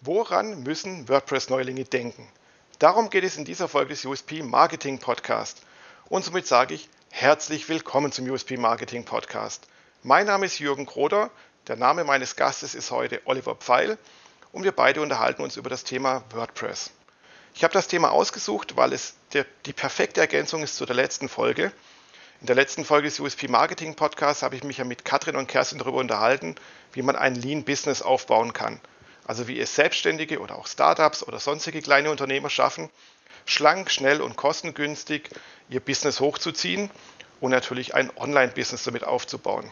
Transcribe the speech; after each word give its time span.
Woran 0.00 0.62
müssen 0.62 1.08
WordPress-Neulinge 1.08 1.84
denken? 1.84 2.28
Darum 2.78 3.08
geht 3.08 3.24
es 3.24 3.36
in 3.36 3.44
dieser 3.44 3.68
Folge 3.68 3.90
des 3.90 4.04
USP 4.04 4.42
Marketing 4.42 4.98
Podcast. 4.98 5.62
Und 6.08 6.24
somit 6.24 6.46
sage 6.46 6.74
ich 6.74 6.88
herzlich 7.10 7.68
willkommen 7.68 8.12
zum 8.12 8.28
USP 8.28 8.56
Marketing 8.56 9.04
Podcast. 9.04 9.66
Mein 10.02 10.26
Name 10.26 10.46
ist 10.46 10.58
Jürgen 10.58 10.84
Kroder, 10.84 11.30
der 11.68 11.76
Name 11.76 12.04
meines 12.04 12.36
Gastes 12.36 12.74
ist 12.74 12.90
heute 12.90 13.22
Oliver 13.24 13.54
Pfeil 13.54 13.96
und 14.52 14.64
wir 14.64 14.72
beide 14.72 15.00
unterhalten 15.00 15.42
uns 15.42 15.56
über 15.56 15.70
das 15.70 15.84
Thema 15.84 16.22
WordPress. 16.30 16.90
Ich 17.54 17.64
habe 17.64 17.72
das 17.72 17.88
Thema 17.88 18.10
ausgesucht, 18.10 18.76
weil 18.76 18.92
es 18.92 19.14
der, 19.34 19.46
die 19.66 19.72
perfekte 19.72 20.20
Ergänzung 20.20 20.62
ist 20.62 20.76
zu 20.76 20.86
der 20.86 20.96
letzten 20.96 21.28
Folge. 21.28 21.72
In 22.40 22.46
der 22.46 22.56
letzten 22.56 22.84
Folge 22.84 23.08
des 23.08 23.20
USP 23.20 23.48
Marketing 23.48 23.94
Podcasts 23.94 24.42
habe 24.42 24.56
ich 24.56 24.64
mich 24.64 24.78
ja 24.78 24.84
mit 24.84 25.04
Katrin 25.04 25.36
und 25.36 25.48
Kerstin 25.48 25.78
darüber 25.78 25.98
unterhalten, 25.98 26.56
wie 26.92 27.02
man 27.02 27.16
ein 27.16 27.34
Lean 27.34 27.64
Business 27.64 28.02
aufbauen 28.02 28.52
kann 28.52 28.80
also 29.26 29.48
wie 29.48 29.58
es 29.58 29.74
Selbstständige 29.74 30.40
oder 30.40 30.56
auch 30.56 30.66
Startups 30.66 31.22
oder 31.22 31.40
sonstige 31.40 31.82
kleine 31.82 32.10
Unternehmer 32.10 32.50
schaffen, 32.50 32.90
schlank, 33.46 33.90
schnell 33.90 34.20
und 34.20 34.36
kostengünstig 34.36 35.30
ihr 35.68 35.80
Business 35.80 36.20
hochzuziehen 36.20 36.90
und 37.40 37.50
natürlich 37.50 37.94
ein 37.94 38.10
Online-Business 38.16 38.84
damit 38.84 39.04
aufzubauen. 39.04 39.70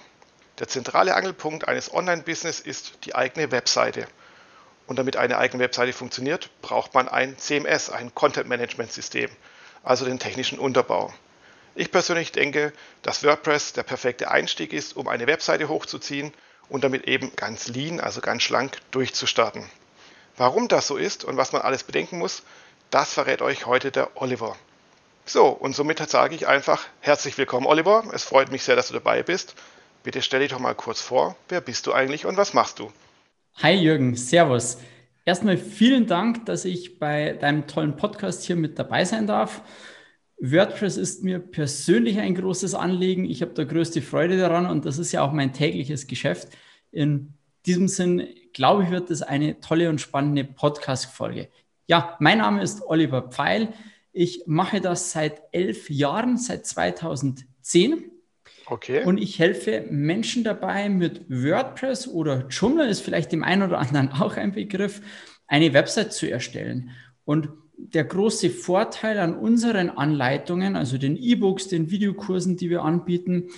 Der 0.58 0.68
zentrale 0.68 1.14
Angelpunkt 1.14 1.68
eines 1.68 1.92
Online-Business 1.92 2.60
ist 2.60 3.04
die 3.04 3.14
eigene 3.14 3.50
Webseite. 3.50 4.06
Und 4.92 4.96
damit 4.96 5.16
eine 5.16 5.38
eigene 5.38 5.62
Webseite 5.62 5.94
funktioniert, 5.94 6.50
braucht 6.60 6.92
man 6.92 7.08
ein 7.08 7.38
CMS, 7.38 7.88
ein 7.88 8.14
Content-Management-System, 8.14 9.30
also 9.82 10.04
den 10.04 10.18
technischen 10.18 10.58
Unterbau. 10.58 11.14
Ich 11.74 11.90
persönlich 11.90 12.30
denke, 12.30 12.74
dass 13.00 13.24
WordPress 13.24 13.72
der 13.72 13.84
perfekte 13.84 14.30
Einstieg 14.30 14.74
ist, 14.74 14.94
um 14.94 15.08
eine 15.08 15.26
Webseite 15.26 15.70
hochzuziehen 15.70 16.34
und 16.68 16.84
damit 16.84 17.08
eben 17.08 17.34
ganz 17.36 17.68
lean, 17.68 18.00
also 18.00 18.20
ganz 18.20 18.42
schlank 18.42 18.80
durchzustarten. 18.90 19.64
Warum 20.36 20.68
das 20.68 20.88
so 20.88 20.98
ist 20.98 21.24
und 21.24 21.38
was 21.38 21.52
man 21.52 21.62
alles 21.62 21.84
bedenken 21.84 22.18
muss, 22.18 22.42
das 22.90 23.14
verrät 23.14 23.40
euch 23.40 23.64
heute 23.64 23.92
der 23.92 24.10
Oliver. 24.20 24.56
So, 25.24 25.46
und 25.46 25.74
somit 25.74 26.06
sage 26.10 26.34
ich 26.34 26.46
einfach 26.46 26.86
herzlich 27.00 27.38
willkommen, 27.38 27.64
Oliver. 27.66 28.04
Es 28.12 28.24
freut 28.24 28.52
mich 28.52 28.62
sehr, 28.62 28.76
dass 28.76 28.88
du 28.88 28.92
dabei 28.92 29.22
bist. 29.22 29.54
Bitte 30.02 30.20
stell 30.20 30.40
dich 30.40 30.50
doch 30.50 30.58
mal 30.58 30.74
kurz 30.74 31.00
vor. 31.00 31.34
Wer 31.48 31.62
bist 31.62 31.86
du 31.86 31.94
eigentlich 31.94 32.26
und 32.26 32.36
was 32.36 32.52
machst 32.52 32.78
du? 32.78 32.92
Hi 33.56 33.74
Jürgen, 33.74 34.16
Servus. 34.16 34.78
Erstmal 35.24 35.56
vielen 35.56 36.06
Dank, 36.06 36.46
dass 36.46 36.64
ich 36.64 36.98
bei 36.98 37.34
deinem 37.34 37.68
tollen 37.68 37.94
Podcast 37.94 38.42
hier 38.42 38.56
mit 38.56 38.78
dabei 38.78 39.04
sein 39.04 39.26
darf. 39.26 39.62
WordPress 40.40 40.96
ist 40.96 41.22
mir 41.22 41.38
persönlich 41.38 42.18
ein 42.18 42.34
großes 42.34 42.74
Anliegen. 42.74 43.24
Ich 43.24 43.40
habe 43.40 43.52
da 43.52 43.62
größte 43.62 44.02
Freude 44.02 44.36
daran 44.36 44.66
und 44.66 44.84
das 44.84 44.98
ist 44.98 45.12
ja 45.12 45.22
auch 45.22 45.32
mein 45.32 45.52
tägliches 45.52 46.08
Geschäft. 46.08 46.48
In 46.90 47.34
diesem 47.64 47.86
Sinn, 47.86 48.26
glaube 48.52 48.82
ich, 48.84 48.90
wird 48.90 49.10
das 49.10 49.22
eine 49.22 49.60
tolle 49.60 49.88
und 49.90 50.00
spannende 50.00 50.42
Podcast-Folge. 50.42 51.48
Ja, 51.86 52.16
mein 52.18 52.38
Name 52.38 52.62
ist 52.62 52.82
Oliver 52.84 53.22
Pfeil. 53.30 53.72
Ich 54.12 54.42
mache 54.46 54.80
das 54.80 55.12
seit 55.12 55.40
elf 55.52 55.88
Jahren, 55.88 56.36
seit 56.36 56.66
2010. 56.66 58.11
Okay. 58.66 59.04
Und 59.04 59.18
ich 59.18 59.38
helfe 59.38 59.84
Menschen 59.90 60.44
dabei, 60.44 60.88
mit 60.88 61.28
WordPress 61.28 62.08
oder 62.08 62.46
Joomla 62.48 62.84
ist 62.84 63.00
vielleicht 63.00 63.32
dem 63.32 63.44
einen 63.44 63.62
oder 63.62 63.78
anderen 63.78 64.08
auch 64.12 64.36
ein 64.36 64.52
Begriff, 64.52 65.00
eine 65.46 65.72
Website 65.72 66.12
zu 66.12 66.30
erstellen. 66.30 66.90
Und 67.24 67.48
der 67.76 68.04
große 68.04 68.50
Vorteil 68.50 69.18
an 69.18 69.34
unseren 69.34 69.90
Anleitungen, 69.90 70.76
also 70.76 70.98
den 70.98 71.16
E-Books, 71.16 71.68
den 71.68 71.90
Videokursen, 71.90 72.56
die 72.56 72.70
wir 72.70 72.82
anbieten, 72.82 73.48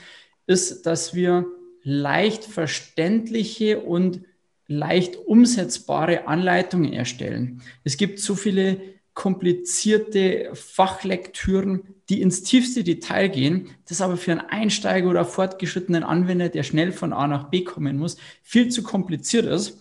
ist, 0.46 0.86
dass 0.86 1.14
wir 1.14 1.46
leicht 1.82 2.44
verständliche 2.44 3.80
und 3.80 4.20
leicht 4.66 5.16
umsetzbare 5.16 6.26
Anleitungen 6.26 6.92
erstellen. 6.92 7.60
Es 7.84 7.96
gibt 7.96 8.18
so 8.18 8.34
viele 8.34 8.80
komplizierte 9.14 10.50
Fachlektüren, 10.54 11.82
die 12.08 12.20
ins 12.20 12.42
tiefste 12.42 12.82
Detail 12.84 13.28
gehen, 13.28 13.68
das 13.88 14.00
aber 14.00 14.16
für 14.16 14.32
einen 14.32 14.40
Einsteiger 14.40 15.08
oder 15.08 15.24
fortgeschrittenen 15.24 16.02
Anwender, 16.02 16.48
der 16.48 16.64
schnell 16.64 16.92
von 16.92 17.12
A 17.12 17.26
nach 17.26 17.48
B 17.48 17.62
kommen 17.62 17.96
muss, 17.96 18.16
viel 18.42 18.68
zu 18.68 18.82
kompliziert 18.82 19.46
ist. 19.46 19.78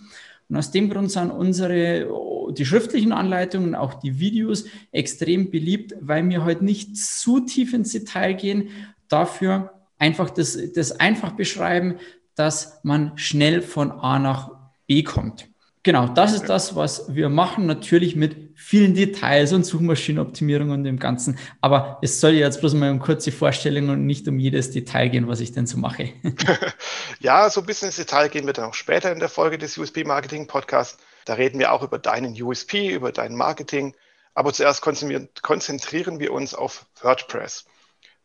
Und 0.50 0.58
aus 0.58 0.72
dem 0.72 0.90
Grund 0.90 1.12
sind 1.12 1.32
unsere, 1.32 2.08
die 2.52 2.66
schriftlichen 2.66 3.12
Anleitungen, 3.12 3.76
auch 3.76 3.96
die 3.96 4.20
Videos 4.20 4.66
extrem 4.92 5.50
beliebt, 5.50 5.96
weil 6.00 6.30
wir 6.30 6.46
heute 6.46 6.64
nicht 6.64 6.96
zu 6.96 7.40
tief 7.40 7.74
ins 7.74 7.92
Detail 7.92 8.34
gehen, 8.34 8.70
dafür 9.08 9.74
einfach 9.98 10.30
das, 10.30 10.58
das 10.76 11.00
einfach 11.00 11.32
beschreiben, 11.32 11.96
dass 12.36 12.80
man 12.84 13.18
schnell 13.18 13.62
von 13.62 13.92
A 13.92 14.20
nach 14.20 14.52
B 14.86 15.04
kommt. 15.04 15.48
Genau, 15.82 16.08
das 16.08 16.34
ist 16.34 16.46
das, 16.46 16.76
was 16.76 17.14
wir 17.14 17.30
machen, 17.30 17.66
natürlich 17.66 18.16
mit 18.16 18.43
vielen 18.66 18.94
Details 18.94 19.52
und 19.52 19.66
Suchmaschinenoptimierung 19.66 20.70
und 20.70 20.86
dem 20.86 20.98
Ganzen. 20.98 21.38
Aber 21.60 22.00
es 22.02 22.22
soll 22.22 22.32
jetzt 22.32 22.62
bloß 22.62 22.76
mal 22.76 22.92
um 22.92 23.00
kurze 23.00 23.34
Vorstellungen 23.34 23.90
und 23.90 24.06
nicht 24.06 24.26
um 24.30 24.40
jedes 24.40 24.72
Detail 24.72 25.10
gehen, 25.10 25.28
was 25.28 25.42
ich 25.42 25.52
denn 25.52 25.68
so 25.68 25.78
mache. 25.78 26.14
ja, 27.20 27.50
so 27.50 27.60
ein 27.60 27.66
bisschen 27.66 27.88
ins 27.88 27.98
Detail 27.98 28.30
gehen 28.30 28.46
wir 28.46 28.54
dann 28.54 28.70
auch 28.70 28.74
später 28.74 29.12
in 29.12 29.20
der 29.20 29.28
Folge 29.28 29.58
des 29.58 29.78
USP 29.78 30.06
Marketing 30.06 30.48
Podcasts. 30.48 30.98
Da 31.26 31.34
reden 31.34 31.60
wir 31.60 31.74
auch 31.74 31.84
über 31.84 32.00
deinen 32.00 32.42
USP, 32.42 32.90
über 32.90 33.12
dein 33.12 33.36
Marketing. 33.36 33.96
Aber 34.34 34.54
zuerst 34.54 34.82
konzentrieren 34.82 36.20
wir 36.20 36.32
uns 36.32 36.54
auf 36.54 36.86
WordPress. 37.02 37.66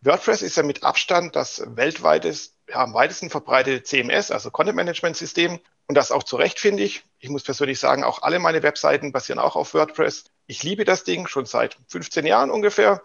WordPress 0.02 0.42
ist 0.42 0.56
ja 0.56 0.62
mit 0.62 0.84
Abstand 0.84 1.34
das 1.34 1.62
weltweites, 1.66 2.54
ja, 2.68 2.76
am 2.76 2.94
weitesten 2.94 3.28
verbreitete 3.28 3.82
CMS, 3.82 4.30
also 4.30 4.52
Content 4.52 4.76
Management 4.76 5.16
System. 5.16 5.58
Und 5.88 5.94
das 5.94 6.12
auch 6.12 6.22
zu 6.22 6.36
Recht, 6.36 6.60
finde 6.60 6.82
ich. 6.82 7.02
Ich 7.18 7.30
muss 7.30 7.42
persönlich 7.42 7.80
sagen, 7.80 8.04
auch 8.04 8.22
alle 8.22 8.38
meine 8.38 8.62
Webseiten 8.62 9.10
basieren 9.10 9.38
auch 9.38 9.56
auf 9.56 9.72
WordPress. 9.72 10.24
Ich 10.46 10.62
liebe 10.62 10.84
das 10.84 11.04
Ding 11.04 11.26
schon 11.26 11.46
seit 11.46 11.78
15 11.88 12.26
Jahren 12.26 12.50
ungefähr. 12.50 13.02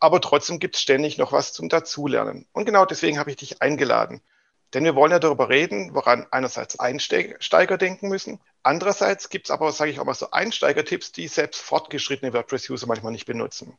Aber 0.00 0.20
trotzdem 0.20 0.60
gibt 0.60 0.76
es 0.76 0.82
ständig 0.82 1.18
noch 1.18 1.32
was 1.32 1.52
zum 1.52 1.68
Dazulernen. 1.68 2.46
Und 2.52 2.64
genau 2.64 2.86
deswegen 2.86 3.18
habe 3.18 3.30
ich 3.30 3.36
dich 3.36 3.60
eingeladen. 3.60 4.22
Denn 4.72 4.84
wir 4.84 4.94
wollen 4.94 5.12
ja 5.12 5.18
darüber 5.18 5.48
reden, 5.48 5.94
woran 5.94 6.26
einerseits 6.30 6.78
Einsteiger 6.78 7.76
denken 7.76 8.08
müssen. 8.08 8.40
Andererseits 8.62 9.28
gibt 9.28 9.46
es 9.46 9.50
aber, 9.50 9.70
sage 9.72 9.90
ich 9.90 10.00
auch 10.00 10.04
mal, 10.04 10.14
so 10.14 10.30
Einsteigertipps, 10.30 11.12
die 11.12 11.28
selbst 11.28 11.60
fortgeschrittene 11.60 12.32
WordPress-User 12.32 12.86
manchmal 12.86 13.12
nicht 13.12 13.26
benutzen. 13.26 13.76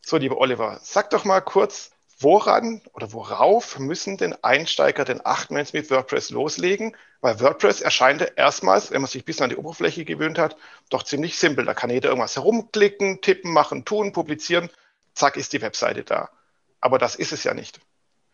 So, 0.00 0.16
lieber 0.16 0.38
Oliver, 0.38 0.80
sag 0.82 1.10
doch 1.10 1.24
mal 1.24 1.40
kurz, 1.40 1.92
woran 2.18 2.82
oder 2.92 3.12
worauf 3.12 3.78
müssen 3.78 4.16
denn 4.16 4.34
Einsteiger 4.42 5.04
denn 5.04 5.20
achten, 5.24 5.54
wenn 5.54 5.66
sie 5.66 5.76
mit 5.76 5.90
WordPress 5.90 6.30
loslegen? 6.30 6.96
Weil 7.20 7.40
WordPress 7.40 7.80
erscheint 7.80 8.32
erstmals, 8.36 8.90
wenn 8.90 9.00
man 9.00 9.10
sich 9.10 9.24
bis 9.24 9.40
an 9.40 9.50
die 9.50 9.56
Oberfläche 9.56 10.04
gewöhnt 10.04 10.38
hat, 10.38 10.56
doch 10.90 11.02
ziemlich 11.02 11.38
simpel. 11.38 11.64
Da 11.64 11.74
kann 11.74 11.90
jeder 11.90 12.10
irgendwas 12.10 12.36
herumklicken, 12.36 13.20
tippen, 13.20 13.52
machen, 13.52 13.84
tun, 13.84 14.12
publizieren. 14.12 14.70
Zack, 15.14 15.36
ist 15.36 15.52
die 15.52 15.62
Webseite 15.62 16.04
da. 16.04 16.30
Aber 16.80 16.98
das 16.98 17.14
ist 17.14 17.32
es 17.32 17.44
ja 17.44 17.54
nicht. 17.54 17.80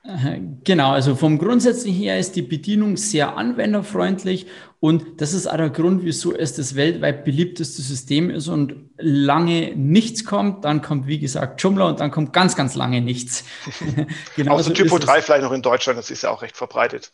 Genau, 0.03 0.93
also 0.93 1.15
vom 1.15 1.39
Grundsätzlichen 1.39 2.01
her 2.01 2.19
ist 2.19 2.35
die 2.35 2.41
Bedienung 2.41 2.97
sehr 2.97 3.37
anwenderfreundlich 3.37 4.47
und 4.81 5.21
das 5.21 5.35
ist 5.35 5.47
auch 5.47 5.59
der 5.59 5.69
Grund, 5.69 6.05
wieso 6.05 6.35
es 6.35 6.55
das 6.55 6.75
weltweit 6.75 7.23
beliebteste 7.23 7.83
System 7.83 8.31
ist 8.31 8.49
und 8.49 8.89
lange 8.97 9.77
nichts 9.77 10.25
kommt, 10.25 10.65
dann 10.65 10.81
kommt 10.81 11.07
wie 11.07 11.19
gesagt 11.19 11.63
Joomla 11.63 11.89
und 11.91 12.01
dann 12.01 12.11
kommt 12.11 12.33
ganz, 12.33 12.57
ganz 12.57 12.77
lange 12.77 13.03
nichts. 13.03 13.45
genau 14.37 14.55
Außer 14.55 14.73
Typo 14.73 14.99
3 14.99 15.21
vielleicht 15.21 15.43
noch 15.43 15.53
in 15.53 15.61
Deutschland, 15.61 15.99
das 15.99 16.11
ist 16.11 16.23
ja 16.23 16.31
auch 16.31 16.41
recht 16.41 16.57
verbreitet. 16.57 17.13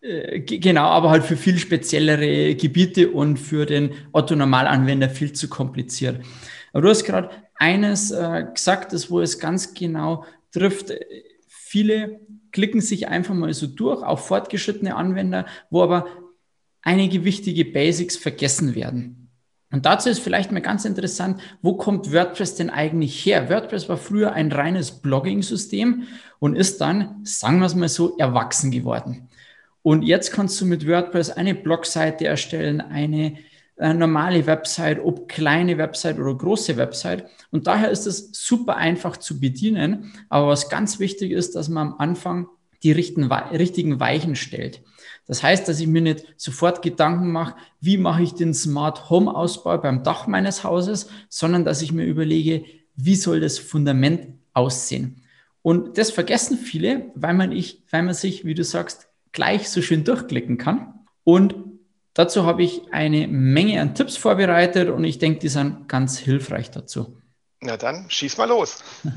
Äh, 0.00 0.38
genau, 0.38 0.84
aber 0.84 1.10
halt 1.10 1.24
für 1.24 1.36
viel 1.36 1.58
speziellere 1.58 2.54
Gebiete 2.54 3.10
und 3.10 3.38
für 3.38 3.66
den 3.66 3.92
Otto-Normalanwender 4.12 5.10
viel 5.10 5.32
zu 5.32 5.48
kompliziert. 5.48 6.24
Aber 6.72 6.82
du 6.82 6.90
hast 6.90 7.02
gerade 7.02 7.30
eines 7.56 8.12
äh, 8.12 8.44
gesagt, 8.54 8.92
das 8.92 9.10
wo 9.10 9.20
es 9.20 9.40
ganz 9.40 9.74
genau 9.74 10.24
trifft 10.52 10.92
Viele 11.70 12.18
klicken 12.52 12.80
sich 12.80 13.08
einfach 13.08 13.34
mal 13.34 13.52
so 13.52 13.66
durch, 13.66 14.02
auch 14.02 14.18
fortgeschrittene 14.18 14.94
Anwender, 14.94 15.46
wo 15.70 15.82
aber 15.82 16.06
einige 16.82 17.24
wichtige 17.24 17.64
Basics 17.64 18.16
vergessen 18.16 18.74
werden. 18.74 19.20
Und 19.72 19.86
dazu 19.86 20.08
ist 20.08 20.18
vielleicht 20.18 20.50
mal 20.50 20.60
ganz 20.60 20.84
interessant, 20.84 21.40
wo 21.62 21.74
kommt 21.74 22.12
WordPress 22.12 22.56
denn 22.56 22.70
eigentlich 22.70 23.24
her? 23.24 23.48
WordPress 23.48 23.88
war 23.88 23.96
früher 23.96 24.32
ein 24.32 24.50
reines 24.50 24.90
Blogging-System 24.90 26.08
und 26.40 26.56
ist 26.56 26.80
dann, 26.80 27.20
sagen 27.24 27.60
wir 27.60 27.66
es 27.66 27.76
mal 27.76 27.88
so, 27.88 28.16
erwachsen 28.18 28.72
geworden. 28.72 29.28
Und 29.82 30.02
jetzt 30.02 30.32
kannst 30.32 30.60
du 30.60 30.66
mit 30.66 30.88
WordPress 30.88 31.30
eine 31.30 31.54
Blogseite 31.54 32.26
erstellen, 32.26 32.80
eine 32.80 33.38
äh, 33.80 33.94
normale 33.94 34.46
Website, 34.46 35.00
ob 35.02 35.26
kleine 35.28 35.78
Website 35.78 36.18
oder 36.18 36.34
große 36.34 36.76
Website. 36.76 37.24
Und 37.50 37.66
daher 37.66 37.90
ist 37.90 38.06
es 38.06 38.30
super 38.32 38.76
einfach 38.76 39.16
zu 39.16 39.40
bedienen. 39.40 40.12
Aber 40.28 40.48
was 40.48 40.68
ganz 40.68 40.98
wichtig 41.00 41.32
ist, 41.32 41.56
dass 41.56 41.68
man 41.68 41.88
am 41.88 41.94
Anfang 41.98 42.48
die 42.82 42.92
richtigen, 42.92 44.00
Weichen 44.00 44.36
stellt. 44.36 44.82
Das 45.26 45.42
heißt, 45.42 45.68
dass 45.68 45.80
ich 45.80 45.86
mir 45.86 46.02
nicht 46.02 46.26
sofort 46.36 46.82
Gedanken 46.82 47.30
mache, 47.30 47.54
wie 47.80 47.98
mache 47.98 48.22
ich 48.22 48.34
den 48.34 48.54
Smart 48.54 49.10
Home 49.10 49.34
Ausbau 49.34 49.78
beim 49.78 50.02
Dach 50.02 50.26
meines 50.26 50.64
Hauses, 50.64 51.08
sondern 51.28 51.64
dass 51.64 51.82
ich 51.82 51.92
mir 51.92 52.04
überlege, 52.04 52.64
wie 52.96 53.16
soll 53.16 53.40
das 53.40 53.58
Fundament 53.58 54.28
aussehen. 54.54 55.22
Und 55.62 55.98
das 55.98 56.10
vergessen 56.10 56.56
viele, 56.58 57.12
weil 57.14 57.34
man, 57.34 57.52
ich, 57.52 57.82
weil 57.90 58.02
man 58.02 58.14
sich, 58.14 58.44
wie 58.44 58.54
du 58.54 58.64
sagst, 58.64 59.08
gleich 59.32 59.68
so 59.68 59.82
schön 59.82 60.04
durchklicken 60.04 60.58
kann. 60.58 60.94
Und 61.24 61.54
dazu 62.14 62.44
habe 62.44 62.62
ich 62.62 62.82
eine 62.92 63.28
Menge 63.28 63.80
an 63.80 63.94
Tipps 63.94 64.16
vorbereitet 64.16 64.88
und 64.88 65.04
ich 65.04 65.18
denke, 65.18 65.40
die 65.40 65.48
sind 65.48 65.88
ganz 65.88 66.18
hilfreich 66.18 66.70
dazu. 66.70 67.16
Na 67.60 67.76
dann, 67.76 68.06
schieß 68.08 68.38
mal 68.38 68.48
los. 68.48 68.82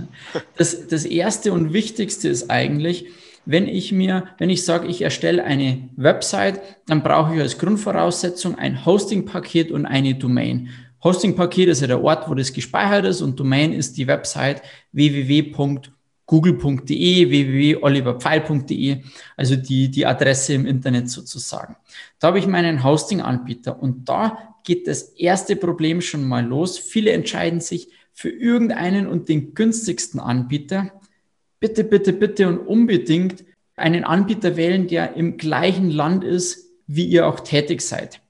Das, 0.57 0.87
das 0.87 1.05
erste 1.05 1.53
und 1.53 1.73
wichtigste 1.73 2.29
ist 2.29 2.49
eigentlich, 2.49 3.07
wenn 3.45 3.67
ich 3.67 3.91
mir, 3.91 4.27
wenn 4.37 4.49
ich 4.49 4.65
sage, 4.65 4.87
ich 4.87 5.01
erstelle 5.01 5.43
eine 5.43 5.89
Website, 5.95 6.61
dann 6.87 7.03
brauche 7.03 7.35
ich 7.35 7.41
als 7.41 7.57
Grundvoraussetzung 7.57 8.55
ein 8.55 8.85
Hosting-Paket 8.85 9.71
und 9.71 9.85
eine 9.85 10.15
Domain. 10.15 10.69
Hosting-Paket 11.03 11.69
ist 11.69 11.81
ja 11.81 11.87
der 11.87 12.03
Ort, 12.03 12.29
wo 12.29 12.35
das 12.35 12.53
gespeichert 12.53 13.05
ist 13.05 13.21
und 13.21 13.39
Domain 13.39 13.73
ist 13.73 13.97
die 13.97 14.07
Website 14.07 14.61
www.google.de, 16.27 17.29
www.oliverpfeil.de, 17.29 18.97
also 19.37 19.55
die, 19.55 19.89
die 19.89 20.05
Adresse 20.05 20.53
im 20.53 20.65
Internet 20.65 21.09
sozusagen. 21.09 21.75
Da 22.19 22.27
habe 22.27 22.39
ich 22.39 22.47
meinen 22.47 22.83
Hosting-Anbieter 22.83 23.81
und 23.81 24.07
da 24.09 24.55
geht 24.63 24.87
das 24.87 25.03
erste 25.03 25.55
Problem 25.55 26.01
schon 26.01 26.27
mal 26.27 26.45
los. 26.45 26.77
Viele 26.77 27.11
entscheiden 27.11 27.59
sich 27.59 27.89
für 28.13 28.29
irgendeinen 28.29 29.07
und 29.07 29.27
den 29.27 29.53
günstigsten 29.53 30.19
Anbieter 30.19 30.91
bitte, 31.59 31.83
bitte, 31.83 32.13
bitte 32.13 32.47
und 32.47 32.59
unbedingt 32.59 33.43
einen 33.75 34.03
Anbieter 34.03 34.55
wählen, 34.55 34.87
der 34.87 35.15
im 35.15 35.37
gleichen 35.37 35.89
Land 35.89 36.23
ist, 36.23 36.69
wie 36.85 37.05
ihr 37.05 37.27
auch 37.27 37.39
tätig 37.39 37.81
seid. 37.81 38.22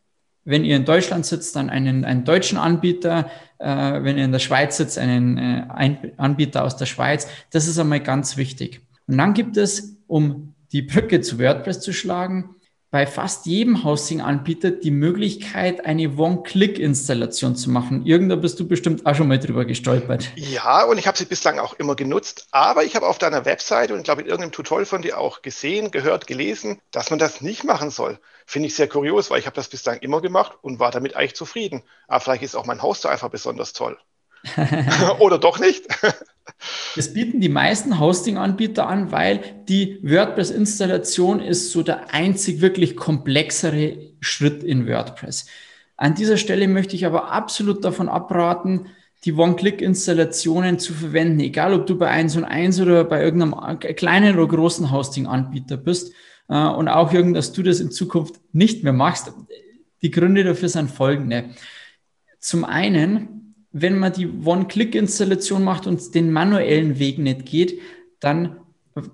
Wenn 0.45 0.65
ihr 0.65 0.75
in 0.75 0.85
Deutschland 0.85 1.25
sitzt, 1.25 1.55
dann 1.55 1.69
einen, 1.69 2.03
einen 2.05 2.25
deutschen 2.25 2.57
Anbieter. 2.57 3.29
Äh, 3.59 4.03
wenn 4.03 4.17
ihr 4.17 4.25
in 4.25 4.33
der 4.33 4.39
Schweiz 4.39 4.77
sitzt, 4.77 4.97
einen 4.97 5.37
äh, 5.37 6.11
Anbieter 6.17 6.65
aus 6.65 6.75
der 6.75 6.85
Schweiz. 6.85 7.27
Das 7.51 7.67
ist 7.67 7.79
einmal 7.79 8.01
ganz 8.01 8.35
wichtig. 8.35 8.81
Und 9.07 9.17
dann 9.17 9.33
gibt 9.33 9.55
es, 9.55 9.97
um 10.07 10.53
die 10.73 10.81
Brücke 10.81 11.21
zu 11.21 11.39
WordPress 11.39 11.79
zu 11.79 11.93
schlagen, 11.93 12.55
bei 12.93 13.07
fast 13.07 13.47
jedem 13.47 13.83
Hosting-Anbieter 13.83 14.69
die 14.69 14.91
Möglichkeit, 14.91 15.83
eine 15.83 16.15
One-Click-Installation 16.15 17.55
zu 17.55 17.71
machen. 17.71 18.05
Irgendwo 18.05 18.37
bist 18.37 18.59
du 18.59 18.67
bestimmt 18.67 19.07
auch 19.07 19.15
schon 19.15 19.27
mal 19.27 19.39
drüber 19.39 19.65
gestolpert. 19.65 20.31
Ja, 20.35 20.83
und 20.83 20.99
ich 20.99 21.07
habe 21.07 21.17
sie 21.17 21.25
bislang 21.25 21.57
auch 21.57 21.73
immer 21.73 21.95
genutzt. 21.95 22.45
Aber 22.51 22.83
ich 22.83 22.95
habe 22.95 23.07
auf 23.07 23.17
deiner 23.17 23.45
Webseite 23.45 23.93
und 23.93 24.01
ich 24.01 24.05
glaube 24.05 24.21
in 24.21 24.27
irgendeinem 24.27 24.51
Tutorial 24.51 24.85
von 24.85 25.01
dir 25.01 25.17
auch 25.17 25.41
gesehen, 25.41 25.89
gehört, 25.89 26.27
gelesen, 26.27 26.81
dass 26.91 27.09
man 27.09 27.17
das 27.17 27.41
nicht 27.41 27.63
machen 27.63 27.89
soll. 27.89 28.19
Finde 28.45 28.67
ich 28.67 28.75
sehr 28.75 28.87
kurios, 28.87 29.31
weil 29.31 29.39
ich 29.39 29.47
habe 29.47 29.55
das 29.55 29.69
bislang 29.69 29.97
immer 29.97 30.21
gemacht 30.21 30.59
und 30.61 30.77
war 30.77 30.91
damit 30.91 31.15
eigentlich 31.15 31.33
zufrieden. 31.33 31.81
Aber 32.07 32.19
vielleicht 32.19 32.43
ist 32.43 32.53
auch 32.53 32.67
mein 32.67 32.83
Hoster 32.83 33.09
einfach 33.09 33.29
besonders 33.29 33.73
toll. 33.73 33.97
Oder 35.19 35.37
doch 35.37 35.59
nicht? 35.59 35.85
Das 36.95 37.13
bieten 37.13 37.41
die 37.41 37.49
meisten 37.49 37.99
Hosting-Anbieter 37.99 38.87
an, 38.87 39.11
weil 39.11 39.41
die 39.67 39.99
WordPress-Installation 40.01 41.41
ist 41.41 41.71
so 41.71 41.83
der 41.83 42.13
einzig 42.13 42.61
wirklich 42.61 42.95
komplexere 42.95 43.97
Schritt 44.21 44.63
in 44.63 44.87
WordPress. 44.87 45.47
An 45.97 46.15
dieser 46.15 46.37
Stelle 46.37 46.67
möchte 46.67 46.95
ich 46.95 47.05
aber 47.05 47.31
absolut 47.31 47.83
davon 47.83 48.07
abraten, 48.07 48.87
die 49.25 49.33
One-Click-Installationen 49.33 50.79
zu 50.79 50.93
verwenden, 50.93 51.39
egal 51.39 51.73
ob 51.73 51.87
du 51.87 51.97
bei 51.97 52.09
1 52.09 52.35
und 52.35 52.45
1 52.45 52.81
oder 52.81 53.03
bei 53.03 53.23
irgendeinem 53.23 53.79
kleinen 53.79 54.37
oder 54.37 54.47
großen 54.47 54.91
Hosting-Anbieter 54.91 55.77
bist. 55.77 56.13
Äh, 56.49 56.57
und 56.57 56.87
auch 56.87 57.13
irgend, 57.13 57.35
dass 57.35 57.53
du 57.53 57.63
das 57.63 57.79
in 57.79 57.91
Zukunft 57.91 58.39
nicht 58.51 58.83
mehr 58.83 58.93
machst. 58.93 59.31
Die 60.01 60.11
Gründe 60.11 60.43
dafür 60.43 60.69
sind 60.69 60.91
folgende. 60.91 61.45
Zum 62.39 62.65
einen, 62.65 63.42
wenn 63.73 63.97
man 63.97 64.13
die 64.13 64.27
One-Click-Installation 64.27 65.63
macht 65.63 65.87
und 65.87 66.15
den 66.15 66.31
manuellen 66.31 66.99
Weg 66.99 67.17
nicht 67.17 67.45
geht, 67.45 67.79
dann 68.19 68.57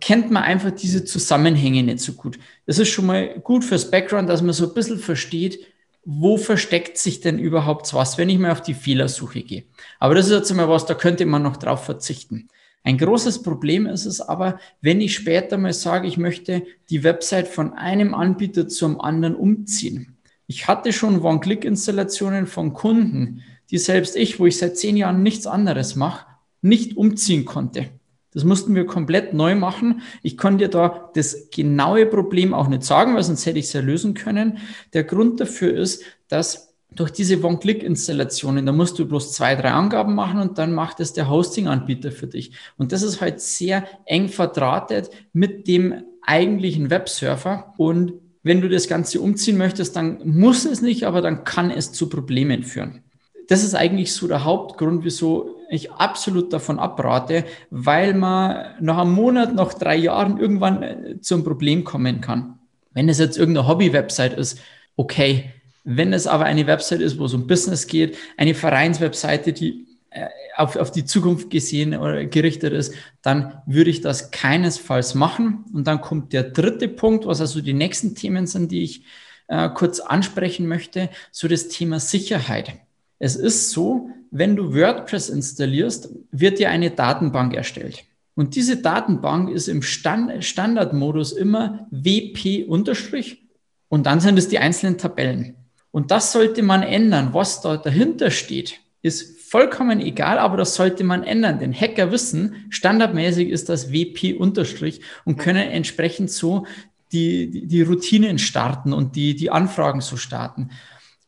kennt 0.02 0.30
man 0.30 0.44
einfach 0.44 0.72
diese 0.72 1.06
Zusammenhänge 1.06 1.82
nicht 1.84 2.02
so 2.02 2.14
gut. 2.14 2.38
Das 2.66 2.78
ist 2.78 2.90
schon 2.90 3.06
mal 3.06 3.40
gut 3.40 3.64
fürs 3.64 3.90
Background, 3.90 4.30
dass 4.30 4.42
man 4.42 4.54
so 4.54 4.68
ein 4.68 4.74
bisschen 4.74 5.00
versteht, 5.00 5.66
wo 6.04 6.38
versteckt 6.38 6.98
sich 6.98 7.22
denn 7.22 7.40
überhaupt 7.40 7.94
was, 7.94 8.18
wenn 8.18 8.30
ich 8.30 8.38
mal 8.38 8.52
auf 8.52 8.62
die 8.62 8.74
Fehlersuche 8.74 9.42
gehe. 9.42 9.64
Aber 10.00 10.16
das 10.16 10.28
ist 10.28 10.34
jetzt 10.34 10.54
mal 10.54 10.68
was, 10.68 10.86
da 10.86 10.94
könnte 10.94 11.26
man 11.26 11.44
noch 11.44 11.58
drauf 11.58 11.86
verzichten. 11.86 12.50
Ein 12.84 12.98
großes 12.98 13.44
Problem 13.44 13.86
ist 13.86 14.06
es 14.06 14.22
aber, 14.22 14.60
wenn 14.82 15.02
ich 15.02 15.14
später 15.14 15.58
mal 15.58 15.74
sage, 15.74 16.08
ich 16.08 16.18
möchte 16.18 16.64
die 16.90 17.04
Website 17.04 17.48
von 17.48 17.74
einem 17.74 18.14
Anbieter 18.14 18.68
zum 18.68 19.00
anderen 19.00 19.36
umziehen. 19.36 20.18
Ich 20.48 20.68
hatte 20.68 20.92
schon 20.92 21.22
One-Click-Installationen 21.22 22.48
von 22.48 22.74
Kunden, 22.74 23.44
die 23.72 23.78
selbst 23.78 24.16
ich, 24.16 24.40
wo 24.40 24.46
ich 24.46 24.58
seit 24.58 24.78
zehn 24.78 24.98
Jahren 24.98 25.24
nichts 25.24 25.48
anderes 25.48 25.96
mache, 25.96 26.26
nicht 26.62 26.98
umziehen 26.98 27.46
konnte. 27.46 27.88
Das 28.32 28.44
mussten 28.44 28.76
wir 28.76 28.86
komplett 28.86 29.34
neu 29.34 29.56
machen. 29.56 30.02
Ich 30.22 30.38
konnte 30.38 30.66
dir 30.66 30.70
da 30.70 31.10
das 31.16 31.50
genaue 31.50 32.06
Problem 32.06 32.54
auch 32.54 32.68
nicht 32.68 32.84
sagen, 32.84 33.16
weil 33.16 33.24
sonst 33.24 33.46
hätte 33.46 33.60
ich 33.60 33.66
es 33.66 33.74
ja 33.74 33.82
lösen 33.82 34.14
können. 34.14 34.60
Der 34.94 35.04
Grund 35.04 35.40
dafür 35.40 35.74
ist, 35.74 36.04
dass 36.28 36.76
durch 36.96 37.12
diese 37.12 37.44
One-Click-Installationen, 37.44 38.66
da 38.66 38.72
musst 38.72 39.00
du 39.00 39.08
bloß 39.08 39.34
zwei, 39.34 39.56
drei 39.56 39.72
Angaben 39.72 40.16
machen 40.16 40.40
und 40.40 40.58
dann 40.58 40.74
macht 40.74 41.00
es 41.00 41.14
der 41.14 41.30
Hosting-Anbieter 41.30 42.12
für 42.12 42.28
dich. 42.28 42.52
Und 42.78 42.92
das 42.92 43.02
ist 43.02 43.22
halt 43.22 43.42
sehr 43.42 43.88
eng 44.06 44.30
verdrahtet 44.30 45.10
mit 45.34 45.68
dem 45.68 46.04
eigentlichen 46.22 46.90
Webserver. 46.90 47.74
Und 47.78 48.14
wenn 48.44 48.62
du 48.62 48.70
das 48.70 48.88
Ganze 48.88 49.22
umziehen 49.22 49.58
möchtest, 49.58 49.96
dann 49.96 50.20
muss 50.24 50.66
es 50.66 50.82
nicht, 50.82 51.04
aber 51.04 51.22
dann 51.22 51.44
kann 51.44 51.72
es 51.72 51.92
zu 51.92 52.10
Problemen 52.10 52.64
führen 52.64 53.04
das 53.50 53.64
ist 53.64 53.74
eigentlich 53.74 54.14
so 54.14 54.28
der 54.28 54.46
Hauptgrund, 54.46 55.04
wieso 55.04 55.60
ich 55.72 55.92
absolut 55.92 56.54
davon 56.54 56.80
abrate, 56.80 57.46
weil 57.72 58.14
man 58.14 58.76
nach 58.80 59.00
einem 59.00 59.12
Monat, 59.12 59.56
nach 59.56 59.74
drei 59.74 59.96
Jahren 59.96 60.38
irgendwann 60.38 60.84
äh, 60.84 61.22
zum 61.22 61.44
Problem 61.44 61.84
kommen 61.84 62.22
kann. 62.22 62.60
Wenn 62.92 63.10
es 63.10 63.18
jetzt 63.18 63.38
irgendeine 63.38 63.68
Hobby-Website 63.68 64.34
ist, 64.34 64.60
okay. 64.96 65.52
Wenn 65.84 66.14
es 66.14 66.28
aber 66.28 66.46
eine 66.46 66.68
Website 66.68 67.02
ist, 67.02 67.18
wo 67.18 67.26
es 67.26 67.34
um 67.34 67.48
Business 67.48 67.88
geht, 67.88 68.18
eine 68.38 68.54
Vereinswebseite, 68.54 69.52
die 69.52 69.88
äh, 70.12 70.28
auf, 70.56 70.76
auf 70.76 70.92
die 70.92 71.06
Zukunft 71.06 71.50
gesehen 71.50 71.96
oder 71.98 72.26
gerichtet 72.26 72.74
ist, 72.74 72.94
dann 73.24 73.62
würde 73.66 73.90
ich 73.90 74.02
das 74.02 74.30
keinesfalls 74.30 75.16
machen. 75.16 75.66
Und 75.74 75.88
dann 75.88 76.02
kommt 76.02 76.34
der 76.34 76.44
dritte 76.44 76.88
Punkt, 76.88 77.26
was 77.26 77.42
also 77.42 77.62
die 77.62 77.74
nächsten 77.74 78.14
Themen 78.14 78.46
sind, 78.46 78.72
die 78.72 78.84
ich 78.84 79.04
äh, 79.48 79.70
kurz 79.70 80.00
ansprechen 80.00 80.68
möchte, 80.68 81.10
so 81.32 81.48
das 81.48 81.70
Thema 81.70 82.00
Sicherheit. 82.00 82.74
Es 83.20 83.36
ist 83.36 83.72
so, 83.72 84.10
wenn 84.32 84.56
du 84.56 84.74
WordPress 84.74 85.30
installierst, 85.30 86.10
wird 86.32 86.60
dir 86.60 86.70
eine 86.70 86.92
Datenbank 86.92 87.54
erstellt. 87.54 88.04
Und 88.36 88.56
diese 88.56 88.78
Datenbank 88.78 89.50
ist 89.50 89.68
im 89.68 89.82
Stand 89.82 90.44
Standardmodus 90.44 91.34
immer 91.34 91.88
WP 91.92 92.66
unterstrich 92.68 93.44
und 93.90 94.06
dann 94.06 94.22
sind 94.22 94.38
es 94.40 94.48
die 94.48 94.60
einzelnen 94.60 94.98
Tabellen. 94.98 95.56
Und 95.92 96.12
das 96.12 96.32
sollte 96.32 96.64
man 96.64 96.84
ändern. 96.84 97.34
Was 97.34 97.62
da 97.62 97.76
dahinter 97.76 98.32
steht, 98.32 98.80
ist 99.02 99.42
vollkommen 99.50 100.00
egal, 100.00 100.38
aber 100.38 100.56
das 100.56 100.76
sollte 100.76 101.04
man 101.04 101.24
ändern. 101.24 101.60
Denn 101.60 101.74
Hacker 101.74 102.12
wissen, 102.12 102.68
standardmäßig 102.70 103.50
ist 103.50 103.68
das 103.68 103.92
WP 103.92 104.38
unterstrich 104.38 105.02
und 105.26 105.38
können 105.38 105.68
entsprechend 105.70 106.30
so 106.32 106.66
die, 107.12 107.50
die, 107.50 107.68
die 107.68 107.82
Routinen 107.82 108.38
starten 108.38 108.94
und 108.94 109.16
die, 109.16 109.36
die 109.36 109.50
Anfragen 109.50 110.02
so 110.02 110.16
starten. 110.16 110.70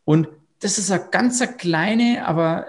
Und 0.05 0.27
das 0.62 0.77
ist 0.77 0.91
eine 0.91 1.06
ganz 1.12 1.44
kleine, 1.58 2.25
aber 2.25 2.65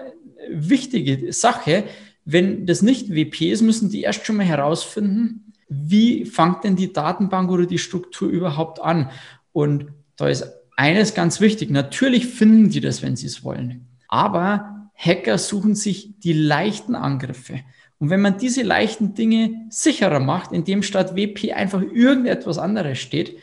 wichtige 0.49 1.31
Sache. 1.31 1.85
Wenn 2.25 2.65
das 2.65 2.81
nicht 2.81 3.13
WP 3.13 3.51
ist, 3.51 3.61
müssen 3.61 3.89
die 3.89 4.01
erst 4.01 4.25
schon 4.25 4.37
mal 4.37 4.45
herausfinden, 4.45 5.53
wie 5.69 6.25
fängt 6.25 6.63
denn 6.63 6.75
die 6.75 6.93
Datenbank 6.93 7.49
oder 7.49 7.65
die 7.65 7.79
Struktur 7.79 8.29
überhaupt 8.29 8.81
an? 8.81 9.09
Und 9.51 9.87
da 10.15 10.27
ist 10.27 10.45
eines 10.75 11.13
ganz 11.13 11.39
wichtig. 11.39 11.69
Natürlich 11.69 12.27
finden 12.27 12.69
die 12.69 12.81
das, 12.81 13.01
wenn 13.01 13.15
sie 13.15 13.27
es 13.27 13.43
wollen. 13.43 13.87
Aber 14.07 14.89
Hacker 14.95 15.37
suchen 15.37 15.75
sich 15.75 16.19
die 16.19 16.33
leichten 16.33 16.95
Angriffe. 16.95 17.61
Und 17.99 18.09
wenn 18.09 18.21
man 18.21 18.37
diese 18.37 18.63
leichten 18.63 19.13
Dinge 19.13 19.65
sicherer 19.69 20.19
macht, 20.19 20.51
indem 20.51 20.83
statt 20.83 21.15
WP 21.15 21.53
einfach 21.53 21.81
irgendetwas 21.81 22.57
anderes 22.57 22.99
steht, 22.99 23.37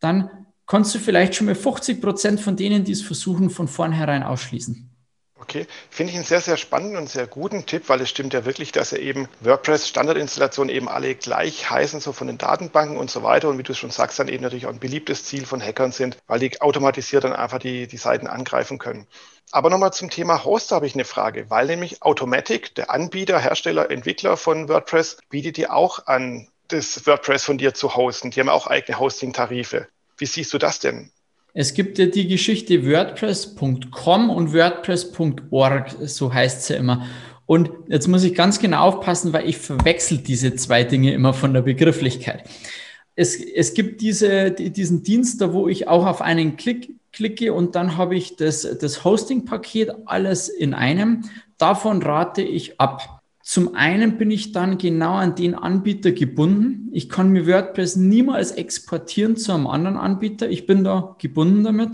dann 0.00 0.30
kannst 0.66 0.94
du 0.94 0.98
vielleicht 0.98 1.34
schon 1.34 1.46
mal 1.46 1.54
50 1.54 2.00
Prozent 2.00 2.40
von 2.40 2.56
denen, 2.56 2.84
die 2.84 2.92
es 2.92 3.02
versuchen, 3.02 3.50
von 3.50 3.68
vornherein 3.68 4.22
ausschließen. 4.22 4.90
Okay, 5.38 5.66
finde 5.90 6.10
ich 6.10 6.16
einen 6.16 6.26
sehr, 6.26 6.40
sehr 6.40 6.56
spannenden 6.56 6.96
und 6.96 7.08
sehr 7.08 7.26
guten 7.26 7.66
Tipp, 7.66 7.88
weil 7.88 8.00
es 8.00 8.08
stimmt 8.08 8.32
ja 8.32 8.44
wirklich, 8.46 8.72
dass 8.72 8.90
ja 8.90 8.98
eben 8.98 9.28
WordPress-Standardinstallationen 9.42 10.74
eben 10.74 10.88
alle 10.88 11.14
gleich 11.14 11.70
heißen, 11.70 12.00
so 12.00 12.12
von 12.12 12.26
den 12.26 12.38
Datenbanken 12.38 12.96
und 12.96 13.10
so 13.10 13.22
weiter. 13.22 13.48
Und 13.48 13.58
wie 13.58 13.62
du 13.62 13.74
schon 13.74 13.90
sagst, 13.90 14.18
dann 14.18 14.28
eben 14.28 14.42
natürlich 14.42 14.66
auch 14.66 14.72
ein 14.72 14.80
beliebtes 14.80 15.24
Ziel 15.24 15.46
von 15.46 15.62
Hackern 15.62 15.92
sind, 15.92 16.16
weil 16.26 16.40
die 16.40 16.60
automatisiert 16.60 17.24
dann 17.24 17.34
einfach 17.34 17.58
die, 17.58 17.86
die 17.86 17.96
Seiten 17.96 18.26
angreifen 18.26 18.78
können. 18.78 19.06
Aber 19.52 19.70
nochmal 19.70 19.92
zum 19.92 20.10
Thema 20.10 20.42
Host 20.44 20.72
habe 20.72 20.86
ich 20.86 20.94
eine 20.94 21.04
Frage, 21.04 21.48
weil 21.50 21.66
nämlich 21.66 22.02
Automatic, 22.02 22.74
der 22.74 22.90
Anbieter, 22.90 23.38
Hersteller, 23.38 23.90
Entwickler 23.90 24.36
von 24.36 24.68
WordPress, 24.68 25.18
bietet 25.28 25.58
dir 25.58 25.72
auch 25.72 26.06
an, 26.06 26.48
das 26.68 27.06
WordPress 27.06 27.44
von 27.44 27.58
dir 27.58 27.74
zu 27.74 27.94
hosten. 27.94 28.30
Die 28.30 28.40
haben 28.40 28.48
auch 28.48 28.66
eigene 28.66 28.98
Hosting-Tarife. 28.98 29.86
Wie 30.18 30.26
siehst 30.26 30.52
du 30.54 30.58
das 30.58 30.80
denn? 30.80 31.10
Es 31.52 31.72
gibt 31.72 31.98
ja 31.98 32.06
die 32.06 32.28
Geschichte 32.28 32.86
WordPress.com 32.86 34.30
und 34.30 34.52
WordPress.org, 34.52 35.96
so 36.02 36.32
heißt 36.32 36.66
sie 36.66 36.74
immer. 36.74 37.06
Und 37.46 37.70
jetzt 37.88 38.08
muss 38.08 38.24
ich 38.24 38.34
ganz 38.34 38.58
genau 38.58 38.82
aufpassen, 38.88 39.32
weil 39.32 39.48
ich 39.48 39.56
verwechsel 39.56 40.18
diese 40.18 40.54
zwei 40.56 40.84
Dinge 40.84 41.14
immer 41.14 41.32
von 41.32 41.54
der 41.54 41.62
Begrifflichkeit. 41.62 42.48
Es, 43.14 43.36
es 43.36 43.72
gibt 43.72 44.02
diese, 44.02 44.50
diesen 44.50 45.02
Dienst, 45.02 45.40
da 45.40 45.54
wo 45.54 45.68
ich 45.68 45.88
auch 45.88 46.04
auf 46.04 46.20
einen 46.20 46.56
Klick 46.56 46.90
klicke 47.12 47.54
und 47.54 47.74
dann 47.74 47.96
habe 47.96 48.14
ich 48.14 48.36
das, 48.36 48.68
das 48.78 49.04
Hosting-Paket 49.04 49.90
alles 50.04 50.48
in 50.50 50.74
einem. 50.74 51.24
Davon 51.56 52.02
rate 52.02 52.42
ich 52.42 52.78
ab. 52.78 53.15
Zum 53.46 53.76
einen 53.76 54.18
bin 54.18 54.32
ich 54.32 54.50
dann 54.50 54.76
genau 54.76 55.14
an 55.14 55.36
den 55.36 55.54
Anbieter 55.54 56.10
gebunden. 56.10 56.88
Ich 56.90 57.08
kann 57.08 57.30
mir 57.30 57.46
WordPress 57.46 57.94
niemals 57.94 58.50
exportieren 58.50 59.36
zu 59.36 59.52
einem 59.52 59.68
anderen 59.68 59.96
Anbieter. 59.96 60.50
Ich 60.50 60.66
bin 60.66 60.82
da 60.82 61.14
gebunden 61.20 61.62
damit. 61.62 61.90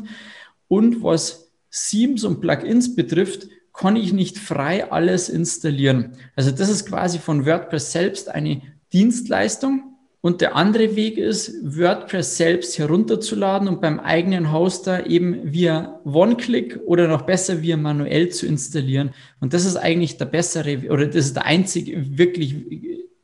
Und 0.66 1.02
was 1.02 1.52
Themes 1.70 2.24
und 2.24 2.40
Plugins 2.40 2.96
betrifft, 2.96 3.48
kann 3.74 3.96
ich 3.96 4.14
nicht 4.14 4.38
frei 4.38 4.90
alles 4.90 5.28
installieren. 5.28 6.12
Also 6.36 6.52
das 6.52 6.70
ist 6.70 6.86
quasi 6.86 7.18
von 7.18 7.44
WordPress 7.44 7.92
selbst 7.92 8.30
eine 8.30 8.62
Dienstleistung. 8.94 9.91
Und 10.24 10.40
der 10.40 10.54
andere 10.54 10.94
Weg 10.94 11.18
ist, 11.18 11.52
WordPress 11.64 12.36
selbst 12.36 12.78
herunterzuladen 12.78 13.66
und 13.66 13.80
beim 13.80 13.98
eigenen 13.98 14.52
Hoster 14.52 15.04
eben 15.08 15.52
via 15.52 16.00
One-Click 16.04 16.78
oder 16.86 17.08
noch 17.08 17.22
besser 17.22 17.60
via 17.60 17.76
manuell 17.76 18.28
zu 18.28 18.46
installieren. 18.46 19.14
Und 19.40 19.52
das 19.52 19.64
ist 19.64 19.76
eigentlich 19.76 20.18
der 20.18 20.26
bessere 20.26 20.88
oder 20.90 21.06
das 21.06 21.26
ist 21.26 21.36
der 21.36 21.44
einzige 21.44 22.16
wirklich 22.16 22.54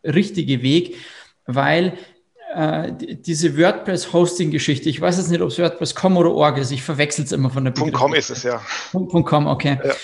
richtige 0.05 0.61
Weg, 0.63 0.97
weil 1.47 1.93
äh, 2.53 2.93
diese 2.93 3.57
WordPress-Hosting-Geschichte, 3.57 4.89
ich 4.89 5.01
weiß 5.01 5.19
jetzt 5.19 5.31
nicht, 5.31 5.41
ob 5.41 5.51
es 5.51 5.59
WordPress.com 5.61 6.17
oder 6.17 6.33
org 6.33 6.59
ist, 6.59 6.73
ich 6.73 6.83
verwechsel 6.83 7.25
es 7.25 7.31
immer 7.31 7.51
von 7.51 7.63
der 7.63 7.71
Begriff. 7.71 7.93
.com 7.93 8.13
ist 8.13 8.31
es, 8.31 8.43
ja. 8.43 8.61
.com, 8.91 9.47
okay. 9.47 9.79
Ja. 9.85 9.95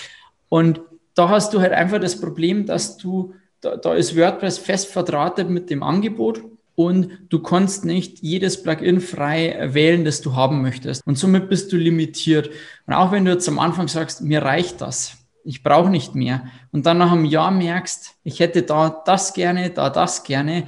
Und 0.47 0.79
da 1.13 1.27
hast 1.27 1.53
du 1.53 1.59
halt 1.59 1.73
einfach 1.73 1.99
das 1.99 2.21
Problem, 2.21 2.65
dass 2.65 2.95
du, 2.95 3.33
da, 3.59 3.75
da 3.75 3.95
ist 3.95 4.15
WordPress 4.15 4.59
fest 4.59 4.87
verdrahtet 4.87 5.49
mit 5.49 5.69
dem 5.69 5.83
Angebot 5.83 6.41
und 6.75 7.09
du 7.29 7.39
kannst 7.39 7.85
nicht 7.85 8.19
jedes 8.21 8.61
Plugin 8.61 8.99
frei 8.99 9.69
wählen, 9.73 10.03
das 10.03 10.21
du 10.21 10.35
haben 10.35 10.61
möchtest. 10.61 11.05
Und 11.07 11.17
somit 11.17 11.49
bist 11.49 11.71
du 11.71 11.77
limitiert. 11.77 12.49
Und 12.85 12.93
auch 12.93 13.11
wenn 13.11 13.25
du 13.25 13.31
jetzt 13.31 13.47
am 13.47 13.59
Anfang 13.59 13.87
sagst, 13.87 14.21
mir 14.21 14.41
reicht 14.41 14.81
das, 14.81 15.17
ich 15.45 15.63
brauche 15.63 15.89
nicht 15.89 16.15
mehr. 16.15 16.45
Und 16.71 16.85
dann 16.85 16.97
nach 16.97 17.11
einem 17.11 17.25
Jahr 17.25 17.51
merkst, 17.51 18.15
ich 18.23 18.39
hätte 18.39 18.63
da 18.63 19.03
das 19.05 19.33
gerne, 19.33 19.69
da 19.69 19.89
das 19.89 20.23
gerne 20.23 20.65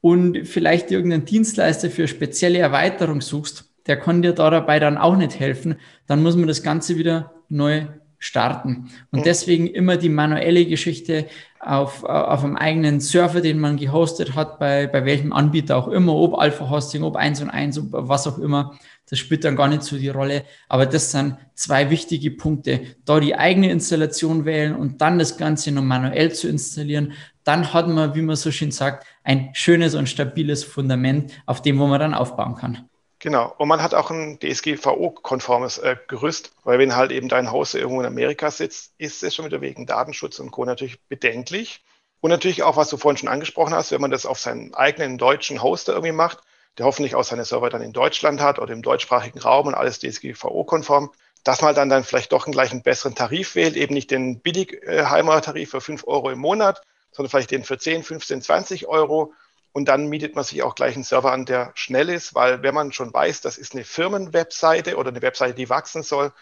und 0.00 0.46
vielleicht 0.46 0.90
irgendeinen 0.90 1.26
Dienstleister 1.26 1.90
für 1.90 2.08
spezielle 2.08 2.58
Erweiterung 2.58 3.20
suchst, 3.20 3.66
der 3.86 3.98
kann 3.98 4.22
dir 4.22 4.32
da 4.32 4.50
dabei 4.50 4.78
dann 4.78 4.96
auch 4.96 5.16
nicht 5.16 5.38
helfen, 5.38 5.76
dann 6.06 6.22
muss 6.22 6.36
man 6.36 6.46
das 6.46 6.62
Ganze 6.62 6.96
wieder 6.96 7.34
neu 7.48 7.86
starten. 8.20 8.90
Und 9.10 9.26
deswegen 9.26 9.66
immer 9.66 9.96
die 9.96 10.10
manuelle 10.10 10.66
Geschichte 10.66 11.26
auf, 11.58 12.04
auf 12.04 12.44
einem 12.44 12.56
eigenen 12.56 13.00
Server, 13.00 13.40
den 13.40 13.58
man 13.58 13.76
gehostet 13.76 14.34
hat, 14.34 14.58
bei, 14.58 14.86
bei 14.86 15.04
welchem 15.04 15.32
Anbieter 15.32 15.76
auch 15.76 15.88
immer, 15.88 16.14
ob 16.14 16.38
Alpha 16.38 16.70
Hosting, 16.70 17.02
ob 17.02 17.16
1 17.16 17.40
und 17.42 17.50
1, 17.50 17.78
ob 17.78 17.86
was 17.90 18.26
auch 18.26 18.38
immer. 18.38 18.78
Das 19.08 19.18
spielt 19.18 19.44
dann 19.44 19.56
gar 19.56 19.68
nicht 19.68 19.82
so 19.82 19.98
die 19.98 20.10
Rolle. 20.10 20.44
Aber 20.68 20.86
das 20.86 21.10
sind 21.10 21.36
zwei 21.54 21.90
wichtige 21.90 22.30
Punkte. 22.30 22.82
Da 23.04 23.18
die 23.20 23.34
eigene 23.34 23.70
Installation 23.70 24.44
wählen 24.44 24.76
und 24.76 25.00
dann 25.00 25.18
das 25.18 25.36
Ganze 25.36 25.72
noch 25.72 25.82
manuell 25.82 26.32
zu 26.32 26.46
installieren. 26.46 27.14
Dann 27.42 27.72
hat 27.72 27.88
man, 27.88 28.14
wie 28.14 28.22
man 28.22 28.36
so 28.36 28.52
schön 28.52 28.70
sagt, 28.70 29.06
ein 29.24 29.48
schönes 29.54 29.94
und 29.94 30.08
stabiles 30.08 30.62
Fundament, 30.62 31.32
auf 31.46 31.62
dem 31.62 31.78
wo 31.78 31.86
man 31.86 31.98
dann 31.98 32.14
aufbauen 32.14 32.54
kann. 32.54 32.89
Genau. 33.22 33.54
Und 33.58 33.68
man 33.68 33.82
hat 33.82 33.92
auch 33.92 34.10
ein 34.10 34.38
DSGVO-konformes 34.40 35.76
äh, 35.78 35.96
Gerüst, 36.08 36.52
weil 36.64 36.78
wenn 36.78 36.96
halt 36.96 37.12
eben 37.12 37.28
dein 37.28 37.50
Haus 37.50 37.74
irgendwo 37.74 38.00
in 38.00 38.06
Amerika 38.06 38.50
sitzt, 38.50 38.94
ist 38.96 39.22
es 39.22 39.34
schon 39.34 39.44
wieder 39.44 39.60
wegen 39.60 39.84
Datenschutz 39.84 40.38
und 40.38 40.50
Co. 40.50 40.64
natürlich 40.64 41.00
bedenklich. 41.06 41.84
Und 42.20 42.30
natürlich 42.30 42.62
auch, 42.62 42.76
was 42.76 42.88
du 42.88 42.96
vorhin 42.96 43.18
schon 43.18 43.28
angesprochen 43.28 43.74
hast, 43.74 43.92
wenn 43.92 44.00
man 44.00 44.10
das 44.10 44.24
auf 44.24 44.38
seinen 44.38 44.74
eigenen 44.74 45.18
deutschen 45.18 45.62
Hoster 45.62 45.92
irgendwie 45.92 46.12
macht, 46.12 46.38
der 46.78 46.86
hoffentlich 46.86 47.14
auch 47.14 47.24
seine 47.24 47.44
Server 47.44 47.68
dann 47.68 47.82
in 47.82 47.92
Deutschland 47.92 48.40
hat 48.40 48.58
oder 48.58 48.72
im 48.72 48.82
deutschsprachigen 48.82 49.38
Raum 49.40 49.66
und 49.66 49.74
alles 49.74 49.98
DSGVO-konform, 49.98 51.12
dass 51.44 51.60
man 51.60 51.74
dann, 51.74 51.90
dann 51.90 52.04
vielleicht 52.04 52.32
doch 52.32 52.46
einen 52.46 52.52
gleichen 52.52 52.82
besseren 52.82 53.14
Tarif 53.14 53.54
wählt, 53.54 53.76
eben 53.76 53.92
nicht 53.92 54.10
den 54.10 54.40
Billigheimer-Tarif 54.40 55.70
für 55.70 55.80
5 55.82 56.06
Euro 56.06 56.30
im 56.30 56.38
Monat, 56.38 56.80
sondern 57.12 57.30
vielleicht 57.30 57.50
den 57.50 57.64
für 57.64 57.76
10, 57.76 58.02
15, 58.02 58.40
20 58.40 58.86
Euro 58.86 59.34
und 59.72 59.88
dann 59.88 60.08
mietet 60.08 60.34
man 60.34 60.44
sich 60.44 60.62
auch 60.62 60.74
gleich 60.74 60.94
einen 60.94 61.04
Server 61.04 61.32
an, 61.32 61.44
der 61.44 61.72
schnell 61.74 62.08
ist, 62.08 62.34
weil 62.34 62.62
wenn 62.62 62.74
man 62.74 62.92
schon 62.92 63.12
weiß, 63.12 63.40
das 63.40 63.58
ist 63.58 63.74
eine 63.74 63.84
Firmenwebseite 63.84 64.96
oder 64.96 65.10
eine 65.10 65.22
Webseite, 65.22 65.54
die 65.54 65.70
wachsen 65.70 66.02
soll, 66.02 66.32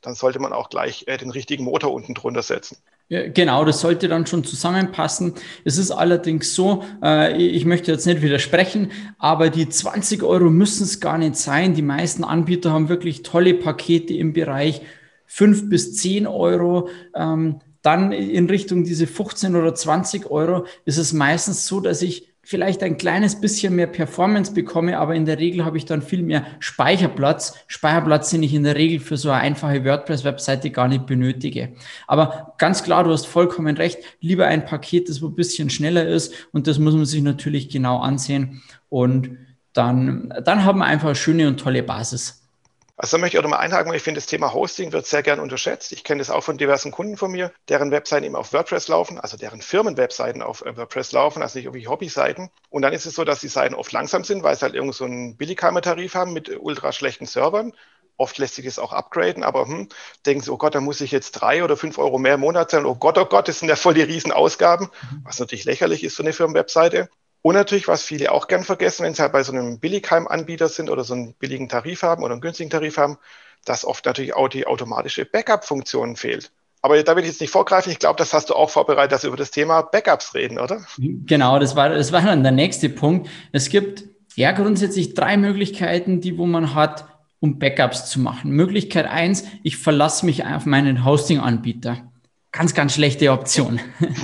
dann 0.00 0.14
sollte 0.14 0.38
man 0.38 0.52
auch 0.52 0.70
gleich 0.70 1.04
äh, 1.06 1.16
den 1.16 1.30
richtigen 1.30 1.64
Motor 1.64 1.92
unten 1.92 2.14
drunter 2.14 2.42
setzen. 2.42 2.78
Genau, 3.10 3.64
das 3.64 3.80
sollte 3.80 4.06
dann 4.06 4.26
schon 4.26 4.44
zusammenpassen. 4.44 5.34
Es 5.64 5.78
ist 5.78 5.90
allerdings 5.90 6.54
so, 6.54 6.84
äh, 7.02 7.34
ich 7.38 7.64
möchte 7.64 7.90
jetzt 7.90 8.04
nicht 8.04 8.20
widersprechen, 8.20 8.92
aber 9.18 9.48
die 9.48 9.66
20 9.66 10.22
Euro 10.22 10.50
müssen 10.50 10.82
es 10.82 11.00
gar 11.00 11.16
nicht 11.16 11.36
sein. 11.36 11.72
Die 11.72 11.80
meisten 11.80 12.22
Anbieter 12.22 12.70
haben 12.70 12.90
wirklich 12.90 13.22
tolle 13.22 13.54
Pakete 13.54 14.12
im 14.12 14.34
Bereich 14.34 14.82
5 15.24 15.70
bis 15.70 15.96
10 15.96 16.26
Euro. 16.26 16.90
Ähm, 17.14 17.60
dann 17.80 18.12
in 18.12 18.46
Richtung 18.46 18.84
diese 18.84 19.06
15 19.06 19.56
oder 19.56 19.74
20 19.74 20.30
Euro 20.30 20.66
ist 20.84 20.98
es 20.98 21.14
meistens 21.14 21.66
so, 21.66 21.80
dass 21.80 22.02
ich 22.02 22.27
vielleicht 22.48 22.82
ein 22.82 22.96
kleines 22.96 23.38
bisschen 23.38 23.76
mehr 23.76 23.88
Performance 23.88 24.54
bekomme, 24.54 24.98
aber 24.98 25.14
in 25.14 25.26
der 25.26 25.38
Regel 25.38 25.66
habe 25.66 25.76
ich 25.76 25.84
dann 25.84 26.00
viel 26.00 26.22
mehr 26.22 26.46
Speicherplatz. 26.60 27.58
Speicherplatz, 27.66 28.30
den 28.30 28.42
ich 28.42 28.54
in 28.54 28.62
der 28.62 28.74
Regel 28.74 29.00
für 29.00 29.18
so 29.18 29.28
eine 29.28 29.42
einfache 29.42 29.84
WordPress-Webseite 29.84 30.70
gar 30.70 30.88
nicht 30.88 31.04
benötige. 31.04 31.74
Aber 32.06 32.54
ganz 32.56 32.82
klar, 32.82 33.04
du 33.04 33.10
hast 33.10 33.26
vollkommen 33.26 33.76
recht. 33.76 33.98
Lieber 34.22 34.46
ein 34.46 34.64
Paket, 34.64 35.10
das 35.10 35.20
ein 35.20 35.34
bisschen 35.34 35.68
schneller 35.68 36.08
ist 36.08 36.32
und 36.50 36.66
das 36.66 36.78
muss 36.78 36.94
man 36.94 37.04
sich 37.04 37.20
natürlich 37.20 37.68
genau 37.68 37.98
ansehen 37.98 38.62
und 38.88 39.28
dann, 39.74 40.32
dann 40.42 40.64
haben 40.64 40.78
wir 40.78 40.86
einfach 40.86 41.08
eine 41.08 41.16
schöne 41.16 41.48
und 41.48 41.60
tolle 41.60 41.82
Basis. 41.82 42.47
Also 43.00 43.16
da 43.16 43.20
möchte 43.20 43.36
ich 43.36 43.38
auch 43.38 43.44
nochmal 43.44 43.60
einhaken, 43.60 43.90
weil 43.90 43.96
ich 43.96 44.02
finde, 44.02 44.18
das 44.18 44.26
Thema 44.26 44.52
Hosting 44.52 44.90
wird 44.90 45.06
sehr 45.06 45.22
gern 45.22 45.38
unterschätzt. 45.38 45.92
Ich 45.92 46.02
kenne 46.02 46.18
das 46.18 46.30
auch 46.30 46.42
von 46.42 46.58
diversen 46.58 46.90
Kunden 46.90 47.16
von 47.16 47.30
mir, 47.30 47.52
deren 47.68 47.92
Webseiten 47.92 48.26
eben 48.26 48.34
auf 48.34 48.52
WordPress 48.52 48.88
laufen, 48.88 49.20
also 49.20 49.36
deren 49.36 49.62
Firmenwebseiten 49.62 50.42
auf 50.42 50.62
äh, 50.66 50.76
WordPress 50.76 51.12
laufen, 51.12 51.40
also 51.40 51.56
nicht 51.56 51.66
irgendwie 51.66 51.86
Hobby-Seiten. 51.86 52.50
Und 52.70 52.82
dann 52.82 52.92
ist 52.92 53.06
es 53.06 53.14
so, 53.14 53.22
dass 53.22 53.38
die 53.38 53.46
Seiten 53.46 53.76
oft 53.76 53.92
langsam 53.92 54.24
sind, 54.24 54.42
weil 54.42 54.56
sie 54.56 54.62
halt 54.62 54.74
irgend 54.74 54.96
so 54.96 55.04
einen 55.04 55.36
Billigheimer-Tarif 55.36 56.16
haben 56.16 56.32
mit 56.32 56.50
ultra 56.58 56.90
schlechten 56.90 57.26
Servern. 57.26 57.72
Oft 58.16 58.36
lässt 58.38 58.56
sich 58.56 58.64
das 58.64 58.80
auch 58.80 58.92
upgraden, 58.92 59.44
aber 59.44 59.66
hm, 59.66 59.88
denken 60.26 60.42
sie, 60.42 60.50
oh 60.50 60.58
Gott, 60.58 60.74
da 60.74 60.80
muss 60.80 61.00
ich 61.00 61.12
jetzt 61.12 61.30
drei 61.32 61.62
oder 61.62 61.76
fünf 61.76 61.98
Euro 61.98 62.18
mehr 62.18 62.34
im 62.34 62.40
Monat 62.40 62.72
zahlen. 62.72 62.84
Oh 62.84 62.96
Gott, 62.96 63.16
oh 63.16 63.26
Gott, 63.26 63.46
das 63.46 63.60
sind 63.60 63.68
ja 63.68 63.76
voll 63.76 63.94
die 63.94 64.02
Riesenausgaben, 64.02 64.88
mhm. 64.88 65.20
was 65.22 65.38
natürlich 65.38 65.64
lächerlich 65.64 66.02
ist, 66.02 66.16
so 66.16 66.24
eine 66.24 66.32
Firmenwebseite. 66.32 67.08
Und 67.42 67.54
natürlich, 67.54 67.88
was 67.88 68.02
viele 68.02 68.32
auch 68.32 68.48
gern 68.48 68.64
vergessen, 68.64 69.04
wenn 69.04 69.14
sie 69.14 69.22
halt 69.22 69.32
bei 69.32 69.42
so 69.42 69.52
einem 69.52 69.78
Billigheim-Anbieter 69.78 70.68
sind 70.68 70.90
oder 70.90 71.04
so 71.04 71.14
einen 71.14 71.34
billigen 71.34 71.68
Tarif 71.68 72.02
haben 72.02 72.22
oder 72.22 72.32
einen 72.32 72.40
günstigen 72.40 72.70
Tarif 72.70 72.98
haben, 72.98 73.18
dass 73.64 73.84
oft 73.84 74.06
natürlich 74.06 74.34
auch 74.34 74.48
die 74.48 74.66
automatische 74.66 75.24
Backup-Funktion 75.24 76.16
fehlt. 76.16 76.50
Aber 76.80 77.02
da 77.02 77.16
will 77.16 77.24
ich 77.24 77.30
jetzt 77.30 77.40
nicht 77.40 77.50
vorgreifen. 77.50 77.90
Ich 77.90 77.98
glaube, 77.98 78.18
das 78.18 78.32
hast 78.32 78.50
du 78.50 78.54
auch 78.54 78.70
vorbereitet, 78.70 79.12
dass 79.12 79.22
wir 79.22 79.28
über 79.28 79.36
das 79.36 79.50
Thema 79.50 79.82
Backups 79.82 80.34
reden, 80.34 80.58
oder? 80.58 80.84
Genau, 80.98 81.58
das 81.58 81.74
war, 81.74 81.88
das 81.88 82.12
war 82.12 82.22
dann 82.22 82.42
der 82.42 82.52
nächste 82.52 82.88
Punkt. 82.88 83.28
Es 83.52 83.68
gibt 83.68 84.04
ja 84.36 84.52
grundsätzlich 84.52 85.14
drei 85.14 85.36
Möglichkeiten, 85.36 86.20
die 86.20 86.38
wo 86.38 86.46
man 86.46 86.74
hat, 86.74 87.06
um 87.40 87.58
Backups 87.58 88.08
zu 88.08 88.20
machen. 88.20 88.52
Möglichkeit 88.52 89.06
eins: 89.06 89.44
ich 89.64 89.76
verlasse 89.76 90.24
mich 90.24 90.44
auf 90.44 90.66
meinen 90.66 91.04
Hosting-Anbieter 91.04 92.08
ganz, 92.52 92.74
ganz 92.74 92.94
schlechte 92.94 93.30
Option. 93.30 93.80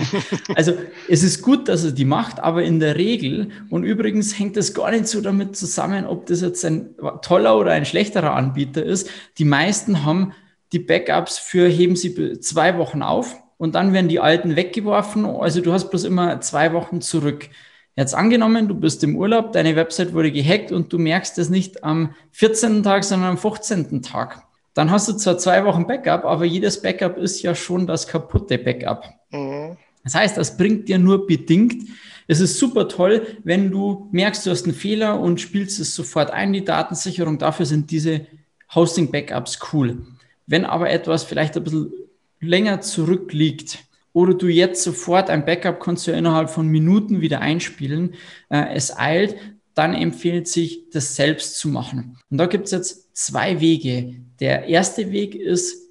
also 0.55 0.73
es 1.09 1.23
ist 1.23 1.43
gut, 1.43 1.69
dass 1.69 1.85
er 1.85 1.93
die 1.93 2.05
macht, 2.05 2.41
aber 2.41 2.63
in 2.63 2.81
der 2.81 2.97
Regel, 2.97 3.51
und 3.71 3.85
übrigens 3.85 4.39
hängt 4.39 4.57
das 4.57 4.75
gar 4.75 4.91
nicht 4.91 5.07
so 5.07 5.21
damit 5.21 5.57
zusammen, 5.57 6.07
ob 6.07 6.27
das 6.27 6.41
jetzt 6.41 6.65
ein 6.65 6.95
toller 7.23 7.59
oder 7.59 7.73
ein 7.73 7.85
schlechterer 7.85 8.35
Anbieter 8.35 8.83
ist. 8.83 9.09
Die 9.39 9.45
meisten 9.45 10.05
haben 10.05 10.33
die 10.73 10.79
Backups 10.79 11.39
für 11.39 11.69
heben 11.69 11.97
sie 11.97 12.41
zwei 12.41 12.79
Wochen 12.79 13.03
auf 13.03 13.37
und 13.59 13.75
dann 13.75 13.93
werden 13.93 14.09
die 14.09 14.21
alten 14.21 14.57
weggeworfen. 14.57 15.27
Also 15.27 15.61
du 15.61 15.73
hast 15.73 15.91
bloß 15.91 16.05
immer 16.05 16.41
zwei 16.41 16.73
Wochen 16.73 17.01
zurück. 17.01 17.49
Jetzt 17.97 18.15
angenommen, 18.15 18.67
du 18.67 18.75
bist 18.75 19.05
im 19.05 19.17
Urlaub, 19.17 19.53
deine 19.53 19.77
Website 19.77 20.15
wurde 20.15 20.33
gehackt 20.33 20.73
und 20.73 20.93
du 20.93 20.99
merkst 20.99 21.39
es 21.39 21.49
nicht 21.49 21.85
am 21.85 22.15
14. 22.33 22.83
Tag, 22.83 23.05
sondern 23.05 23.31
am 23.31 23.39
15. 23.39 24.03
Tag 24.03 24.44
dann 24.75 24.91
hast 24.91 25.09
du 25.09 25.13
zwar 25.15 25.39
zwei 25.39 25.65
Wochen 25.65 25.87
Backup, 25.87 26.25
aber 26.25 26.45
jedes 26.45 26.83
Backup 26.83 27.17
ist 27.17 27.43
ja 27.43 27.55
schon 27.55 27.87
das 27.87 28.07
kaputte 28.07 28.59
Backup. 28.59 29.05
Mhm. 29.31 29.77
Das 30.03 30.15
heißt, 30.15 30.37
das 30.37 30.57
bringt 30.57 30.89
dir 30.89 30.99
nur 30.99 31.27
bedingt. 31.27 31.89
Es 32.27 32.41
ist 32.41 32.59
super 32.59 32.89
toll, 32.89 33.27
wenn 33.45 33.71
du 33.71 34.09
merkst, 34.13 34.47
du 34.47 34.51
hast 34.51 34.65
einen 34.65 34.75
Fehler 34.75 35.21
und 35.21 35.41
spielst 35.41 35.79
es 35.81 35.95
sofort 35.95 36.31
ein, 36.31 36.53
die 36.53 36.65
Datensicherung. 36.65 37.39
Dafür 37.39 37.67
sind 37.67 37.91
diese 37.91 38.27
Hosting-Backups 38.75 39.59
cool. 39.73 40.05
Wenn 40.47 40.65
aber 40.65 40.91
etwas 40.91 41.25
vielleicht 41.25 41.57
ein 41.57 41.65
bisschen 41.65 41.93
länger 42.41 42.81
zurückliegt 42.81 43.79
oder 44.13 44.35
du 44.35 44.49
jetzt 44.49 44.83
sofort 44.83 45.31
ein 45.31 45.45
Backup 45.45 45.81
kannst 45.81 46.07
du 46.07 46.13
innerhalb 46.13 46.51
von 46.51 46.69
Minuten 46.69 47.21
wieder 47.21 47.41
einspielen, 47.41 48.15
äh, 48.51 48.75
es 48.75 48.97
eilt, 48.97 49.37
dann 49.75 49.95
empfiehlt 49.95 50.49
sich, 50.49 50.91
das 50.91 51.17
selbst 51.17 51.59
zu 51.59 51.69
machen. 51.69 52.17
Und 52.31 52.39
da 52.39 52.47
gibt 52.47 52.67
es 52.67 52.71
jetzt 52.71 53.17
zwei 53.17 53.61
Wege. 53.61 54.17
Der 54.41 54.67
erste 54.67 55.11
Weg 55.11 55.35
ist, 55.35 55.85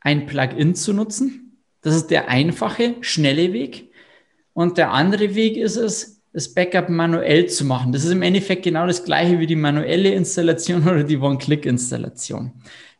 ein 0.00 0.26
Plugin 0.26 0.74
zu 0.74 0.92
nutzen. 0.92 1.58
Das 1.82 1.94
ist 1.94 2.08
der 2.08 2.28
einfache, 2.28 2.96
schnelle 3.00 3.52
Weg. 3.52 3.90
Und 4.52 4.78
der 4.78 4.92
andere 4.92 5.34
Weg 5.34 5.56
ist 5.56 5.76
es, 5.76 6.20
das 6.32 6.54
Backup 6.54 6.88
manuell 6.88 7.46
zu 7.46 7.64
machen. 7.64 7.92
Das 7.92 8.04
ist 8.04 8.12
im 8.12 8.22
Endeffekt 8.22 8.62
genau 8.62 8.86
das 8.86 9.04
gleiche 9.04 9.40
wie 9.40 9.46
die 9.46 9.56
manuelle 9.56 10.10
Installation 10.10 10.82
oder 10.88 11.02
die 11.02 11.18
One-Click-Installation. 11.18 12.52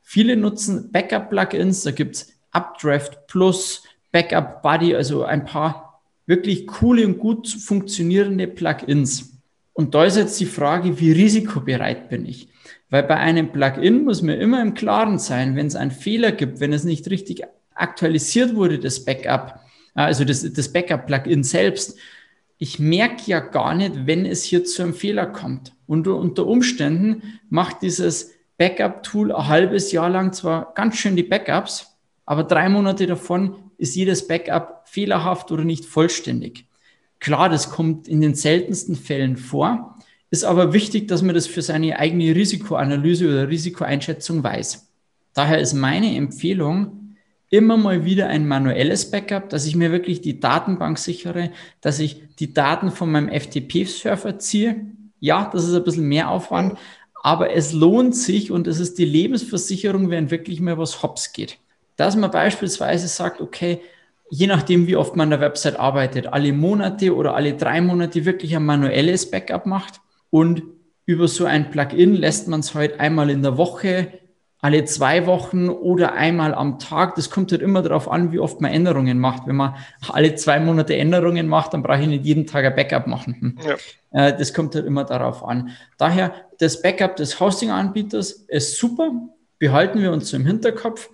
Viele 0.03 0.37
nutzen 0.37 0.91
Backup-Plugins, 0.91 1.83
da 1.85 1.93
gibt 1.93 2.17
es 2.17 2.33
Updraft 2.51 3.27
Plus, 3.29 3.85
Backup 4.11 4.63
Buddy, 4.63 4.95
also 4.95 5.23
ein 5.23 5.45
paar 5.45 6.03
wirklich 6.27 6.67
coole 6.67 7.07
und 7.07 7.19
gut 7.19 7.49
funktionierende 7.49 8.49
Plugins. 8.49 9.40
Und 9.73 9.95
da 9.95 10.05
ist 10.05 10.17
jetzt 10.17 10.39
die 10.41 10.47
Frage, 10.47 10.99
wie 11.01 11.13
risikobereit 11.13 12.09
bin 12.09 12.27
ich? 12.27 12.49
Weil 12.91 13.05
bei 13.05 13.17
einem 13.17 13.53
Plugin 13.53 14.05
muss 14.05 14.21
man 14.21 14.41
immer 14.41 14.61
im 14.61 14.75
Klaren 14.75 15.19
sein, 15.19 15.57
wenn 15.57 15.67
es 15.67 15.77
einen 15.77 15.93
Fehler 15.93 16.33
gibt, 16.33 16.61
wenn 16.61 16.73
es 16.73 16.85
nicht 16.85 17.09
richtig 17.09 17.45
aktualisiert 17.75 18.55
wurde, 18.55 18.79
das 18.79 19.05
Backup, 19.05 19.61
also 19.95 20.25
das, 20.25 20.53
das 20.53 20.73
Backup-Plugin 20.73 21.45
selbst, 21.45 21.97
ich 22.59 22.79
merke 22.79 23.23
ja 23.27 23.41
gar 23.41 23.75
nicht, 23.75 24.07
wenn 24.07 24.27
es 24.27 24.45
hier 24.45 24.65
zu 24.65 24.83
einem 24.83 24.93
Fehler 24.93 25.27
kommt. 25.27 25.73
Und 25.87 26.07
unter 26.09 26.47
Umständen 26.47 27.41
macht 27.49 27.81
dieses 27.83 28.33
Backup-Tool 28.59 29.33
ein 29.33 29.49
halbes 29.49 29.93
Jahr 29.93 30.11
lang 30.11 30.35
zwar 30.35 30.75
ganz 30.75 30.97
schön 30.97 31.17
die 31.17 31.23
Backups, 31.23 31.97
aber 32.27 32.45
drei 32.45 32.69
Monate 32.69 33.07
davon 33.07 33.57
ist 33.79 33.97
jedes 33.97 34.29
Backup 34.29 34.83
fehlerhaft 34.85 35.51
oder 35.51 35.65
nicht 35.65 35.87
vollständig. 35.87 36.67
Klar, 37.21 37.49
das 37.49 37.71
kommt 37.71 38.09
in 38.09 38.21
den 38.21 38.35
seltensten 38.35 38.97
Fällen 38.97 39.37
vor, 39.37 39.99
ist 40.31 40.45
aber 40.45 40.73
wichtig, 40.73 41.09
dass 41.09 41.23
man 41.23 41.35
das 41.35 41.47
für 41.47 41.63
seine 41.63 41.99
eigene 41.99 42.35
Risikoanalyse 42.35 43.29
oder 43.29 43.49
Risikoeinschätzung 43.49 44.43
weiß. 44.43 44.89
Daher 45.35 45.59
ist 45.59 45.75
meine 45.75 46.17
Empfehlung, 46.17 47.17
immer 47.51 47.77
mal 47.77 48.05
wieder 48.05 48.29
ein 48.29 48.47
manuelles 48.47 49.11
Backup, 49.11 49.51
dass 49.51 49.67
ich 49.67 49.77
mir 49.77 49.91
wirklich 49.91 50.21
die 50.21 50.41
Datenbank 50.41 50.99
sichere, 50.99 51.51
dass 51.81 51.99
ich 51.99 52.23
die 52.39 52.55
Daten 52.55 52.91
von 52.91 53.11
meinem 53.11 53.29
FTP-Server 53.29 54.39
ziehe. 54.39 54.87
Ja, 55.19 55.51
das 55.53 55.65
ist 55.65 55.75
ein 55.75 55.85
bisschen 55.85 56.09
mehr 56.09 56.31
Aufwand, 56.31 56.79
aber 57.23 57.53
es 57.53 57.73
lohnt 57.73 58.17
sich 58.17 58.51
und 58.51 58.67
es 58.67 58.81
ist 58.81 58.99
die 58.99 59.05
Lebensversicherung, 59.05 60.11
wenn 60.11 60.31
wirklich 60.31 60.61
mal 60.61 60.79
was 60.79 61.03
hops 61.03 61.33
geht. 61.33 61.59
Dass 61.97 62.17
man 62.17 62.31
beispielsweise 62.31 63.09
sagt, 63.09 63.41
okay, 63.41 63.81
je 64.31 64.47
nachdem, 64.47 64.87
wie 64.87 64.97
oft 64.97 65.17
man 65.17 65.25
an 65.25 65.39
der 65.39 65.41
Website 65.41 65.79
arbeitet, 65.79 66.29
alle 66.29 66.53
Monate 66.53 67.15
oder 67.15 67.35
alle 67.35 67.55
drei 67.55 67.81
Monate 67.81 68.25
wirklich 68.25 68.57
ein 68.57 68.65
manuelles 68.65 69.31
Backup 69.31 69.67
macht 69.67 70.01
und 70.31 70.63
über 71.05 71.29
so 71.29 71.45
ein 71.45 71.71
Plugin 71.71 72.15
lässt 72.15 72.49
man 72.49 72.61
es 72.61 72.75
halt 72.75 73.01
einmal 73.01 73.31
in 73.31 73.43
der 73.43 73.59
Woche 73.59 74.21
alle 74.63 74.85
zwei 74.85 75.27
Wochen 75.27 75.69
oder 75.69 76.13
einmal 76.13 76.55
am 76.55 76.79
Tag. 76.79 77.15
Das 77.15 77.31
kommt 77.31 77.51
halt 77.51 77.63
immer 77.63 77.83
darauf 77.83 78.11
an, 78.11 78.31
wie 78.31 78.39
oft 78.39 78.61
man 78.61 78.73
Änderungen 78.73 79.19
macht. 79.19 79.47
Wenn 79.47 79.57
man 79.57 79.75
alle 80.09 80.35
zwei 80.35 80.61
Monate 80.61 80.97
Änderungen 80.97 81.49
macht, 81.49 81.73
dann 81.73 81.83
brauche 81.83 82.03
ich 82.03 82.07
nicht 82.07 82.27
jeden 82.27 82.47
Tag 82.47 82.65
ein 82.65 82.77
Backup 82.77 83.07
machen. 83.07 83.37
Hm. 83.41 83.59
Ja. 83.67 84.27
Äh, 84.27 84.37
das 84.37 84.53
kommt 84.53 84.75
halt 84.75 84.85
immer 84.85 85.05
darauf 85.05 85.45
an. 85.45 85.71
Daher, 85.97 86.35
das 86.59 86.83
Backup 86.83 87.17
des 87.17 87.41
Hosting-Anbieters 87.41 88.33
ist 88.49 88.77
super. 88.77 89.13
Behalten 89.59 90.01
wir 90.01 90.13
uns 90.13 90.29
so 90.29 90.37
im 90.37 90.47
Hinterkopf. 90.47 91.09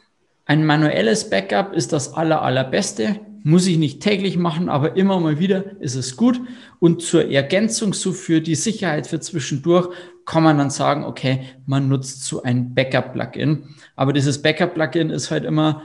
Ein 0.48 0.64
manuelles 0.64 1.28
Backup 1.28 1.72
ist 1.72 1.92
das 1.92 2.14
aller, 2.14 2.40
allerbeste. 2.40 3.20
Muss 3.42 3.66
ich 3.66 3.78
nicht 3.78 4.00
täglich 4.00 4.38
machen, 4.38 4.68
aber 4.68 4.96
immer 4.96 5.18
mal 5.18 5.40
wieder 5.40 5.80
ist 5.80 5.96
es 5.96 6.16
gut. 6.16 6.40
Und 6.78 7.02
zur 7.02 7.30
Ergänzung, 7.30 7.92
so 7.92 8.12
für 8.12 8.40
die 8.40 8.54
Sicherheit 8.54 9.08
für 9.08 9.18
zwischendurch, 9.18 9.88
kann 10.24 10.44
man 10.44 10.58
dann 10.58 10.70
sagen, 10.70 11.04
okay, 11.04 11.40
man 11.66 11.88
nutzt 11.88 12.24
so 12.24 12.44
ein 12.44 12.74
Backup-Plugin. 12.74 13.74
Aber 13.96 14.12
dieses 14.12 14.40
Backup-Plugin 14.40 15.10
ist 15.10 15.32
halt 15.32 15.44
immer, 15.44 15.82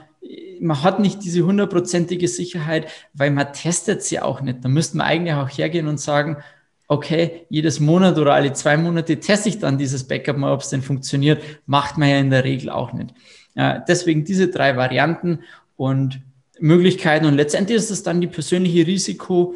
man 0.60 0.84
hat 0.84 1.00
nicht 1.00 1.24
diese 1.24 1.44
hundertprozentige 1.44 2.28
Sicherheit, 2.28 2.88
weil 3.14 3.32
man 3.32 3.54
testet 3.54 4.04
sie 4.04 4.20
auch 4.20 4.42
nicht. 4.42 4.64
Da 4.64 4.70
müsste 4.70 4.98
man 4.98 5.08
eigentlich 5.08 5.34
auch 5.34 5.50
hergehen 5.50 5.88
und 5.88 6.00
sagen, 6.00 6.38
okay, 6.88 7.48
jedes 7.50 7.80
Monat 7.80 8.20
oder 8.20 8.36
alle 8.36 8.54
zwei 8.54 8.78
Monate 8.78 9.20
teste 9.20 9.50
ich 9.50 9.58
dann 9.58 9.80
dieses 9.80 10.04
Backup 10.08 10.38
mal, 10.38 10.54
ob 10.54 10.62
es 10.62 10.70
denn 10.70 10.84
funktioniert. 10.84 11.42
Macht 11.66 11.98
man 11.98 12.10
ja 12.10 12.20
in 12.20 12.30
der 12.30 12.44
Regel 12.44 12.70
auch 12.70 12.94
nicht. 12.94 13.14
Deswegen 13.56 14.24
diese 14.24 14.48
drei 14.48 14.78
Varianten 14.78 15.40
und 15.78 16.22
Möglichkeiten. 16.60 17.26
Und 17.26 17.36
letztendlich 17.36 17.78
ist 17.78 17.90
es 17.90 18.04
dann 18.04 18.22
die 18.22 18.28
persönliche 18.28 18.86
Risiko, 18.88 19.56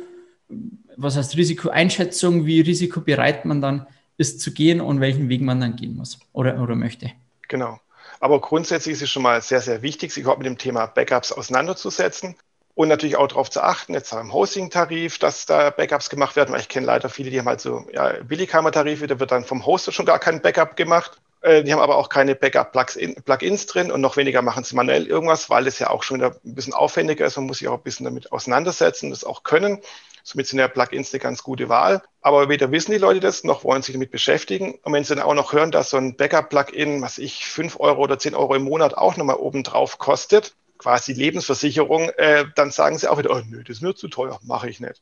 was 0.98 1.18
heißt 1.18 1.38
Risikoeinschätzung, 1.38 2.46
wie 2.46 2.62
risikobereit 2.62 3.46
man 3.46 3.62
dann 3.62 3.88
ist 4.18 4.42
zu 4.42 4.54
gehen 4.54 4.82
und 4.82 5.02
welchen 5.02 5.30
Weg 5.30 5.42
man 5.42 5.60
dann 5.60 5.76
gehen 5.76 5.96
muss 5.96 6.20
oder, 6.34 6.62
oder 6.62 6.76
möchte. 6.76 7.12
Genau. 7.48 7.80
Aber 8.20 8.40
grundsätzlich 8.42 8.94
ist 8.94 9.02
es 9.02 9.10
schon 9.10 9.24
mal 9.24 9.42
sehr, 9.42 9.62
sehr 9.62 9.82
wichtig, 9.82 10.12
sich 10.12 10.22
überhaupt 10.22 10.40
mit 10.40 10.48
dem 10.48 10.58
Thema 10.58 10.86
Backups 10.86 11.32
auseinanderzusetzen 11.32 12.36
und 12.76 12.88
natürlich 12.88 13.18
auch 13.18 13.28
darauf 13.28 13.50
zu 13.50 13.62
achten, 13.62 13.94
jetzt 13.94 14.14
am 14.14 14.34
Hosting-Tarif, 14.34 15.20
dass 15.20 15.46
da 15.46 15.70
Backups 15.70 16.10
gemacht 16.10 16.36
werden, 16.36 16.54
weil 16.54 16.62
ich 16.62 16.70
kenne 16.70 16.86
leider 16.86 17.10
viele, 17.10 17.30
die 17.30 17.40
haben 17.40 17.48
halt 17.48 17.62
so 17.62 17.86
ja, 17.94 18.14
Billigheimer-Tarife, 18.24 19.08
da 19.08 19.20
wird 19.20 19.32
dann 19.32 19.46
vom 19.46 19.66
Hoster 19.66 19.92
schon 19.92 20.06
gar 20.06 20.20
kein 20.20 20.42
Backup 20.42 20.76
gemacht. 20.76 21.20
Äh, 21.46 21.64
die 21.64 21.72
haben 21.72 21.80
aber 21.80 21.98
auch 21.98 22.10
keine 22.10 22.34
Backup-Plugins 22.34 23.68
drin 23.68 23.92
und 23.92 24.02
noch 24.02 24.18
weniger 24.18 24.42
machen 24.42 24.64
sie 24.64 24.76
manuell 24.76 25.06
irgendwas, 25.06 25.48
weil 25.48 25.68
es 25.68 25.78
ja 25.78 25.92
auch 25.92 26.02
schon 26.02 26.18
wieder 26.18 26.36
ein 26.44 26.56
bisschen 26.56 26.74
aufwendiger 26.74 27.24
ist. 27.24 27.38
Man 27.38 27.46
muss 27.46 27.60
sich 27.60 27.68
auch 27.68 27.78
ein 27.78 27.84
bisschen 27.84 28.04
damit 28.04 28.32
auseinandersetzen, 28.32 29.12
das 29.12 29.24
auch 29.24 29.44
können. 29.44 29.80
Somit 30.24 30.48
sind 30.48 30.58
ja 30.58 30.68
Plugins 30.68 31.14
eine 31.14 31.20
ganz 31.20 31.44
gute 31.44 31.70
Wahl. 31.70 32.02
Aber 32.22 32.50
weder 32.50 32.72
wissen 32.72 32.94
die 32.94 32.98
Leute 32.98 33.20
das, 33.20 33.44
noch 33.44 33.64
wollen 33.64 33.84
sich 33.84 33.94
damit 33.94 34.10
beschäftigen. 34.10 34.80
Und 34.82 34.92
wenn 34.94 35.04
sie 35.04 35.14
dann 35.14 35.24
auch 35.24 35.36
noch 35.36 35.54
hören, 35.54 35.70
dass 35.70 35.92
so 35.92 35.98
ein 35.98 36.18
Backup-Plugin, 36.18 37.04
was 37.04 37.20
ich, 37.20 37.46
fünf 37.46 37.80
Euro 37.80 38.02
oder 38.02 38.18
zehn 38.18 38.34
Euro 38.34 38.56
im 38.56 38.64
Monat 38.64 38.98
auch 38.98 39.16
nochmal 39.16 39.36
oben 39.36 39.62
drauf 39.62 40.00
kostet, 40.00 40.56
quasi 40.80 41.14
Lebensversicherung, 41.14 42.10
äh, 42.18 42.46
dann 42.56 42.72
sagen 42.72 42.98
sie 42.98 43.08
auch 43.08 43.20
wieder, 43.20 43.30
oh 43.30 43.42
nö, 43.48 43.64
das 43.64 43.78
ist 43.78 43.82
mir 43.84 43.94
zu 43.94 44.08
teuer, 44.08 44.40
mache 44.42 44.68
ich 44.68 44.80
nicht. 44.80 45.00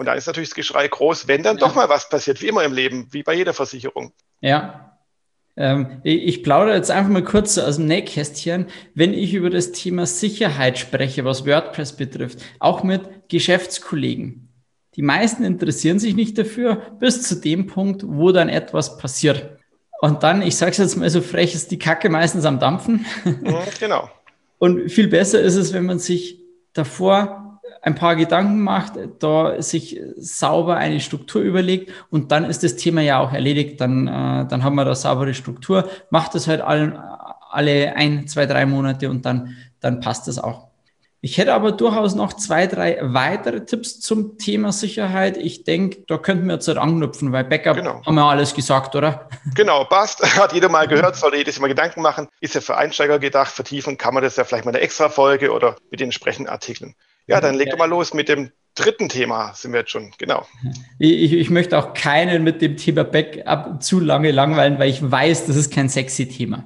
Und 0.00 0.06
dann 0.06 0.18
ist 0.18 0.26
natürlich 0.26 0.48
das 0.48 0.56
Geschrei 0.56 0.88
groß, 0.88 1.28
wenn 1.28 1.44
dann 1.44 1.58
ja. 1.58 1.64
doch 1.64 1.76
mal 1.76 1.88
was 1.88 2.08
passiert, 2.08 2.42
wie 2.42 2.48
immer 2.48 2.64
im 2.64 2.72
Leben, 2.72 3.06
wie 3.12 3.22
bei 3.22 3.34
jeder 3.34 3.54
Versicherung. 3.54 4.12
Ja. 4.40 4.95
Ähm, 5.56 6.00
ich 6.02 6.42
plaudere 6.42 6.76
jetzt 6.76 6.90
einfach 6.90 7.10
mal 7.10 7.24
kurz 7.24 7.56
aus 7.58 7.76
dem 7.76 7.86
Nähkästchen, 7.86 8.66
wenn 8.94 9.14
ich 9.14 9.34
über 9.34 9.50
das 9.50 9.72
Thema 9.72 10.06
Sicherheit 10.06 10.78
spreche, 10.78 11.24
was 11.24 11.46
WordPress 11.46 11.94
betrifft, 11.94 12.40
auch 12.58 12.82
mit 12.82 13.28
Geschäftskollegen. 13.28 14.48
Die 14.96 15.02
meisten 15.02 15.44
interessieren 15.44 15.98
sich 15.98 16.14
nicht 16.14 16.38
dafür, 16.38 16.96
bis 16.98 17.22
zu 17.22 17.36
dem 17.36 17.66
Punkt, 17.66 18.02
wo 18.06 18.32
dann 18.32 18.48
etwas 18.48 18.98
passiert. 18.98 19.58
Und 20.00 20.22
dann, 20.22 20.42
ich 20.42 20.56
sage 20.56 20.72
es 20.72 20.78
jetzt 20.78 20.96
mal 20.96 21.08
so 21.08 21.20
frech, 21.20 21.54
ist 21.54 21.70
die 21.70 21.78
Kacke 21.78 22.08
meistens 22.08 22.44
am 22.44 22.58
Dampfen. 22.58 23.06
Mhm, 23.24 23.56
genau. 23.80 24.10
Und 24.58 24.90
viel 24.90 25.08
besser 25.08 25.40
ist 25.40 25.56
es, 25.56 25.72
wenn 25.72 25.84
man 25.84 25.98
sich 25.98 26.40
davor 26.72 27.45
ein 27.86 27.94
paar 27.94 28.16
Gedanken 28.16 28.62
macht, 28.62 28.94
da 29.20 29.62
sich 29.62 30.00
sauber 30.16 30.76
eine 30.76 30.98
Struktur 30.98 31.40
überlegt 31.40 31.92
und 32.10 32.32
dann 32.32 32.44
ist 32.44 32.64
das 32.64 32.74
Thema 32.74 33.00
ja 33.00 33.20
auch 33.20 33.32
erledigt. 33.32 33.80
Dann, 33.80 34.08
äh, 34.08 34.46
dann 34.48 34.64
haben 34.64 34.74
wir 34.74 34.84
da 34.84 34.96
saubere 34.96 35.34
Struktur, 35.34 35.88
macht 36.10 36.34
das 36.34 36.48
halt 36.48 36.62
alle, 36.62 37.00
alle 37.48 37.94
ein, 37.94 38.26
zwei, 38.26 38.46
drei 38.46 38.66
Monate 38.66 39.08
und 39.08 39.24
dann, 39.24 39.56
dann 39.78 40.00
passt 40.00 40.26
das 40.26 40.40
auch. 40.40 40.66
Ich 41.20 41.38
hätte 41.38 41.54
aber 41.54 41.70
durchaus 41.72 42.16
noch 42.16 42.32
zwei, 42.32 42.66
drei 42.66 42.98
weitere 43.02 43.64
Tipps 43.64 44.00
zum 44.00 44.36
Thema 44.36 44.72
Sicherheit. 44.72 45.36
Ich 45.36 45.62
denke, 45.62 46.02
da 46.08 46.18
könnten 46.18 46.46
wir 46.46 46.54
jetzt 46.54 46.66
halt 46.66 46.78
anknüpfen, 46.78 47.30
weil 47.30 47.44
Backup 47.44 47.76
genau. 47.76 48.02
haben 48.04 48.14
wir 48.16 48.24
alles 48.24 48.52
gesagt, 48.52 48.96
oder? 48.96 49.28
Genau, 49.54 49.84
passt. 49.84 50.22
Hat 50.36 50.52
jeder 50.52 50.68
mal 50.68 50.88
gehört, 50.88 51.14
sollte 51.14 51.36
jedes 51.36 51.60
Mal 51.60 51.68
Gedanken 51.68 52.02
machen. 52.02 52.26
Ist 52.40 52.56
ja 52.56 52.60
für 52.60 52.76
Einsteiger 52.76 53.20
gedacht, 53.20 53.52
vertiefen 53.52 53.96
kann 53.96 54.12
man 54.12 54.24
das 54.24 54.34
ja 54.34 54.42
vielleicht 54.42 54.64
mal 54.64 54.72
eine 54.72 54.80
extra 54.80 55.08
Folge 55.08 55.52
oder 55.52 55.76
mit 55.92 56.00
den 56.00 56.08
entsprechenden 56.08 56.50
Artikeln. 56.50 56.96
Ja, 57.26 57.40
dann 57.40 57.54
leg 57.54 57.70
doch 57.70 57.78
mal 57.78 57.88
los 57.88 58.14
mit 58.14 58.28
dem 58.28 58.52
dritten 58.76 59.08
Thema 59.08 59.52
sind 59.54 59.72
wir 59.72 59.80
jetzt 59.80 59.90
schon, 59.90 60.12
genau. 60.18 60.46
Ich, 60.98 61.32
ich, 61.32 61.50
möchte 61.50 61.78
auch 61.78 61.94
keinen 61.94 62.44
mit 62.44 62.62
dem 62.62 62.76
Thema 62.76 63.04
Backup 63.04 63.82
zu 63.82 63.98
lange 63.98 64.30
langweilen, 64.30 64.78
weil 64.78 64.90
ich 64.90 65.10
weiß, 65.10 65.46
das 65.46 65.56
ist 65.56 65.72
kein 65.72 65.88
sexy 65.88 66.28
Thema. 66.28 66.64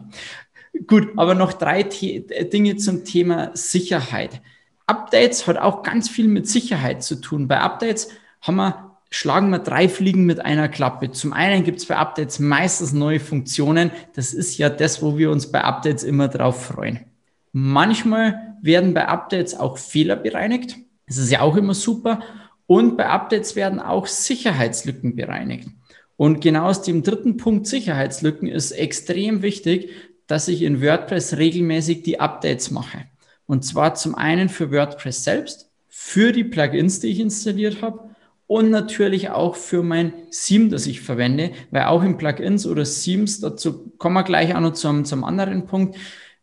Gut, 0.86 1.08
aber 1.16 1.34
noch 1.34 1.52
drei 1.52 1.88
The 1.88 2.48
Dinge 2.52 2.76
zum 2.76 3.04
Thema 3.04 3.50
Sicherheit. 3.54 4.42
Updates 4.86 5.46
hat 5.46 5.56
auch 5.56 5.82
ganz 5.82 6.08
viel 6.08 6.28
mit 6.28 6.48
Sicherheit 6.48 7.02
zu 7.02 7.20
tun. 7.20 7.48
Bei 7.48 7.60
Updates 7.60 8.08
haben 8.40 8.56
wir, 8.56 8.96
schlagen 9.10 9.50
wir 9.50 9.60
drei 9.60 9.88
Fliegen 9.88 10.26
mit 10.26 10.44
einer 10.44 10.68
Klappe. 10.68 11.12
Zum 11.12 11.32
einen 11.32 11.62
gibt 11.64 11.78
es 11.78 11.86
bei 11.86 11.96
Updates 11.96 12.40
meistens 12.40 12.92
neue 12.92 13.20
Funktionen. 13.20 13.92
Das 14.14 14.34
ist 14.34 14.58
ja 14.58 14.68
das, 14.68 15.00
wo 15.00 15.16
wir 15.16 15.30
uns 15.30 15.52
bei 15.52 15.62
Updates 15.62 16.02
immer 16.02 16.28
drauf 16.28 16.66
freuen. 16.66 17.09
Manchmal 17.52 18.56
werden 18.62 18.94
bei 18.94 19.08
Updates 19.08 19.54
auch 19.54 19.78
Fehler 19.78 20.16
bereinigt. 20.16 20.76
Das 21.06 21.16
ist 21.16 21.30
ja 21.30 21.40
auch 21.40 21.56
immer 21.56 21.74
super. 21.74 22.20
Und 22.66 22.96
bei 22.96 23.06
Updates 23.06 23.56
werden 23.56 23.80
auch 23.80 24.06
Sicherheitslücken 24.06 25.16
bereinigt. 25.16 25.68
Und 26.16 26.40
genau 26.40 26.66
aus 26.66 26.82
dem 26.82 27.02
dritten 27.02 27.36
Punkt 27.36 27.66
Sicherheitslücken 27.66 28.46
ist 28.46 28.72
extrem 28.72 29.42
wichtig, 29.42 29.90
dass 30.26 30.48
ich 30.48 30.62
in 30.62 30.80
WordPress 30.80 31.38
regelmäßig 31.38 32.02
die 32.02 32.20
Updates 32.20 32.70
mache. 32.70 33.06
Und 33.46 33.64
zwar 33.64 33.94
zum 33.94 34.14
einen 34.14 34.48
für 34.48 34.70
WordPress 34.70 35.24
selbst, 35.24 35.70
für 35.88 36.30
die 36.30 36.44
Plugins, 36.44 37.00
die 37.00 37.08
ich 37.08 37.18
installiert 37.18 37.82
habe 37.82 38.10
und 38.46 38.70
natürlich 38.70 39.30
auch 39.30 39.56
für 39.56 39.82
mein 39.82 40.12
Theme, 40.30 40.68
das 40.68 40.86
ich 40.86 41.00
verwende, 41.00 41.50
weil 41.70 41.84
auch 41.84 42.02
in 42.02 42.16
Plugins 42.16 42.66
oder 42.66 42.84
Themes, 42.84 43.40
dazu 43.40 43.90
kommen 43.98 44.14
wir 44.14 44.22
gleich 44.22 44.54
auch 44.54 44.60
noch 44.60 44.74
zum, 44.74 45.04
zum 45.04 45.24
anderen 45.24 45.66
Punkt, 45.66 45.96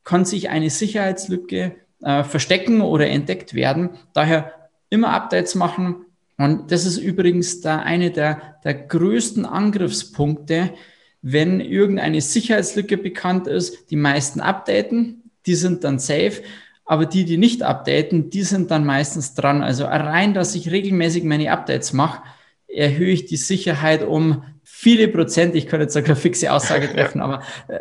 kann 0.08 0.24
sich 0.24 0.48
eine 0.48 0.70
Sicherheitslücke 0.70 1.76
äh, 2.02 2.24
verstecken 2.24 2.80
oder 2.80 3.10
entdeckt 3.10 3.54
werden. 3.54 3.90
Daher 4.14 4.54
immer 4.90 5.10
Updates 5.10 5.54
machen. 5.54 6.06
Und 6.38 6.72
das 6.72 6.86
ist 6.86 6.98
übrigens 6.98 7.60
da 7.60 7.80
eine 7.80 8.12
der, 8.12 8.56
der 8.64 8.74
größten 8.74 9.46
Angriffspunkte, 9.46 10.74
wenn 11.22 11.60
irgendeine 11.60 12.22
Sicherheitslücke 12.22 12.98
bekannt 12.98 13.48
ist. 13.48 13.92
Die 13.92 13.98
meisten 13.98 14.40
updaten, 14.40 15.30
die 15.46 15.56
sind 15.56 15.84
dann 15.84 16.00
safe. 16.00 16.42
Aber 16.86 17.06
die, 17.06 17.26
die 17.26 17.38
nicht 17.38 17.62
updaten, 17.62 18.30
die 18.30 18.44
sind 18.44 18.72
dann 18.72 18.86
meistens 18.86 19.34
dran. 19.34 19.62
Also 19.62 19.84
rein, 19.84 20.34
dass 20.34 20.56
ich 20.56 20.72
regelmäßig 20.72 21.26
meine 21.26 21.52
Updates 21.52 21.92
mache, 21.92 22.22
erhöhe 22.70 23.12
ich 23.12 23.26
die 23.26 23.36
Sicherheit 23.36 24.04
um 24.04 24.46
viele 24.64 25.10
Prozent. 25.10 25.54
Ich 25.54 25.68
kann 25.68 25.82
jetzt 25.82 25.98
eine 25.98 26.16
fixe 26.16 26.54
Aussage 26.54 26.88
treffen, 26.94 27.20
aber 27.20 27.42
äh, 27.68 27.80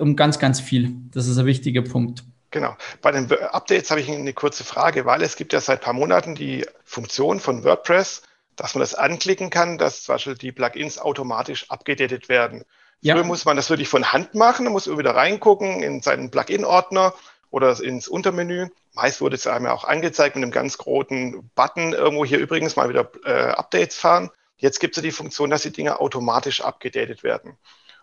um 0.00 0.16
ganz, 0.16 0.38
ganz 0.38 0.60
viel. 0.60 0.94
Das 1.12 1.26
ist 1.26 1.38
ein 1.38 1.46
wichtiger 1.46 1.82
Punkt. 1.82 2.24
Genau. 2.50 2.76
Bei 3.00 3.12
den 3.12 3.30
Updates 3.30 3.90
habe 3.90 4.00
ich 4.00 4.10
eine 4.10 4.32
kurze 4.32 4.64
Frage, 4.64 5.04
weil 5.06 5.22
es 5.22 5.36
gibt 5.36 5.52
ja 5.52 5.60
seit 5.60 5.80
ein 5.80 5.84
paar 5.84 5.92
Monaten 5.92 6.34
die 6.34 6.66
Funktion 6.84 7.38
von 7.38 7.62
WordPress, 7.62 8.22
dass 8.56 8.74
man 8.74 8.80
das 8.80 8.94
anklicken 8.94 9.50
kann, 9.50 9.78
dass 9.78 10.02
zum 10.02 10.14
Beispiel 10.14 10.34
die 10.34 10.52
Plugins 10.52 10.98
automatisch 10.98 11.70
abgedatet 11.70 12.28
werden. 12.28 12.64
Ja. 13.00 13.14
Früher 13.14 13.24
muss 13.24 13.44
man 13.44 13.56
das 13.56 13.70
wirklich 13.70 13.88
von 13.88 14.12
Hand 14.12 14.34
machen, 14.34 14.66
muss 14.66 14.86
man 14.86 14.98
wieder 14.98 15.14
reingucken 15.14 15.82
in 15.82 16.02
seinen 16.02 16.30
Plugin-Ordner 16.30 17.14
oder 17.50 17.80
ins 17.80 18.08
Untermenü. 18.08 18.68
Meist 18.94 19.20
wurde 19.20 19.36
es 19.36 19.46
einem 19.46 19.66
ja 19.66 19.72
auch 19.72 19.84
angezeigt 19.84 20.34
mit 20.36 20.42
einem 20.42 20.52
ganz 20.52 20.76
großen 20.76 21.50
Button, 21.54 21.92
irgendwo 21.92 22.24
hier 22.24 22.38
übrigens 22.38 22.76
mal 22.76 22.88
wieder 22.88 23.10
äh, 23.24 23.52
Updates 23.52 23.96
fahren. 23.96 24.30
Jetzt 24.56 24.80
gibt 24.80 24.96
es 24.96 25.02
ja 25.02 25.08
die 25.08 25.12
Funktion, 25.12 25.48
dass 25.50 25.62
die 25.62 25.72
Dinge 25.72 26.00
automatisch 26.00 26.60
abgedatet 26.60 27.22
werden. 27.22 27.56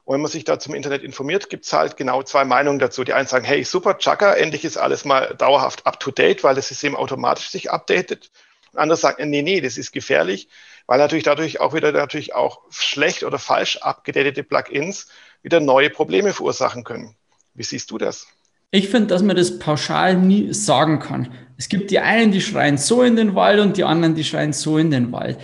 Und 0.08 0.14
wenn 0.14 0.22
man 0.22 0.32
sich 0.32 0.46
da 0.46 0.58
zum 0.58 0.74
Internet 0.74 1.04
informiert, 1.04 1.50
gibt 1.50 1.66
es 1.66 1.74
halt 1.74 1.98
genau 1.98 2.24
zwei 2.24 2.46
Meinungen 2.46 2.80
dazu. 2.80 3.04
Die 3.04 3.12
einen 3.12 3.28
sagen, 3.28 3.44
hey, 3.44 3.66
super, 3.66 3.98
Chaka, 3.98 4.36
endlich 4.36 4.64
ist 4.64 4.78
alles 4.78 5.04
mal 5.04 5.36
dauerhaft 5.38 5.86
up-to-date, 5.86 6.46
weil 6.46 6.56
das 6.56 6.70
System 6.70 6.96
automatisch 6.96 7.50
sich 7.50 7.72
updatet. 7.72 8.32
Und 8.72 8.80
andere 8.80 8.98
sagen, 8.98 9.30
nee, 9.30 9.42
nee, 9.42 9.60
das 9.60 9.78
ist 9.78 9.92
gefährlich, 9.92 10.48
weil 10.86 10.98
natürlich 10.98 11.26
dadurch 11.26 11.60
auch 11.60 11.74
wieder 11.74 11.92
natürlich 11.92 12.34
auch 12.34 12.62
schlecht 12.70 13.24
oder 13.24 13.38
falsch 13.38 13.80
abgedatete 13.82 14.44
Plugins 14.44 15.10
wieder 15.42 15.60
neue 15.60 15.90
Probleme 15.90 16.32
verursachen 16.32 16.86
können. 16.86 17.18
Wie 17.54 17.64
siehst 17.64 17.92
du 17.92 17.98
das? 17.98 18.28
Ich 18.72 18.88
finde, 18.88 19.08
dass 19.08 19.24
man 19.24 19.36
das 19.36 19.60
pauschal 19.60 20.16
nie 20.16 20.54
sagen 20.54 21.00
kann. 21.00 21.34
Es 21.58 21.68
gibt 21.68 21.92
die 21.92 22.00
einen, 22.00 22.32
die 22.32 22.40
schreien 22.40 22.78
so 22.78 23.04
in 23.04 23.18
den 23.18 23.36
Wald 23.36 23.60
und 23.60 23.76
die 23.76 23.84
anderen, 23.84 24.16
die 24.16 24.24
schreien 24.24 24.54
so 24.54 24.78
in 24.78 24.90
den 24.90 25.12
Wald. 25.12 25.38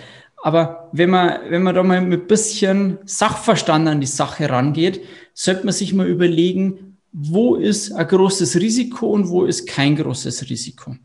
Aber 0.44 0.90
wenn 0.92 1.08
man, 1.08 1.38
wenn 1.48 1.62
man 1.62 1.74
da 1.74 1.82
mal 1.82 2.02
mit 2.02 2.28
bisschen 2.28 2.98
Sachverstand 3.06 3.88
an 3.88 4.02
die 4.02 4.06
Sache 4.06 4.50
rangeht, 4.50 5.00
sollte 5.32 5.64
man 5.64 5.72
sich 5.72 5.94
mal 5.94 6.06
überlegen, 6.06 6.98
wo 7.12 7.54
ist 7.54 7.92
ein 7.92 8.06
großes 8.06 8.56
Risiko 8.56 9.06
und 9.06 9.30
wo 9.30 9.46
ist 9.46 9.66
kein 9.66 9.96
großes 9.96 10.50
Risiko. 10.50 10.96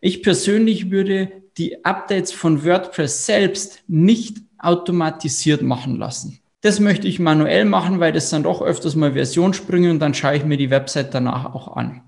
Ich 0.00 0.20
persönlich 0.24 0.90
würde 0.90 1.30
die 1.58 1.84
Updates 1.84 2.32
von 2.32 2.64
WordPress 2.64 3.24
selbst 3.24 3.84
nicht 3.86 4.38
automatisiert 4.58 5.62
machen 5.62 5.94
lassen. 5.96 6.40
Das 6.62 6.80
möchte 6.80 7.06
ich 7.06 7.20
manuell 7.20 7.64
machen, 7.64 8.00
weil 8.00 8.12
das 8.12 8.30
dann 8.30 8.42
doch 8.42 8.62
öfters 8.62 8.96
mal 8.96 9.12
Versionssprünge 9.12 9.92
und 9.92 10.00
dann 10.00 10.12
schaue 10.12 10.38
ich 10.38 10.44
mir 10.44 10.56
die 10.56 10.70
Website 10.70 11.14
danach 11.14 11.54
auch 11.54 11.76
an. 11.76 12.02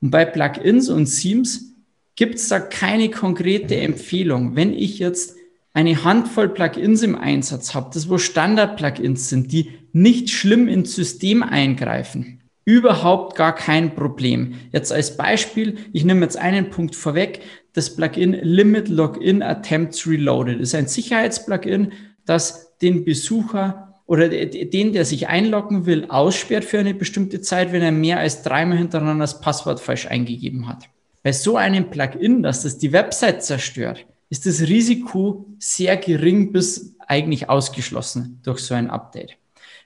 Und 0.00 0.12
bei 0.12 0.24
Plugins 0.24 0.88
und 0.88 1.06
Themes 1.06 1.74
gibt 2.14 2.36
es 2.36 2.46
da 2.46 2.60
keine 2.60 3.10
konkrete 3.10 3.74
Empfehlung. 3.74 4.54
Wenn 4.54 4.72
ich 4.72 5.00
jetzt 5.00 5.34
eine 5.74 6.04
Handvoll 6.04 6.48
Plugins 6.48 7.02
im 7.02 7.16
Einsatz 7.16 7.74
habe, 7.74 7.90
das 7.92 8.08
wo 8.08 8.18
Standard-Plugins 8.18 9.28
sind, 9.28 9.52
die 9.52 9.70
nicht 9.92 10.30
schlimm 10.30 10.68
ins 10.68 10.94
System 10.94 11.42
eingreifen, 11.42 12.40
überhaupt 12.64 13.36
gar 13.36 13.54
kein 13.54 13.94
Problem. 13.94 14.54
Jetzt 14.72 14.92
als 14.92 15.16
Beispiel, 15.16 15.78
ich 15.92 16.04
nehme 16.04 16.22
jetzt 16.22 16.36
einen 16.36 16.70
Punkt 16.70 16.94
vorweg, 16.94 17.40
das 17.72 17.96
Plugin 17.96 18.32
Limit 18.32 18.88
Login 18.88 19.42
Attempts 19.42 20.06
Reloaded 20.06 20.60
ist 20.60 20.74
ein 20.74 20.88
Sicherheitsplugin, 20.88 21.92
das 22.26 22.76
den 22.78 23.04
Besucher 23.04 24.00
oder 24.06 24.28
den, 24.28 24.92
der 24.92 25.04
sich 25.06 25.28
einloggen 25.28 25.86
will, 25.86 26.06
aussperrt 26.08 26.64
für 26.64 26.78
eine 26.78 26.92
bestimmte 26.92 27.40
Zeit, 27.40 27.72
wenn 27.72 27.82
er 27.82 27.92
mehr 27.92 28.18
als 28.18 28.42
dreimal 28.42 28.76
hintereinander 28.76 29.22
das 29.22 29.40
Passwort 29.40 29.80
falsch 29.80 30.06
eingegeben 30.06 30.68
hat. 30.68 30.88
Bei 31.22 31.32
so 31.32 31.56
einem 31.56 31.88
Plugin, 31.88 32.42
dass 32.42 32.62
das 32.62 32.78
die 32.78 32.92
Website 32.92 33.42
zerstört, 33.42 34.04
ist 34.32 34.46
das 34.46 34.62
Risiko 34.62 35.44
sehr 35.58 35.98
gering 35.98 36.52
bis 36.52 36.96
eigentlich 37.06 37.50
ausgeschlossen 37.50 38.40
durch 38.42 38.60
so 38.60 38.72
ein 38.72 38.88
Update. 38.88 39.36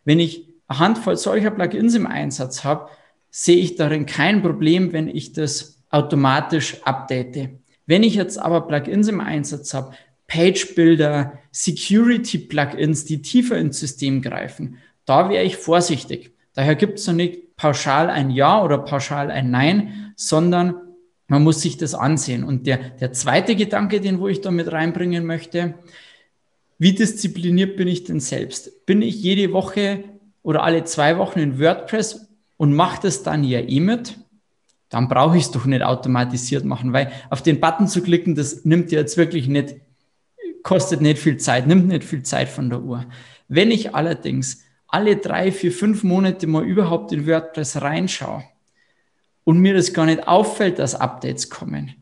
Wenn 0.04 0.20
ich 0.20 0.46
eine 0.68 0.78
Handvoll 0.78 1.16
solcher 1.16 1.50
Plugins 1.50 1.96
im 1.96 2.06
Einsatz 2.06 2.62
habe, 2.62 2.88
sehe 3.28 3.56
ich 3.56 3.74
darin 3.74 4.06
kein 4.06 4.42
Problem, 4.42 4.92
wenn 4.92 5.08
ich 5.08 5.32
das 5.32 5.82
automatisch 5.90 6.80
update. 6.84 7.58
Wenn 7.86 8.04
ich 8.04 8.14
jetzt 8.14 8.38
aber 8.38 8.68
Plugins 8.68 9.08
im 9.08 9.18
Einsatz 9.18 9.74
habe, 9.74 9.96
Page-Builder, 10.28 11.40
Security-Plugins, 11.50 13.04
die 13.04 13.22
tiefer 13.22 13.58
ins 13.58 13.80
System 13.80 14.22
greifen, 14.22 14.76
da 15.06 15.28
wäre 15.28 15.42
ich 15.42 15.56
vorsichtig. 15.56 16.36
Daher 16.54 16.76
gibt 16.76 17.00
es 17.00 17.06
noch 17.08 17.14
nicht 17.14 17.56
pauschal 17.56 18.10
ein 18.10 18.30
Ja 18.30 18.62
oder 18.62 18.78
pauschal 18.78 19.32
ein 19.32 19.50
Nein, 19.50 20.12
sondern 20.14 20.76
man 21.28 21.42
muss 21.42 21.60
sich 21.60 21.76
das 21.76 21.94
ansehen. 21.94 22.44
Und 22.44 22.66
der, 22.66 22.78
der 22.78 23.12
zweite 23.12 23.56
Gedanke, 23.56 24.00
den 24.00 24.20
wo 24.20 24.28
ich 24.28 24.40
da 24.40 24.50
mit 24.50 24.70
reinbringen 24.70 25.26
möchte, 25.26 25.74
wie 26.78 26.92
diszipliniert 26.92 27.76
bin 27.76 27.88
ich 27.88 28.04
denn 28.04 28.20
selbst? 28.20 28.86
Bin 28.86 29.02
ich 29.02 29.22
jede 29.22 29.52
Woche 29.52 30.04
oder 30.42 30.62
alle 30.62 30.84
zwei 30.84 31.18
Wochen 31.18 31.38
in 31.38 31.58
WordPress 31.58 32.28
und 32.56 32.74
mache 32.74 33.00
das 33.02 33.22
dann 33.22 33.44
ja 33.44 33.60
eh 33.60 33.80
mit? 33.80 34.18
Dann 34.88 35.08
brauche 35.08 35.36
ich 35.36 35.44
es 35.44 35.50
doch 35.50 35.66
nicht 35.66 35.82
automatisiert 35.82 36.64
machen, 36.64 36.92
weil 36.92 37.10
auf 37.30 37.42
den 37.42 37.60
Button 37.60 37.88
zu 37.88 38.02
klicken, 38.02 38.34
das 38.34 38.64
nimmt 38.64 38.92
ja 38.92 39.00
jetzt 39.00 39.16
wirklich 39.16 39.48
nicht 39.48 39.76
kostet 40.62 41.00
nicht 41.00 41.18
viel 41.18 41.36
Zeit, 41.36 41.68
nimmt 41.68 41.86
nicht 41.86 42.02
viel 42.02 42.24
Zeit 42.24 42.48
von 42.48 42.70
der 42.70 42.82
Uhr. 42.82 43.06
Wenn 43.46 43.70
ich 43.70 43.94
allerdings 43.94 44.64
alle 44.88 45.16
drei, 45.16 45.52
vier, 45.52 45.70
fünf 45.70 46.02
Monate 46.02 46.48
mal 46.48 46.64
überhaupt 46.64 47.12
in 47.12 47.26
WordPress 47.26 47.82
reinschaue 47.82 48.42
und 49.46 49.60
mir 49.60 49.74
das 49.74 49.94
gar 49.94 50.04
nicht 50.04 50.26
auffällt, 50.26 50.78
dass 50.78 50.94
Updates 50.96 51.48
kommen 51.48 51.94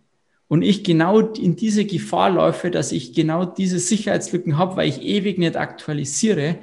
und 0.48 0.62
ich 0.62 0.84
genau 0.84 1.20
in 1.20 1.56
diese 1.56 1.84
Gefahr 1.84 2.30
läufe, 2.30 2.70
dass 2.70 2.92
ich 2.92 3.12
genau 3.12 3.44
diese 3.44 3.78
Sicherheitslücken 3.78 4.56
habe, 4.56 4.76
weil 4.76 4.88
ich 4.88 5.02
ewig 5.02 5.38
nicht 5.38 5.56
aktualisiere, 5.56 6.58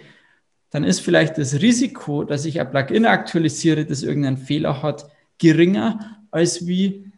dann 0.70 0.84
ist 0.84 1.02
vielleicht 1.02 1.38
das 1.38 1.62
Risiko, 1.62 2.24
dass 2.24 2.46
ich 2.46 2.62
ein 2.62 2.72
Plugin 2.72 3.06
aktualisiere, 3.06 3.86
das 3.86 4.04
irgendeinen 4.04 4.38
Fehler 4.38 4.82
hat, 4.82 5.10
geringer, 5.38 6.18
als 6.32 6.68
wie, 6.68 7.12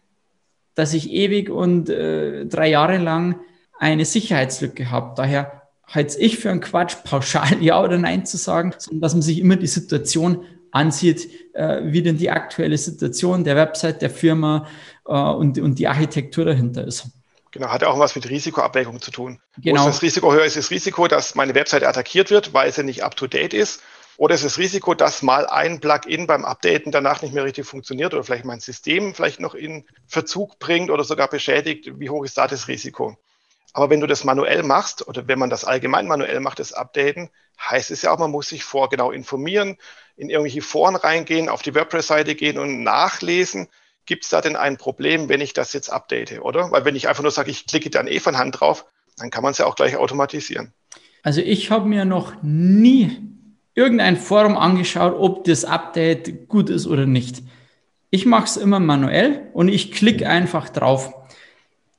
dass 0.74 0.94
ich 0.94 1.12
ewig 1.12 1.50
und 1.50 1.90
äh, 1.90 2.46
drei 2.48 2.70
Jahre 2.70 2.98
lang 2.98 3.40
eine 3.78 4.06
Sicherheitslücke 4.06 4.90
habe. 4.90 5.14
Daher 5.16 5.62
halte 5.86 6.20
ich 6.20 6.40
für 6.40 6.50
einen 6.50 6.62
Quatsch, 6.62 6.96
pauschal 7.04 7.62
Ja 7.62 7.84
oder 7.84 7.98
Nein 7.98 8.26
zu 8.26 8.38
sagen, 8.38 8.74
sondern 8.78 9.02
dass 9.02 9.14
man 9.14 9.22
sich 9.22 9.40
immer 9.40 9.58
die 9.58 9.68
Situation 9.68 10.44
ansieht, 10.74 11.30
äh, 11.54 11.82
wie 11.84 12.02
denn 12.02 12.18
die 12.18 12.32
aktuelle 12.32 12.78
Situation 12.78 13.44
der 13.44 13.56
Website, 13.56 14.02
der 14.02 14.10
Firma 14.10 14.68
äh, 15.06 15.14
und, 15.14 15.58
und 15.60 15.80
die 15.80 15.88
Architektur 15.88 16.46
dahinter 16.46 16.86
ist. 16.86 17.06
Genau, 17.52 17.68
hat 17.68 17.84
auch 17.84 18.00
was 18.00 18.16
mit 18.16 18.28
Risikoabwägung 18.28 19.00
zu 19.00 19.12
tun. 19.12 19.40
Genau. 19.60 19.86
Das 19.86 20.02
Risiko 20.02 20.34
höher? 20.34 20.44
Ist 20.44 20.58
das 20.58 20.72
Risiko, 20.72 21.08
dass 21.08 21.36
meine 21.36 21.54
Website 21.54 21.84
attackiert 21.84 22.32
wird, 22.32 22.54
weil 22.56 22.74
sie 22.74 22.84
nicht 22.84 23.04
up-to-date 23.04 23.54
ist? 23.54 23.82
Oder 24.18 24.34
ist 24.34 24.44
das 24.44 24.58
Risiko, 24.58 24.96
dass 24.96 25.22
mal 25.22 25.46
ein 25.46 25.80
Plugin 25.80 26.26
beim 26.26 26.46
Updaten 26.46 26.92
danach 26.92 27.22
nicht 27.22 27.34
mehr 27.34 27.44
richtig 27.44 27.68
funktioniert 27.68 28.14
oder 28.14 28.24
vielleicht 28.24 28.46
mein 28.46 28.60
System 28.60 29.14
vielleicht 29.14 29.40
noch 29.40 29.54
in 29.54 29.86
Verzug 30.08 30.58
bringt 30.58 30.90
oder 30.90 31.04
sogar 31.04 31.28
beschädigt? 31.28 32.00
Wie 32.00 32.10
hoch 32.10 32.24
ist 32.24 32.38
da 32.38 32.48
das 32.48 32.68
Risiko? 32.68 33.18
Aber 33.74 33.90
wenn 33.90 34.02
du 34.02 34.08
das 34.08 34.24
manuell 34.24 34.64
machst 34.64 35.08
oder 35.08 35.28
wenn 35.28 35.40
man 35.40 35.50
das 35.50 35.66
allgemein 35.66 36.08
manuell 36.08 36.40
macht, 36.40 36.60
das 36.60 36.74
Updaten, 36.74 37.30
heißt 37.60 37.92
es 37.92 38.04
ja 38.04 38.12
auch, 38.12 38.20
man 38.20 38.32
muss 38.32 38.50
sich 38.50 38.64
vorgenau 38.64 39.12
informieren, 39.12 39.78
in 40.16 40.30
irgendwelche 40.30 40.62
Foren 40.62 40.96
reingehen, 40.96 41.50
auf 41.50 41.64
die 41.64 41.74
WordPress-Seite 41.74 42.36
gehen 42.36 42.60
und 42.60 42.84
nachlesen. 42.84 43.68
Gibt 44.06 44.26
es 44.26 44.30
da 44.30 44.42
denn 44.42 44.56
ein 44.56 44.78
Problem, 44.78 45.28
wenn 45.28 45.42
ich 45.42 45.54
das 45.54 45.74
jetzt 45.74 45.90
update, 45.90 46.40
oder? 46.42 46.72
Weil 46.72 46.86
wenn 46.86 46.96
ich 46.96 47.08
einfach 47.08 47.24
nur 47.24 47.32
sage, 47.32 47.52
ich 47.52 47.66
klicke 47.66 47.90
dann 47.90 48.08
eh 48.08 48.20
von 48.20 48.38
Hand 48.38 48.60
drauf, 48.60 48.86
dann 49.18 49.32
kann 49.32 49.44
man 49.44 49.52
es 49.52 49.58
ja 49.58 49.66
auch 49.66 49.76
gleich 49.76 49.98
automatisieren. 49.98 50.74
Also 51.24 51.42
ich 51.42 51.72
habe 51.72 51.88
mir 51.88 52.06
noch 52.06 52.34
nie 52.44 53.18
irgendein 53.76 54.18
Forum 54.18 54.58
angeschaut, 54.58 55.16
ob 55.18 55.46
das 55.46 55.66
Update 55.66 56.48
gut 56.48 56.70
ist 56.70 56.86
oder 56.86 57.06
nicht. 57.06 57.42
Ich 58.10 58.26
mache 58.26 58.46
es 58.46 58.58
immer 58.58 58.80
manuell 58.80 59.50
und 59.54 59.70
ich 59.70 59.92
klicke 59.92 60.30
einfach 60.30 60.70
drauf. 60.70 61.14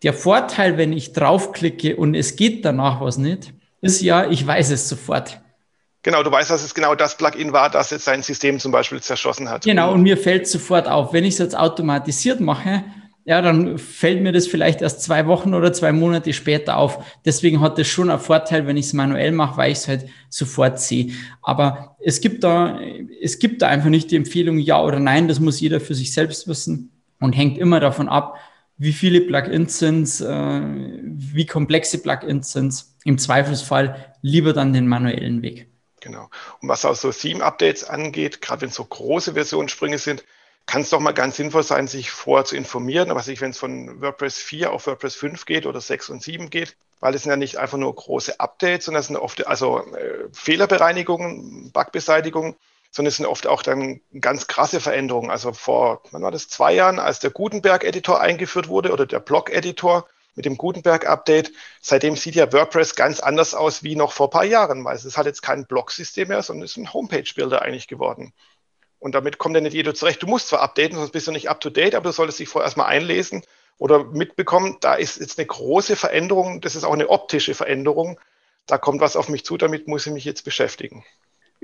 Der 0.05 0.13
Vorteil, 0.13 0.77
wenn 0.77 0.93
ich 0.93 1.15
draufklicke 1.15 1.97
und 1.97 2.15
es 2.15 2.37
geht 2.37 2.65
danach 2.65 3.01
was 3.01 3.17
nicht, 3.17 3.55
ist 3.81 4.03
ja, 4.03 4.31
ich 4.31 4.47
weiß 4.47 4.71
es 4.71 4.89
sofort. 4.89 5.41
Genau, 6.03 6.23
du 6.23 6.31
weißt, 6.31 6.51
dass 6.51 6.63
es 6.63 6.75
genau 6.75 6.95
das 6.95 7.17
Plugin 7.17 7.55
war, 7.55 7.71
das 7.71 7.89
jetzt 7.91 8.05
sein 8.05 8.23
System 8.23 8.61
zum 8.61 8.71
Beispiel 8.71 9.01
zerschossen 9.01 9.49
hat. 9.49 9.65
Genau, 9.65 9.93
und 9.93 10.03
mir 10.03 10.19
fällt 10.19 10.47
sofort 10.47 10.87
auf. 10.87 11.15
Wenn 11.15 11.25
ich 11.25 11.35
es 11.35 11.39
jetzt 11.39 11.57
automatisiert 11.57 12.41
mache, 12.41 12.85
ja, 13.25 13.41
dann 13.41 13.79
fällt 13.79 14.21
mir 14.21 14.33
das 14.33 14.47
vielleicht 14.47 14.83
erst 14.83 15.01
zwei 15.01 15.27
Wochen 15.27 15.55
oder 15.55 15.73
zwei 15.73 15.93
Monate 15.93 16.35
später 16.35 16.77
auf. 16.77 17.03
Deswegen 17.25 17.63
hat 17.63 17.79
das 17.79 17.87
schon 17.87 18.11
einen 18.11 18.21
Vorteil, 18.21 18.67
wenn 18.67 18.77
ich 18.77 18.87
es 18.87 18.93
manuell 18.93 19.33
mache, 19.33 19.57
weil 19.57 19.73
ich 19.73 19.79
es 19.79 19.89
halt 19.89 20.07
sofort 20.29 20.79
sehe. 20.79 21.13
Aber 21.41 21.97
es 22.01 22.21
gibt 22.21 22.45
da, 22.45 22.79
es 23.23 23.39
gibt 23.39 23.63
da 23.63 23.69
einfach 23.69 23.89
nicht 23.89 24.11
die 24.11 24.17
Empfehlung 24.17 24.59
ja 24.59 24.83
oder 24.83 25.01
nein. 25.01 25.29
Das 25.29 25.41
muss 25.41 25.61
jeder 25.61 25.81
für 25.81 25.95
sich 25.95 26.13
selbst 26.13 26.47
wissen. 26.47 26.91
und 27.21 27.33
hängt 27.33 27.57
immer 27.57 27.81
davon 27.81 28.11
ab, 28.11 28.37
wie 28.77 28.93
viele 28.93 29.21
Plugins 29.21 29.79
sind 29.79 30.21
äh, 30.21 30.61
wie 31.17 31.47
komplexe 31.47 31.99
Plugins 31.99 32.53
sind. 32.53 32.85
Im 33.05 33.19
Zweifelsfall 33.19 34.15
lieber 34.23 34.53
dann 34.53 34.73
den 34.73 34.89
manuellen 34.89 35.43
Weg. 35.43 35.69
Genau. 36.01 36.29
Und 36.61 36.69
was 36.69 36.85
auch 36.85 36.95
so 36.95 37.11
Theme-Updates 37.11 37.85
angeht, 37.85 38.43
gerade 38.43 38.63
wenn 38.63 38.69
es 38.69 38.75
so 38.75 38.85
große 38.85 39.35
Versionssprünge 39.35 39.99
sind, 39.99 40.25
kann 40.67 40.83
es 40.83 40.91
doch 40.91 41.01
mal 41.01 41.13
ganz 41.13 41.37
sinnvoll 41.37 41.63
sein, 41.63 41.89
sich 41.89 42.11
vorher 42.11 42.45
zu 42.45 42.57
informieren, 42.57 43.15
was 43.15 43.29
ich, 43.29 43.41
wenn 43.41 43.51
es 43.51 43.59
von 43.59 44.01
WordPress 44.01 44.39
4 44.39 44.73
auf 44.73 44.87
WordPress 44.87 45.15
5 45.15 45.45
geht 45.45 45.67
oder 45.67 45.81
6 45.81 46.11
und 46.11 46.23
7 46.23 46.51
geht, 46.51 46.77
weil 47.01 47.15
es 47.15 47.23
sind 47.23 47.31
ja 47.31 47.37
nicht 47.37 47.59
einfach 47.59 47.79
nur 47.79 47.95
große 47.95 48.41
Updates, 48.41 48.87
sondern 48.87 49.01
es 49.01 49.07
sind 49.09 49.17
oft 49.17 49.47
also 49.47 49.81
äh, 49.95 50.29
Fehlerbereinigungen, 50.33 51.71
Bugbeseitigung, 51.73 52.57
sondern 52.95 53.09
es 53.09 53.17
sind 53.17 53.27
oft 53.27 53.49
auch 53.49 53.63
dann 53.63 54.01
ganz 54.21 54.47
krasse 54.47 54.81
Veränderungen. 54.81 55.29
Also 55.29 55.53
vor, 55.53 56.03
wann 56.13 56.23
war 56.23 56.31
das, 56.31 56.49
zwei 56.49 56.73
Jahren, 56.73 57.01
als 57.01 57.19
der 57.19 57.31
Gutenberg-Editor 57.31 58.21
eingeführt 58.21 58.69
wurde 58.69 58.93
oder 58.93 59.05
der 59.05 59.19
Blog-Editor 59.19 60.07
mit 60.37 60.45
dem 60.45 60.57
Gutenberg-Update, 60.57 61.51
seitdem 61.81 62.15
sieht 62.15 62.37
ja 62.37 62.53
WordPress 62.53 62.95
ganz 62.95 63.19
anders 63.19 63.53
aus 63.53 63.83
wie 63.83 63.97
noch 63.97 64.13
vor 64.13 64.29
ein 64.29 64.31
paar 64.31 64.45
Jahren, 64.45 64.85
weil 64.85 64.95
es 64.95 65.17
halt 65.17 65.27
jetzt 65.27 65.43
kein 65.43 65.67
Blog-System 65.67 66.29
mehr, 66.29 66.41
sondern 66.45 66.67
es 66.67 66.73
ist 66.73 66.77
ein 66.77 66.93
Homepage-Builder 66.93 67.63
eigentlich 67.63 67.89
geworden. 67.89 68.33
Und 69.01 69.17
damit 69.17 69.39
kommt 69.39 69.57
ja 69.57 69.61
nicht 69.61 69.75
jeder 69.75 69.93
zurecht. 69.93 70.23
Du 70.23 70.29
musst 70.29 70.47
zwar 70.47 70.61
updaten, 70.61 70.97
sonst 70.97 71.11
bist 71.11 71.27
du 71.27 71.33
nicht 71.33 71.51
up 71.51 71.61
to 71.61 71.71
date, 71.71 71.97
aber 71.97 72.11
du 72.11 72.13
solltest 72.13 72.39
dich 72.39 72.49
vorher 72.49 72.67
erstmal 72.67 72.87
einlesen 72.87 73.43
oder 73.77 74.05
mitbekommen, 74.05 74.77
da 74.81 74.95
ist 74.95 75.19
jetzt 75.19 75.37
eine 75.37 75.47
große 75.47 75.97
Veränderung, 75.97 76.61
das 76.61 76.77
ist 76.77 76.85
auch 76.85 76.93
eine 76.93 77.09
optische 77.09 77.55
Veränderung. 77.55 78.21
Da 78.67 78.79
kommt 78.79 79.01
was 79.01 79.17
auf 79.17 79.29
mich 79.29 79.45
zu, 79.45 79.57
damit 79.57 79.89
muss 79.89 80.07
ich 80.07 80.13
mich 80.13 80.25
jetzt 80.25 80.45
beschäftigen. 80.45 81.05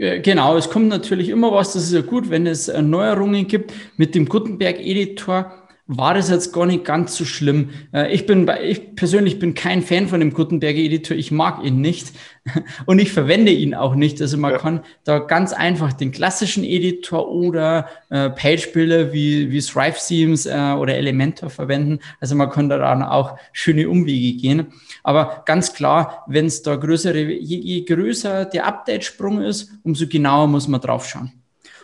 Genau, 0.00 0.56
es 0.56 0.70
kommt 0.70 0.88
natürlich 0.88 1.28
immer 1.28 1.52
was, 1.52 1.74
das 1.74 1.82
ist 1.82 1.92
ja 1.92 2.00
gut, 2.00 2.30
wenn 2.30 2.46
es 2.46 2.68
Neuerungen 2.68 3.46
gibt. 3.46 3.74
Mit 3.98 4.14
dem 4.14 4.26
Gutenberg-Editor 4.26 5.52
war 5.92 6.14
das 6.14 6.30
jetzt 6.30 6.52
gar 6.52 6.66
nicht 6.66 6.84
ganz 6.84 7.16
so 7.16 7.24
schlimm. 7.24 7.70
Äh, 7.92 8.14
ich 8.14 8.24
bin, 8.24 8.48
ich 8.62 8.94
persönlich 8.94 9.40
bin 9.40 9.54
kein 9.54 9.82
Fan 9.82 10.06
von 10.06 10.20
dem 10.20 10.32
Gutenberger 10.32 10.78
Editor. 10.78 11.16
Ich 11.16 11.32
mag 11.32 11.64
ihn 11.64 11.80
nicht 11.80 12.12
und 12.86 13.00
ich 13.00 13.12
verwende 13.12 13.50
ihn 13.50 13.74
auch 13.74 13.96
nicht. 13.96 14.20
Also 14.22 14.38
man 14.38 14.52
ja. 14.52 14.58
kann 14.58 14.82
da 15.02 15.18
ganz 15.18 15.52
einfach 15.52 15.92
den 15.92 16.12
klassischen 16.12 16.62
Editor 16.62 17.28
oder 17.28 17.88
äh, 18.08 18.30
Page-Builder 18.30 19.12
wie, 19.12 19.50
wie 19.50 19.60
Thrive 19.60 19.98
Themes 20.06 20.46
äh, 20.46 20.74
oder 20.78 20.94
Elementor 20.94 21.50
verwenden. 21.50 21.98
Also 22.20 22.36
man 22.36 22.50
kann 22.50 22.68
da 22.68 22.78
dann 22.78 23.02
auch 23.02 23.36
schöne 23.52 23.88
Umwege 23.88 24.40
gehen. 24.40 24.68
Aber 25.02 25.42
ganz 25.44 25.74
klar, 25.74 26.24
wenn 26.28 26.46
es 26.46 26.62
da 26.62 26.76
größere, 26.76 27.20
je, 27.20 27.58
je 27.58 27.84
größer 27.84 28.44
der 28.44 28.66
Update-Sprung 28.66 29.42
ist, 29.42 29.72
umso 29.82 30.06
genauer 30.06 30.46
muss 30.46 30.68
man 30.68 30.80
drauf 30.80 31.08
schauen. 31.08 31.32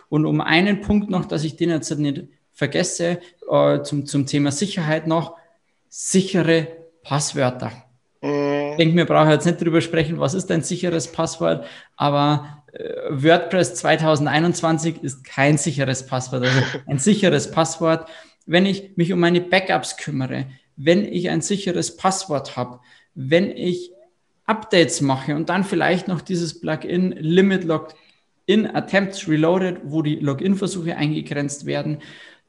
Und 0.07 0.25
um 0.25 0.39
einen 0.39 0.79
Punkt 0.79 1.09
noch, 1.09 1.25
dass 1.25 1.43
ich 1.43 1.57
den 1.57 1.71
jetzt 1.71 1.91
nicht 1.99 2.23
vergesse, 2.57 3.19
äh, 3.51 3.83
zum, 3.83 4.07
zum 4.07 4.25
Thema 4.25 4.51
Sicherheit 4.51 5.05
noch, 5.05 5.35
sichere 5.89 6.67
Passwörter. 7.03 7.71
Mhm. 8.21 8.71
Ich 8.71 8.77
denke, 8.77 8.97
wir 8.97 9.05
brauchen 9.05 9.29
jetzt 9.29 9.45
nicht 9.45 9.61
darüber 9.61 9.79
sprechen, 9.79 10.19
was 10.19 10.33
ist 10.33 10.49
ein 10.49 10.63
sicheres 10.63 11.11
Passwort, 11.11 11.67
aber 11.97 12.63
äh, 12.73 12.83
WordPress 13.11 13.75
2021 13.75 15.03
ist 15.03 15.23
kein 15.23 15.59
sicheres 15.59 16.07
Passwort. 16.07 16.45
Also 16.45 16.59
ein 16.87 16.97
sicheres 16.97 17.51
Passwort, 17.51 18.09
wenn 18.47 18.65
ich 18.65 18.97
mich 18.97 19.13
um 19.13 19.19
meine 19.19 19.41
Backups 19.41 19.95
kümmere, 19.95 20.47
wenn 20.75 21.05
ich 21.05 21.29
ein 21.29 21.41
sicheres 21.41 21.95
Passwort 21.95 22.57
habe, 22.57 22.79
wenn 23.13 23.51
ich 23.55 23.91
Updates 24.47 25.01
mache 25.01 25.35
und 25.35 25.49
dann 25.49 25.63
vielleicht 25.63 26.07
noch 26.07 26.21
dieses 26.21 26.59
Plugin 26.59 27.11
Limit 27.11 27.65
Login 27.65 28.65
Attempts 28.73 29.27
Reloaded, 29.27 29.81
wo 29.83 30.01
die 30.01 30.15
Login-Versuche 30.15 30.95
eingegrenzt 30.95 31.67
werden, 31.67 31.99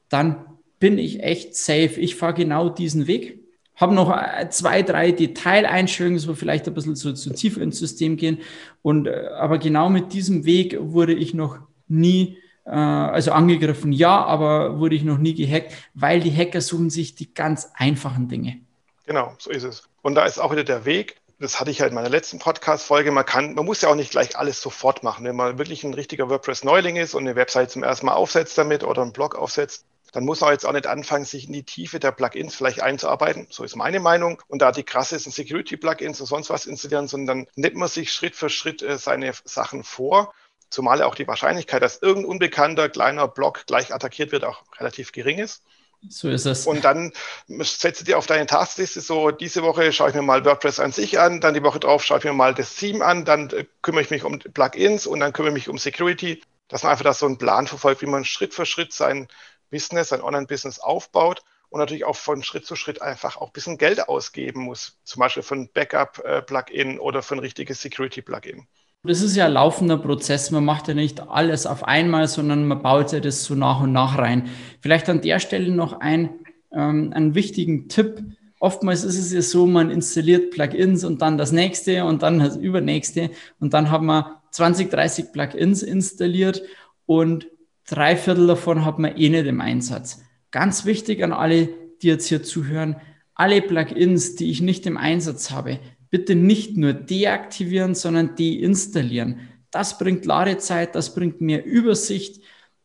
dann 0.09 0.45
bin 0.79 0.97
ich 0.97 1.23
echt 1.23 1.55
safe. 1.55 1.99
Ich 1.99 2.15
fahre 2.15 2.33
genau 2.33 2.69
diesen 2.69 3.07
Weg. 3.07 3.39
Habe 3.75 3.93
noch 3.93 4.11
äh, 4.11 4.49
zwei, 4.49 4.81
drei 4.81 5.11
Detaileinstellungen, 5.11 6.27
wo 6.27 6.33
vielleicht 6.33 6.67
ein 6.67 6.73
bisschen 6.73 6.95
zu, 6.95 7.13
zu 7.13 7.33
tief 7.33 7.57
ins 7.57 7.79
System 7.79 8.17
gehen. 8.17 8.39
Und, 8.81 9.07
äh, 9.07 9.29
aber 9.37 9.57
genau 9.57 9.89
mit 9.89 10.11
diesem 10.11 10.45
Weg 10.45 10.77
wurde 10.79 11.13
ich 11.13 11.33
noch 11.33 11.59
nie, 11.87 12.37
äh, 12.65 12.71
also 12.71 13.31
angegriffen, 13.31 13.93
ja, 13.93 14.23
aber 14.23 14.79
wurde 14.79 14.95
ich 14.95 15.03
noch 15.03 15.17
nie 15.17 15.33
gehackt, 15.33 15.73
weil 15.93 16.19
die 16.19 16.35
Hacker 16.35 16.61
suchen 16.61 16.89
sich 16.89 17.15
die 17.15 17.33
ganz 17.33 17.69
einfachen 17.73 18.27
Dinge. 18.27 18.57
Genau, 19.05 19.33
so 19.39 19.49
ist 19.49 19.63
es. 19.63 19.83
Und 20.01 20.15
da 20.15 20.25
ist 20.25 20.39
auch 20.39 20.51
wieder 20.51 20.63
der 20.63 20.85
Weg, 20.85 21.15
das 21.39 21.59
hatte 21.59 21.71
ich 21.71 21.79
halt 21.79 21.91
in 21.91 21.95
meiner 21.95 22.09
letzten 22.09 22.37
Podcast-Folge, 22.37 23.11
man 23.11 23.25
man 23.55 23.65
muss 23.65 23.81
ja 23.81 23.89
auch 23.89 23.95
nicht 23.95 24.11
gleich 24.11 24.37
alles 24.37 24.61
sofort 24.61 25.03
machen. 25.03 25.25
Wenn 25.25 25.37
man 25.37 25.57
wirklich 25.57 25.85
ein 25.85 25.93
richtiger 25.93 26.29
WordPress-Neuling 26.29 26.97
ist 26.97 27.13
und 27.13 27.21
eine 27.21 27.37
Website 27.37 27.71
zum 27.71 27.83
ersten 27.83 28.07
Mal 28.07 28.13
aufsetzt 28.13 28.57
damit 28.57 28.83
oder 28.83 29.01
einen 29.03 29.13
Blog 29.13 29.35
aufsetzt, 29.35 29.85
dann 30.11 30.25
muss 30.25 30.41
man 30.41 30.51
jetzt 30.51 30.65
auch 30.65 30.71
nicht 30.71 30.87
anfangen, 30.87 31.25
sich 31.25 31.47
in 31.47 31.53
die 31.53 31.63
Tiefe 31.63 31.99
der 31.99 32.11
Plugins 32.11 32.55
vielleicht 32.55 32.81
einzuarbeiten. 32.81 33.47
So 33.49 33.63
ist 33.63 33.75
meine 33.75 33.99
Meinung. 33.99 34.41
Und 34.47 34.61
da 34.61 34.71
die 34.71 34.83
krassesten 34.83 35.31
Security-Plugins 35.31 36.19
und 36.19 36.27
sonst 36.27 36.49
was 36.49 36.65
installieren, 36.65 37.07
sondern 37.07 37.47
nimmt 37.55 37.75
man 37.75 37.87
sich 37.87 38.11
Schritt 38.11 38.35
für 38.35 38.49
Schritt 38.49 38.81
äh, 38.81 38.97
seine 38.97 39.33
Sachen 39.45 39.83
vor. 39.83 40.33
Zumal 40.69 41.01
auch 41.01 41.15
die 41.15 41.27
Wahrscheinlichkeit, 41.27 41.81
dass 41.81 42.01
irgendein 42.01 42.31
unbekannter 42.31 42.89
kleiner 42.89 43.27
Blog 43.27 43.65
gleich 43.65 43.93
attackiert 43.93 44.31
wird, 44.31 44.43
auch 44.43 44.63
relativ 44.79 45.11
gering 45.11 45.39
ist. 45.39 45.63
So 46.07 46.29
ist 46.29 46.45
es. 46.45 46.65
Und 46.65 46.85
dann 46.85 47.11
setze 47.47 48.05
dir 48.05 48.17
auf 48.17 48.25
deine 48.25 48.45
Taskliste 48.45 49.01
so, 49.01 49.31
diese 49.31 49.63
Woche 49.63 49.91
schaue 49.91 50.09
ich 50.09 50.15
mir 50.15 50.21
mal 50.21 50.45
WordPress 50.45 50.79
an 50.79 50.91
sich 50.91 51.19
an, 51.19 51.41
dann 51.41 51.53
die 51.53 51.63
Woche 51.63 51.79
drauf 51.79 52.03
schaue 52.03 52.19
ich 52.19 52.23
mir 52.23 52.33
mal 52.33 52.53
das 52.53 52.75
Theme 52.75 53.03
an, 53.03 53.25
dann 53.25 53.49
äh, 53.49 53.65
kümmere 53.81 54.03
ich 54.03 54.09
mich 54.09 54.23
um 54.23 54.39
Plugins 54.39 55.07
und 55.07 55.19
dann 55.19 55.33
kümmere 55.33 55.49
ich 55.49 55.55
mich 55.55 55.69
um 55.69 55.77
Security, 55.77 56.41
dass 56.69 56.83
man 56.83 56.93
einfach 56.93 57.03
da 57.03 57.13
so 57.13 57.25
einen 57.25 57.37
Plan 57.37 57.67
verfolgt, 57.67 58.01
wie 58.01 58.05
man 58.05 58.23
Schritt 58.23 58.53
für 58.53 58.65
Schritt 58.65 58.93
sein 58.93 59.27
Business, 59.69 60.09
sein 60.09 60.21
Online-Business 60.21 60.79
aufbaut 60.79 61.43
und 61.69 61.79
natürlich 61.79 62.05
auch 62.05 62.15
von 62.15 62.43
Schritt 62.43 62.65
zu 62.65 62.75
Schritt 62.75 63.01
einfach 63.01 63.37
auch 63.37 63.47
ein 63.47 63.53
bisschen 63.53 63.77
Geld 63.77 64.07
ausgeben 64.07 64.61
muss, 64.61 64.99
zum 65.03 65.19
Beispiel 65.19 65.43
für 65.43 65.55
ein 65.55 65.69
Backup-Plugin 65.71 66.99
oder 66.99 67.21
für 67.21 67.35
ein 67.35 67.39
richtiges 67.39 67.81
Security-Plugin. 67.81 68.67
Das 69.03 69.21
ist 69.21 69.35
ja 69.35 69.45
ein 69.45 69.53
laufender 69.53 69.97
Prozess. 69.97 70.51
Man 70.51 70.65
macht 70.65 70.89
ja 70.89 70.93
nicht 70.93 71.21
alles 71.21 71.65
auf 71.65 71.85
einmal, 71.85 72.27
sondern 72.27 72.67
man 72.67 72.81
baut 72.81 73.13
ja 73.13 73.21
das 73.21 73.45
so 73.45 73.55
nach 73.55 73.81
und 73.81 73.93
nach 73.93 74.17
rein. 74.17 74.49
Vielleicht 74.81 75.07
an 75.07 75.21
der 75.21 75.39
Stelle 75.39 75.71
noch 75.71 76.01
ein, 76.01 76.31
ähm, 76.73 77.13
einen 77.13 77.33
wichtigen 77.33 77.87
Tipp. 77.87 78.21
Oftmals 78.59 79.05
ist 79.05 79.17
es 79.17 79.31
ja 79.31 79.41
so, 79.41 79.67
man 79.67 79.89
installiert 79.89 80.51
Plugins 80.51 81.05
und 81.05 81.21
dann 81.21 81.37
das 81.37 81.53
nächste 81.53 82.03
und 82.03 82.23
dann 82.23 82.39
das 82.39 82.57
übernächste 82.57 83.29
und 83.61 83.73
dann 83.73 83.89
haben 83.89 84.07
wir 84.07 84.41
20, 84.51 84.89
30 84.89 85.31
Plugins 85.31 85.81
installiert 85.81 86.61
und 87.05 87.47
drei 87.89 88.15
Viertel 88.15 88.47
davon 88.47 88.85
hat 88.85 88.99
man 88.99 89.17
eh 89.17 89.29
nicht 89.29 89.45
im 89.45 89.61
Einsatz. 89.61 90.23
Ganz 90.51 90.85
wichtig 90.85 91.23
an 91.23 91.33
alle, 91.33 91.69
die 92.01 92.07
jetzt 92.07 92.27
hier 92.27 92.43
zuhören, 92.43 92.95
alle 93.35 93.61
Plugins, 93.61 94.35
die 94.35 94.51
ich 94.51 94.61
nicht 94.61 94.85
im 94.85 94.97
Einsatz 94.97 95.51
habe, 95.51 95.79
bitte 96.09 96.35
nicht 96.35 96.77
nur 96.77 96.93
deaktivieren, 96.93 97.95
sondern 97.95 98.35
deinstallieren. 98.35 99.39
Das 99.71 99.97
bringt 99.97 100.25
Ladezeit, 100.25 100.95
das 100.95 101.13
bringt 101.13 101.41
mehr 101.41 101.65
Übersicht, 101.65 102.41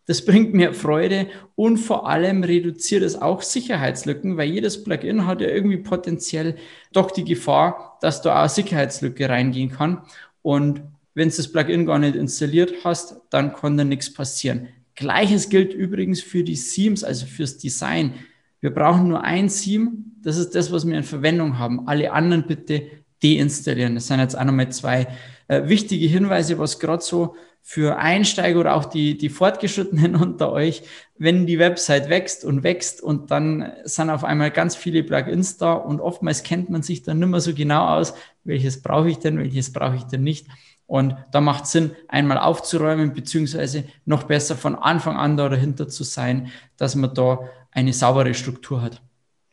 das 0.07 0.25
bringt 0.25 0.53
mehr 0.53 0.75
Freude 0.75 1.29
und 1.55 1.79
vor 1.79 2.09
allem 2.09 2.45
reduziert 2.45 3.03
es 3.03 3.21
auch 3.21 3.41
Sicherheitslücken, 3.41 4.37
weil 4.37 4.51
jedes 4.51 4.85
Plugin 4.85 5.27
hat 5.27 5.41
ja 5.41 5.49
irgendwie 5.49 5.79
potenziell 5.79 6.57
doch 6.93 7.11
die 7.11 7.25
Gefahr, 7.25 7.99
dass 8.03 8.21
da 8.21 8.45
auch 8.45 8.49
Sicherheitslücke 8.49 9.29
reingehen 9.29 9.71
kann. 9.71 10.03
Und 10.43 10.83
wenn 11.15 11.31
du 11.31 11.37
das 11.37 11.51
Plugin 11.51 11.87
gar 11.87 11.99
nicht 11.99 12.17
installiert 12.17 12.85
hast, 12.85 13.23
dann 13.31 13.55
kann 13.55 13.79
da 13.79 13.85
nichts 13.85 14.13
passieren. 14.13 14.69
Gleiches 14.95 15.49
gilt 15.49 15.75
übrigens 15.75 16.21
für 16.23 16.45
die 16.45 16.57
Themes, 16.57 17.05
also 17.05 17.27
fürs 17.27 17.59
Design. 17.59 18.15
Wir 18.61 18.71
brauchen 18.71 19.09
nur 19.09 19.23
ein 19.23 19.49
Theme. 19.49 19.93
Das 20.23 20.37
ist 20.37 20.55
das, 20.55 20.73
was 20.73 20.87
wir 20.87 20.97
in 20.97 21.03
Verwendung 21.03 21.59
haben. 21.59 21.87
Alle 21.89 22.13
anderen 22.13 22.47
bitte 22.47 22.83
deinstallieren. 23.23 23.95
Das 23.95 24.07
sind 24.07 24.21
jetzt 24.21 24.39
auch 24.39 24.45
nochmal 24.45 24.71
zwei 24.71 25.07
äh, 25.49 25.69
wichtige 25.69 26.07
Hinweise, 26.07 26.59
was 26.59 26.79
gerade 26.79 27.03
so 27.03 27.37
für 27.67 27.97
Einsteiger 27.97 28.61
oder 28.61 28.75
auch 28.75 28.85
die, 28.85 29.17
die 29.17 29.31
Fortgeschrittenen 29.31 30.17
unter 30.23 30.53
euch, 30.53 30.83
wenn 31.17 31.47
die 31.47 31.59
Website 31.59 32.11
wächst 32.11 32.45
und 32.45 32.63
wächst 32.63 33.03
und 33.03 33.31
dann 33.31 33.73
sind 33.85 34.11
auf 34.11 34.23
einmal 34.23 34.51
ganz 34.51 34.77
viele 34.77 35.03
Plugins 35.03 35.57
da 35.57 35.73
und 35.73 36.01
oftmals 36.01 36.43
kennt 36.43 36.69
man 36.69 36.83
sich 36.83 37.03
dann 37.03 37.19
nicht 37.19 37.29
mehr 37.29 37.41
so 37.41 37.55
genau 37.55 37.87
aus, 37.87 38.13
welches 38.45 38.83
brauche 38.83 39.09
ich 39.09 39.19
denn, 39.19 39.39
welches 39.39 39.73
brauche 39.73 39.97
ich 39.97 40.05
denn 40.05 40.23
nicht. 40.23 40.47
Und 40.87 41.17
da 41.33 41.41
macht 41.41 41.65
es 41.65 41.73
Sinn, 41.73 41.97
einmal 42.09 42.39
aufzuräumen, 42.39 43.15
beziehungsweise 43.15 43.85
noch 44.05 44.25
besser 44.25 44.57
von 44.57 44.75
Anfang 44.77 45.17
an 45.17 45.37
da 45.37 45.49
dahinter 45.49 45.89
zu 45.89 46.05
sein, 46.05 46.53
dass 46.77 46.95
man 46.95 47.15
da 47.15 47.49
eine 47.71 47.93
saubere 47.93 48.35
Struktur 48.35 48.83
hat. 48.83 49.01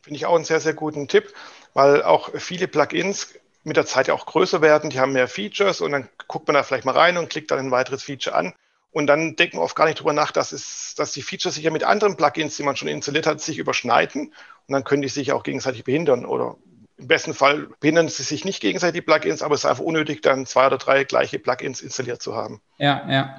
Finde 0.02 0.16
ich 0.16 0.26
auch 0.26 0.34
einen 0.34 0.44
sehr, 0.44 0.60
sehr 0.60 0.74
guten 0.74 1.08
Tipp, 1.08 1.32
weil 1.74 2.02
auch 2.02 2.30
viele 2.34 2.68
Plugins 2.68 3.34
mit 3.64 3.76
der 3.76 3.86
Zeit 3.86 4.08
ja 4.08 4.14
auch 4.14 4.26
größer 4.26 4.60
werden, 4.60 4.90
die 4.90 5.00
haben 5.00 5.12
mehr 5.12 5.28
Features 5.28 5.80
und 5.80 5.92
dann 5.92 6.08
guckt 6.28 6.48
man 6.48 6.54
da 6.54 6.62
vielleicht 6.62 6.84
mal 6.84 6.96
rein 6.96 7.16
und 7.16 7.30
klickt 7.30 7.50
dann 7.50 7.60
ein 7.60 7.70
weiteres 7.70 8.02
Feature 8.02 8.34
an. 8.34 8.54
Und 8.90 9.06
dann 9.06 9.36
denkt 9.36 9.54
man 9.54 9.62
oft 9.62 9.74
gar 9.74 9.86
nicht 9.86 10.00
drüber 10.00 10.12
nach, 10.12 10.32
dass, 10.32 10.52
es, 10.52 10.94
dass 10.96 11.12
die 11.12 11.22
Features 11.22 11.54
sich 11.54 11.64
ja 11.64 11.70
mit 11.70 11.82
anderen 11.82 12.16
Plugins, 12.16 12.56
die 12.56 12.62
man 12.62 12.76
schon 12.76 12.88
installiert 12.88 13.26
hat, 13.26 13.40
sich 13.40 13.56
überschneiden. 13.56 14.34
Und 14.66 14.72
dann 14.72 14.84
können 14.84 15.00
die 15.00 15.08
sich 15.08 15.32
auch 15.32 15.44
gegenseitig 15.44 15.84
behindern 15.84 16.26
oder 16.26 16.56
im 17.02 17.08
besten 17.08 17.34
Fall 17.34 17.68
behindern 17.80 18.08
sie 18.08 18.22
sich 18.22 18.44
nicht 18.44 18.60
gegenseitig, 18.60 19.00
die 19.00 19.06
Plugins, 19.06 19.42
aber 19.42 19.54
es 19.54 19.64
ist 19.64 19.70
einfach 19.70 19.82
unnötig, 19.82 20.22
dann 20.22 20.46
zwei 20.46 20.68
oder 20.68 20.78
drei 20.78 21.04
gleiche 21.04 21.38
Plugins 21.38 21.80
installiert 21.80 22.22
zu 22.22 22.34
haben. 22.34 22.60
Ja, 22.78 23.04
ja, 23.10 23.36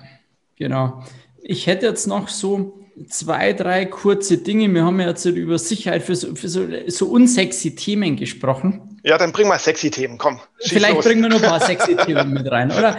genau. 0.58 1.04
Ich 1.42 1.66
hätte 1.68 1.86
jetzt 1.86 2.06
noch 2.06 2.28
so 2.28 2.80
zwei, 3.08 3.54
drei 3.54 3.86
kurze 3.86 4.38
Dinge. 4.38 4.72
Wir 4.74 4.84
haben 4.84 5.00
ja 5.00 5.08
jetzt 5.08 5.26
über 5.26 5.58
Sicherheit 5.58 6.04
für 6.04 6.16
so, 6.16 6.36
für 6.36 6.50
so, 6.50 6.68
so 6.88 7.08
unsexy 7.08 7.76
Themen 7.76 8.16
gesprochen. 8.18 9.00
Ja, 9.04 9.18
dann 9.18 9.32
bring 9.32 9.48
mal 9.48 9.60
sexy 9.60 9.90
Themen, 9.90 10.18
komm. 10.18 10.40
Vielleicht 10.60 10.96
los. 10.96 11.06
bringen 11.06 11.24
wir 11.24 11.30
noch 11.30 11.42
ein 11.42 11.50
paar 11.50 11.60
sexy 11.60 11.96
Themen 12.06 12.34
mit 12.34 12.50
rein, 12.50 12.70
oder? 12.72 12.98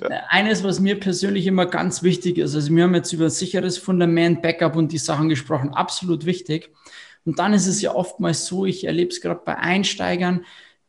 Ja. 0.00 0.20
Eines, 0.28 0.64
was 0.64 0.80
mir 0.80 0.98
persönlich 0.98 1.46
immer 1.46 1.66
ganz 1.66 2.02
wichtig 2.02 2.38
ist, 2.38 2.54
also 2.54 2.74
wir 2.74 2.84
haben 2.84 2.94
jetzt 2.94 3.12
über 3.12 3.28
sicheres 3.28 3.78
Fundament, 3.78 4.42
Backup 4.42 4.76
und 4.76 4.92
die 4.92 4.98
Sachen 4.98 5.28
gesprochen, 5.28 5.74
absolut 5.74 6.24
wichtig. 6.24 6.70
Und 7.24 7.38
dann 7.38 7.52
ist 7.52 7.66
es 7.66 7.80
ja 7.82 7.94
oftmals 7.94 8.46
so, 8.46 8.66
ich 8.66 8.84
erlebe 8.84 9.10
es 9.10 9.20
gerade 9.20 9.40
bei 9.44 9.56
Einsteigern, 9.56 10.44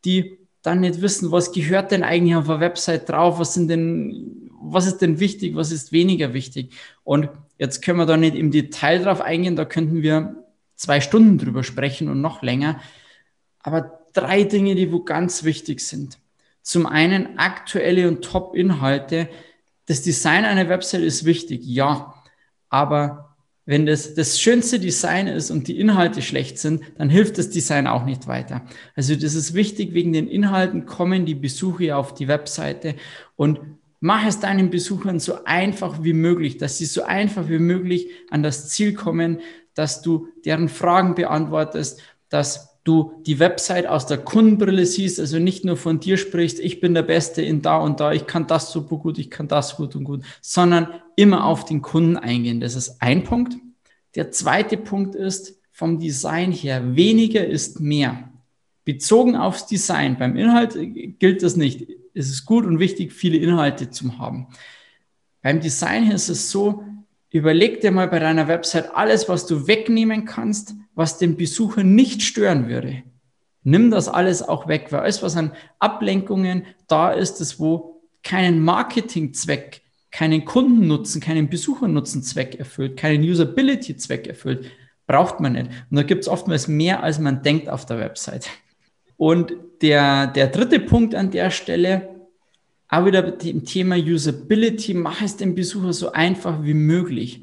die 0.06 0.38
dann 0.62 0.80
nicht 0.80 1.02
wissen, 1.02 1.32
was 1.32 1.52
gehört 1.52 1.92
denn 1.92 2.04
eigentlich 2.04 2.36
auf 2.36 2.48
der 2.48 2.60
Website 2.60 3.10
drauf, 3.10 3.38
was 3.38 3.54
sind 3.54 3.68
denn, 3.68 4.50
was 4.62 4.88
ist 4.88 5.00
denn 5.00 5.20
wichtig, 5.20 5.56
was 5.56 5.72
ist 5.72 5.92
weniger 5.92 6.34
wichtig. 6.34 6.74
Und 7.04 7.30
jetzt 7.58 7.82
können 7.82 8.00
wir 8.00 8.06
da 8.06 8.18
nicht 8.18 8.36
im 8.36 8.50
Detail 8.50 9.04
drauf 9.04 9.22
eingehen, 9.22 9.56
da 9.56 9.66
könnten 9.66 10.02
wir 10.02 10.44
zwei 10.76 11.02
Stunden 11.02 11.38
drüber 11.38 11.64
sprechen 11.64 12.10
und 12.10 12.22
noch 12.22 12.42
länger. 12.42 12.80
Aber 13.60 14.00
drei 14.14 14.44
Dinge, 14.44 14.76
die 14.76 14.92
wo 14.92 15.02
ganz 15.04 15.44
wichtig 15.44 15.82
sind. 15.82 16.18
Zum 16.62 16.86
einen 16.86 17.38
aktuelle 17.38 18.08
und 18.08 18.24
Top-Inhalte. 18.24 19.30
Das 19.86 20.02
Design 20.02 20.46
einer 20.46 20.70
Website 20.70 21.02
ist 21.02 21.26
wichtig, 21.26 21.62
ja. 21.66 22.14
Aber 22.70 23.33
wenn 23.66 23.86
das 23.86 24.14
das 24.14 24.40
schönste 24.40 24.80
Design 24.80 25.28
ist 25.28 25.50
und 25.50 25.68
die 25.68 25.80
Inhalte 25.80 26.22
schlecht 26.22 26.58
sind, 26.58 26.84
dann 26.98 27.10
hilft 27.10 27.38
das 27.38 27.50
Design 27.50 27.88
auch 27.88 28.06
nicht 28.06 28.28
weiter. 28.28 28.66
Also 28.96 29.16
das 29.16 29.36
ist 29.36 29.54
wichtig, 29.54 29.94
wegen 29.94 30.12
den 30.12 30.28
Inhalten 30.28 30.86
kommen 30.86 31.26
die 31.26 31.36
Besucher 31.36 31.98
auf 31.98 32.14
die 32.14 32.28
Webseite 32.28 32.96
und 33.36 33.60
mach 34.02 34.26
es 34.28 34.42
deinen 34.42 34.70
Besuchern 34.70 35.20
so 35.20 35.46
einfach 35.46 36.04
wie 36.04 36.14
möglich, 36.14 36.58
dass 36.58 36.78
sie 36.78 36.86
so 36.86 37.04
einfach 37.04 37.48
wie 37.48 37.60
möglich 37.60 38.10
an 38.30 38.44
das 38.44 38.68
Ziel 38.68 38.94
kommen, 38.94 39.40
dass 39.76 40.02
du 40.02 40.28
deren 40.44 40.68
Fragen 40.68 41.16
beantwortest, 41.16 42.02
dass 42.28 42.73
du 42.84 43.14
die 43.26 43.40
Website 43.40 43.88
aus 43.88 44.06
der 44.06 44.18
Kundenbrille 44.18 44.86
siehst, 44.86 45.20
also 45.20 45.40
nicht 45.40 45.64
nur 45.64 45.78
von 45.78 46.00
dir 46.00 46.18
sprichst, 46.18 46.60
ich 46.60 46.82
bin 46.82 46.94
der 46.94 47.04
Beste 47.04 47.42
in 47.42 47.62
da 47.62 47.78
und 47.78 48.00
da, 48.00 48.12
ich 48.12 48.28
kann 48.28 48.48
das 48.48 48.72
super 48.72 48.98
gut, 48.98 49.18
ich 49.18 49.30
kann 49.30 49.48
das 49.48 49.78
gut 49.78 49.96
und 49.96 50.04
gut, 50.04 50.24
sondern 50.42 50.88
immer 51.16 51.46
auf 51.46 51.66
den 51.66 51.82
Kunden 51.82 52.18
eingehen. 52.18 52.60
Das 52.60 52.76
ist 52.76 53.02
ein 53.02 53.24
Punkt. 53.24 53.56
Der 54.16 54.32
zweite 54.32 54.78
Punkt 54.78 55.16
ist 55.16 55.60
vom 55.72 56.00
Design 56.00 56.52
her, 56.52 56.96
weniger 56.96 57.46
ist 57.46 57.80
mehr. 57.80 58.30
Bezogen 58.86 59.36
aufs 59.36 59.66
Design, 59.66 60.18
beim 60.18 60.36
Inhalt 60.36 60.78
gilt 61.20 61.42
das 61.42 61.56
nicht. 61.56 61.88
Es 62.14 62.30
ist 62.30 62.46
gut 62.46 62.66
und 62.66 62.80
wichtig, 62.80 63.14
viele 63.14 63.38
Inhalte 63.38 63.90
zu 63.90 64.20
haben. 64.20 64.48
Beim 65.42 65.62
Design 65.62 66.12
ist 66.12 66.30
es 66.30 66.52
so, 66.52 66.84
Überleg 67.34 67.82
dir 67.82 67.90
mal 67.90 68.08
bei 68.08 68.20
deiner 68.20 68.48
Website 68.48 68.96
alles, 68.96 69.28
was 69.28 69.48
du 69.48 69.66
wegnehmen 69.66 70.24
kannst, 70.24 70.76
was 70.96 71.18
den 71.18 71.38
Besucher 71.38 71.84
nicht 71.84 72.22
stören 72.22 72.68
würde. 72.68 73.04
Nimm 73.64 73.92
das 73.92 74.10
alles 74.10 74.42
auch 74.42 74.68
weg, 74.68 74.88
weil 74.92 75.02
alles, 75.02 75.24
was 75.24 75.38
an 75.38 75.54
Ablenkungen 75.80 76.64
da 76.88 77.12
ist, 77.12 77.40
das 77.40 77.60
wo 77.60 78.02
keinen 78.24 78.64
Marketingzweck, 78.64 79.82
keinen 80.12 80.46
Kundennutzen, 80.46 81.22
keinen 81.22 81.50
Besuchernutzenzweck 81.50 82.56
erfüllt, 82.56 82.98
keinen 82.98 83.24
Usability-Zweck 83.24 84.28
erfüllt, 84.28 84.66
braucht 85.08 85.40
man 85.40 85.54
nicht. 85.54 85.70
Und 85.90 85.98
da 85.98 86.04
gibt 86.04 86.22
es 86.24 86.28
oftmals 86.28 86.68
mehr, 86.68 87.04
als 87.04 87.20
man 87.20 87.42
denkt 87.42 87.70
auf 87.70 87.86
der 87.86 88.00
Website. 88.00 88.48
Und 89.18 89.54
der, 89.82 90.28
der 90.28 90.48
dritte 90.48 90.80
Punkt 90.80 91.16
an 91.16 91.32
der 91.32 91.50
Stelle, 91.52 92.10
auch 92.90 93.06
wieder 93.06 93.42
im 93.44 93.66
Thema 93.66 93.96
Usability, 93.96 94.94
mach 94.94 95.22
es 95.22 95.38
dem 95.38 95.56
Besucher 95.56 95.94
so 95.94 96.12
einfach 96.12 96.64
wie 96.64 96.74
möglich. 96.74 97.42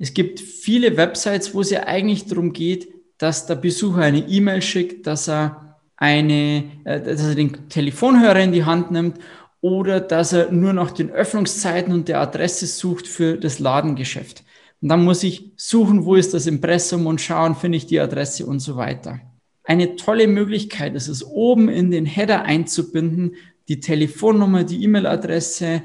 Es 0.00 0.14
gibt 0.14 0.40
viele 0.40 0.96
Websites, 0.96 1.54
wo 1.54 1.60
es 1.60 1.68
ja 1.68 1.86
eigentlich 1.86 2.24
darum 2.24 2.54
geht, 2.54 2.88
dass 3.18 3.46
der 3.46 3.56
Besucher 3.56 4.00
eine 4.00 4.26
E-Mail 4.26 4.62
schickt, 4.62 5.06
dass 5.06 5.28
er 5.28 5.78
eine, 5.96 6.64
äh, 6.84 7.02
dass 7.02 7.22
er 7.22 7.34
den 7.34 7.68
Telefonhörer 7.68 8.40
in 8.40 8.52
die 8.52 8.64
Hand 8.64 8.90
nimmt 8.90 9.18
oder 9.60 10.00
dass 10.00 10.32
er 10.32 10.50
nur 10.50 10.72
nach 10.72 10.90
den 10.90 11.10
Öffnungszeiten 11.10 11.92
und 11.92 12.08
der 12.08 12.18
Adresse 12.22 12.66
sucht 12.66 13.06
für 13.06 13.36
das 13.36 13.58
Ladengeschäft. 13.58 14.42
Und 14.80 14.88
dann 14.88 15.04
muss 15.04 15.22
ich 15.22 15.52
suchen, 15.56 16.06
wo 16.06 16.14
ist 16.14 16.32
das 16.32 16.46
Impressum 16.46 17.06
und 17.06 17.20
schauen, 17.20 17.54
finde 17.54 17.76
ich 17.76 17.84
die 17.84 18.00
Adresse 18.00 18.46
und 18.46 18.60
so 18.60 18.76
weiter. 18.76 19.20
Eine 19.64 19.96
tolle 19.96 20.26
Möglichkeit 20.26 20.94
ist 20.94 21.08
es, 21.08 21.22
oben 21.22 21.68
in 21.68 21.90
den 21.90 22.06
Header 22.06 22.44
einzubinden, 22.44 23.34
die 23.68 23.80
Telefonnummer, 23.80 24.64
die 24.64 24.82
E-Mail-Adresse, 24.82 25.82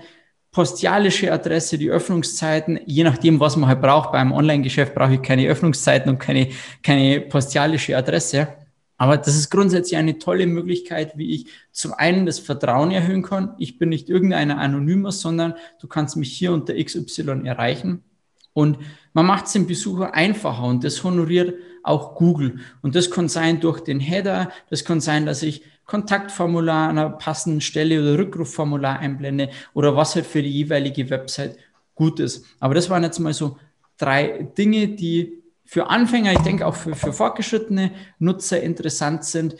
postialische 0.55 1.33
Adresse, 1.33 1.77
die 1.77 1.89
Öffnungszeiten, 1.89 2.79
je 2.85 3.03
nachdem, 3.03 3.41
was 3.41 3.57
man 3.57 3.67
halt 3.67 3.81
braucht. 3.81 4.13
Beim 4.13 4.31
Online-Geschäft 4.31 4.95
brauche 4.95 5.15
ich 5.15 5.21
keine 5.21 5.49
Öffnungszeiten 5.49 6.09
und 6.09 6.17
keine, 6.17 6.47
keine 6.81 7.19
postialische 7.19 7.97
Adresse. 7.97 8.47
Aber 8.95 9.17
das 9.17 9.35
ist 9.35 9.49
grundsätzlich 9.49 9.97
eine 9.97 10.17
tolle 10.17 10.47
Möglichkeit, 10.47 11.17
wie 11.17 11.35
ich 11.35 11.47
zum 11.73 11.91
einen 11.91 12.25
das 12.25 12.39
Vertrauen 12.39 12.91
erhöhen 12.91 13.21
kann. 13.21 13.53
Ich 13.57 13.77
bin 13.77 13.89
nicht 13.89 14.07
irgendeiner 14.07 14.57
Anonymer, 14.57 15.11
sondern 15.11 15.55
du 15.81 15.87
kannst 15.87 16.15
mich 16.15 16.31
hier 16.31 16.53
unter 16.53 16.73
XY 16.73 17.41
erreichen. 17.43 18.05
Und 18.53 18.77
man 19.11 19.25
macht 19.25 19.47
es 19.47 19.51
dem 19.51 19.67
Besucher 19.67 20.13
einfacher 20.13 20.63
und 20.63 20.85
das 20.85 21.03
honoriert 21.03 21.55
auch 21.83 22.15
Google. 22.15 22.59
Und 22.81 22.95
das 22.95 23.11
kann 23.11 23.27
sein 23.27 23.59
durch 23.59 23.81
den 23.81 23.99
Header, 23.99 24.49
das 24.69 24.85
kann 24.85 25.01
sein, 25.01 25.25
dass 25.25 25.43
ich 25.43 25.63
Kontaktformular 25.85 26.89
an 26.89 26.97
einer 26.97 27.09
passenden 27.11 27.61
Stelle 27.61 28.01
oder 28.01 28.17
Rückrufformular 28.17 28.99
einblende 28.99 29.49
oder 29.73 29.95
was 29.95 30.15
halt 30.15 30.25
für 30.25 30.41
die 30.41 30.51
jeweilige 30.51 31.09
Website 31.09 31.57
gut 31.93 32.19
ist. 32.19 32.45
Aber 32.59 32.73
das 32.73 32.89
waren 32.89 33.03
jetzt 33.03 33.19
mal 33.19 33.33
so 33.33 33.57
drei 33.97 34.49
Dinge, 34.57 34.89
die 34.89 35.41
für 35.63 35.87
Anfänger, 35.89 36.33
ich 36.33 36.39
denke 36.39 36.65
auch 36.65 36.75
für, 36.75 36.95
für 36.95 37.13
fortgeschrittene 37.13 37.91
Nutzer 38.19 38.61
interessant 38.61 39.25
sind, 39.25 39.55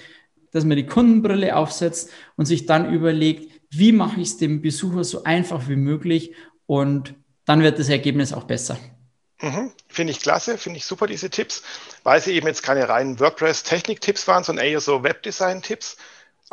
dass 0.52 0.64
man 0.64 0.78
die 0.78 0.86
Kundenbrille 0.86 1.56
aufsetzt 1.56 2.12
und 2.38 2.46
sich 2.46 2.66
dann 2.66 2.94
überlegt, 2.94 3.52
wie 3.72 3.92
mache 3.92 4.22
ich 4.22 4.30
es 4.30 4.38
dem 4.38 4.62
Besucher 4.62 5.04
so 5.04 5.24
einfach 5.24 5.68
wie 5.68 5.76
möglich 5.76 6.34
und 6.66 7.16
dann 7.46 7.62
wird 7.62 7.80
das 7.80 7.90
Ergebnis 7.90 8.34
auch 8.34 8.44
besser. 8.44 8.78
Mhm. 9.42 9.72
Finde 9.88 10.12
ich 10.12 10.22
klasse, 10.22 10.58
finde 10.58 10.78
ich 10.78 10.86
super, 10.86 11.08
diese 11.08 11.30
Tipps, 11.30 11.64
weil 12.04 12.22
sie 12.22 12.34
eben 12.34 12.48
jetzt 12.48 12.64
keine 12.64 12.88
reinen 12.88 13.20
WordPress-Technik-Tipps 13.20 14.28
waren, 14.28 14.44
sondern 14.44 14.66
eher 14.66 14.80
so 14.80 15.04
Webdesign-Tipps. 15.04 15.98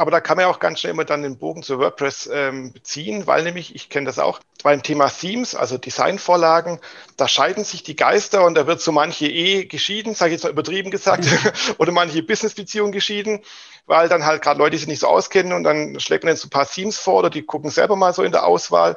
Aber 0.03 0.11
da 0.11 0.21
kann 0.21 0.37
man 0.37 0.47
auch 0.47 0.59
ganz 0.59 0.81
schnell 0.81 0.95
immer 0.95 1.05
dann 1.05 1.23
den 1.23 1.39
Bogen 1.39 1.63
zu 1.63 1.79
WordPress 1.79 2.29
ähm, 2.33 2.75
ziehen, 2.83 3.29
weil 3.29 3.45
nämlich, 3.45 3.77
ich 3.77 3.89
kenne 3.89 4.07
das 4.07 4.19
auch, 4.19 4.41
beim 4.65 4.83
Thema 4.83 5.09
Themes, 5.09 5.55
also 5.55 5.79
Designvorlagen, 5.79 6.81
da 7.17 7.29
scheiden 7.29 7.63
sich 7.63 7.85
die 7.85 7.95
Geister 7.95 8.45
und 8.45 8.57
da 8.57 8.67
wird 8.67 8.81
so 8.81 8.91
manche 8.91 9.29
eh 9.29 9.65
geschieden, 9.67 10.17
sage 10.17 10.31
ich 10.31 10.39
jetzt 10.39 10.43
mal 10.43 10.51
übertrieben 10.51 10.91
gesagt, 10.91 11.25
oder 11.79 11.93
manche 11.93 12.25
Businessbeziehungen 12.25 12.91
geschieden, 12.91 13.45
weil 13.87 14.09
dann 14.09 14.27
halt 14.27 14.43
gerade 14.43 14.59
Leute 14.59 14.77
sich 14.77 14.89
nicht 14.89 14.99
so 14.99 15.07
auskennen 15.07 15.53
und 15.53 15.63
dann 15.63 16.01
schlägt 16.01 16.25
man 16.25 16.31
dann 16.31 16.37
so 16.37 16.49
ein 16.49 16.51
paar 16.51 16.69
Themes 16.69 16.99
vor 16.99 17.21
oder 17.21 17.31
die 17.31 17.43
gucken 17.43 17.71
selber 17.71 17.95
mal 17.95 18.13
so 18.13 18.25
in 18.25 18.33
der 18.33 18.45
Auswahl 18.45 18.97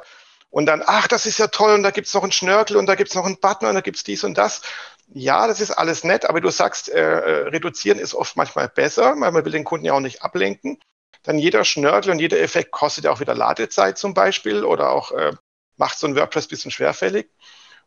und 0.50 0.66
dann, 0.66 0.82
ach, 0.84 1.06
das 1.06 1.24
ist 1.24 1.38
ja 1.38 1.46
toll 1.46 1.72
und 1.72 1.84
da 1.84 1.92
gibt's 1.92 2.14
noch 2.14 2.24
einen 2.24 2.32
Schnörkel 2.32 2.78
und 2.78 2.86
da 2.86 2.96
gibt's 2.96 3.14
noch 3.14 3.26
einen 3.26 3.38
Button 3.38 3.68
und 3.68 3.76
da 3.76 3.80
gibt's 3.80 4.02
dies 4.02 4.24
und 4.24 4.36
das 4.36 4.62
ja, 5.14 5.46
das 5.46 5.60
ist 5.60 5.70
alles 5.70 6.04
nett, 6.04 6.24
aber 6.24 6.40
du 6.40 6.50
sagst, 6.50 6.88
äh, 6.88 6.98
äh, 6.98 7.48
reduzieren 7.48 7.98
ist 7.98 8.14
oft 8.14 8.36
manchmal 8.36 8.68
besser, 8.68 9.14
weil 9.18 9.30
man 9.32 9.44
will 9.44 9.52
den 9.52 9.64
Kunden 9.64 9.86
ja 9.86 9.92
auch 9.92 10.00
nicht 10.00 10.22
ablenken. 10.22 10.78
Dann 11.26 11.38
jeder 11.38 11.64
Schnörkel 11.64 12.12
und 12.12 12.18
jeder 12.18 12.40
Effekt 12.40 12.70
kostet 12.70 13.04
ja 13.04 13.10
auch 13.10 13.20
wieder 13.20 13.34
Ladezeit 13.34 13.98
zum 13.98 14.14
Beispiel 14.14 14.64
oder 14.64 14.90
auch 14.90 15.12
äh, 15.12 15.32
macht 15.76 15.98
so 15.98 16.06
ein 16.06 16.16
WordPress 16.16 16.48
bisschen 16.48 16.70
schwerfällig. 16.70 17.28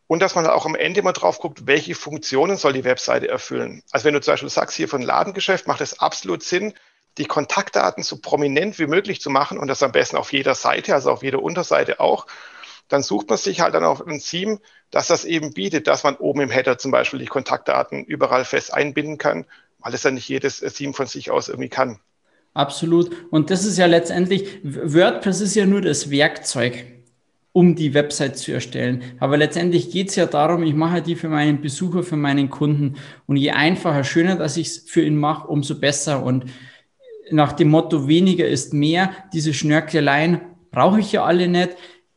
Und 0.08 0.22
dass 0.22 0.36
man 0.36 0.46
auch 0.48 0.66
am 0.66 0.76
Ende 0.76 1.02
mal 1.02 1.14
drauf 1.14 1.40
guckt, 1.40 1.66
welche 1.66 1.96
Funktionen 1.96 2.58
soll 2.58 2.74
die 2.74 2.84
Webseite 2.84 3.28
erfüllen. 3.28 3.84
Also 3.92 4.06
wenn 4.06 4.14
du 4.14 4.22
zum 4.22 4.34
Beispiel 4.34 4.50
sagst, 4.50 4.76
hier 4.76 4.90
von 4.90 5.02
Ladengeschäft 5.02 5.68
macht 5.68 5.82
es 5.82 6.00
absolut 6.00 6.44
Sinn, 6.44 6.74
die 7.18 7.26
Kontaktdaten 7.26 8.04
so 8.04 8.18
prominent 8.20 8.78
wie 8.78 8.88
möglich 8.88 9.22
zu 9.22 9.30
machen 9.30 9.58
und 9.58 9.68
das 9.68 9.84
am 9.84 9.92
besten 9.92 10.18
auf 10.18 10.34
jeder 10.34 10.56
Seite, 10.56 10.94
also 10.94 11.12
auf 11.12 11.24
jeder 11.24 11.42
Unterseite 11.42 12.00
auch 12.00 12.28
dann 12.90 13.04
sucht 13.04 13.30
man 13.30 13.38
sich 13.38 13.62
halt 13.62 13.76
dann 13.76 13.86
auf 13.86 14.06
ein 14.06 14.20
Theme, 14.20 14.60
das 14.92 15.08
das 15.08 15.24
eben 15.24 15.54
bietet, 15.54 15.88
dass 15.88 16.04
man 16.04 16.18
oben 16.18 16.42
im 16.42 16.50
Header 16.50 16.78
zum 16.78 16.92
Beispiel 16.92 17.20
die 17.20 17.28
Kontaktdaten 17.28 18.04
überall 18.04 18.44
fest 18.44 18.74
einbinden 18.74 19.18
kann, 19.18 19.46
weil 19.78 19.94
es 19.94 20.04
ja 20.04 20.12
nicht 20.12 20.28
jedes 20.28 20.60
Theme 20.60 20.94
von 20.94 21.06
sich 21.06 21.32
aus 21.32 21.48
irgendwie 21.48 21.70
kann. 21.70 22.02
Absolut. 22.54 23.12
Und 23.30 23.52
das 23.52 23.66
ist 23.66 23.78
ja 23.78 23.86
letztendlich, 23.86 24.60
WordPress 24.64 25.42
ist 25.42 25.56
ja 25.56 25.66
nur 25.66 25.82
das 25.82 26.10
Werkzeug, 26.10 26.86
um 27.52 27.76
die 27.76 27.94
Website 27.94 28.38
zu 28.38 28.52
erstellen. 28.52 29.04
Aber 29.20 29.38
letztendlich 29.38 29.92
geht 29.92 30.10
es 30.10 30.16
ja 30.16 30.26
darum, 30.26 30.64
ich 30.64 30.74
mache 30.74 31.02
die 31.02 31.16
für 31.16 31.30
meinen 31.30 31.62
Besucher, 31.62 32.04
für 32.04 32.18
meinen 32.18 32.50
Kunden. 32.50 32.96
Und 33.28 33.38
je 33.38 33.52
einfacher, 33.52 34.04
schöner, 34.04 34.36
dass 34.36 34.58
ich 34.58 34.68
es 34.68 34.78
für 34.90 35.02
ihn 35.02 35.18
mache, 35.18 35.48
umso 35.48 35.80
besser. 35.80 36.24
Und 36.24 36.46
nach 37.32 37.54
dem 37.54 37.70
Motto, 37.70 38.08
weniger 38.08 38.48
ist 38.48 38.74
mehr, 38.74 39.12
diese 39.34 39.54
Schnörkeleien 39.54 40.42
brauche 40.72 41.00
ich 41.00 41.12
ja 41.12 41.24
alle 41.24 41.48
nicht. 41.48 41.72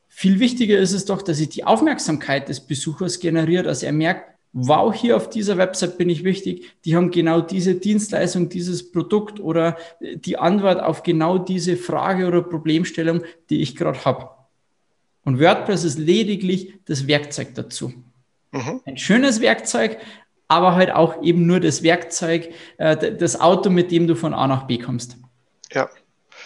Viel 0.09 0.41
wichtiger 0.41 0.79
ist 0.79 0.93
es 0.93 1.05
doch, 1.05 1.23
dass 1.23 1.41
ich 1.41 1.49
die 1.49 1.65
Aufmerksamkeit 1.65 2.49
des 2.49 2.61
Besuchers 2.61 3.19
generiere, 3.19 3.65
dass 3.65 3.83
er 3.83 3.93
merkt, 3.93 4.32
wow, 4.53 4.95
hier 4.95 5.17
auf 5.17 5.31
dieser 5.31 5.57
Website 5.57 5.99
bin 5.99 6.11
ich 6.11 6.25
wichtig, 6.25 6.73
die 6.85 6.95
haben 6.95 7.11
genau 7.11 7.41
diese 7.41 7.75
Dienstleistung, 7.75 8.49
dieses 8.49 8.93
Produkt 8.93 9.41
oder 9.41 9.77
die 10.01 10.39
Antwort 10.39 10.83
auf 10.83 11.03
genau 11.03 11.39
diese 11.39 11.77
Frage 11.77 12.27
oder 12.27 12.43
Problemstellung, 12.43 13.23
die 13.49 13.63
ich 13.63 13.77
gerade 13.77 14.05
habe. 14.05 14.29
Und 15.25 15.41
WordPress 15.41 15.85
ist 15.85 15.99
lediglich 15.99 16.75
das 16.85 17.07
Werkzeug 17.07 17.55
dazu. 17.55 17.93
Mhm. 18.51 18.81
Ein 18.85 18.99
schönes 18.99 19.41
Werkzeug, 19.41 19.99
aber 20.49 20.75
halt 20.75 20.91
auch 20.91 21.23
eben 21.23 21.47
nur 21.47 21.61
das 21.61 21.83
Werkzeug, 21.83 22.51
äh, 22.77 23.15
das 23.15 23.41
Auto, 23.41 23.71
mit 23.71 23.91
dem 23.91 24.07
du 24.07 24.17
von 24.17 24.35
A 24.35 24.47
nach 24.47 24.67
B 24.67 24.79
kommst. 24.79 25.17
Ja, 25.71 25.89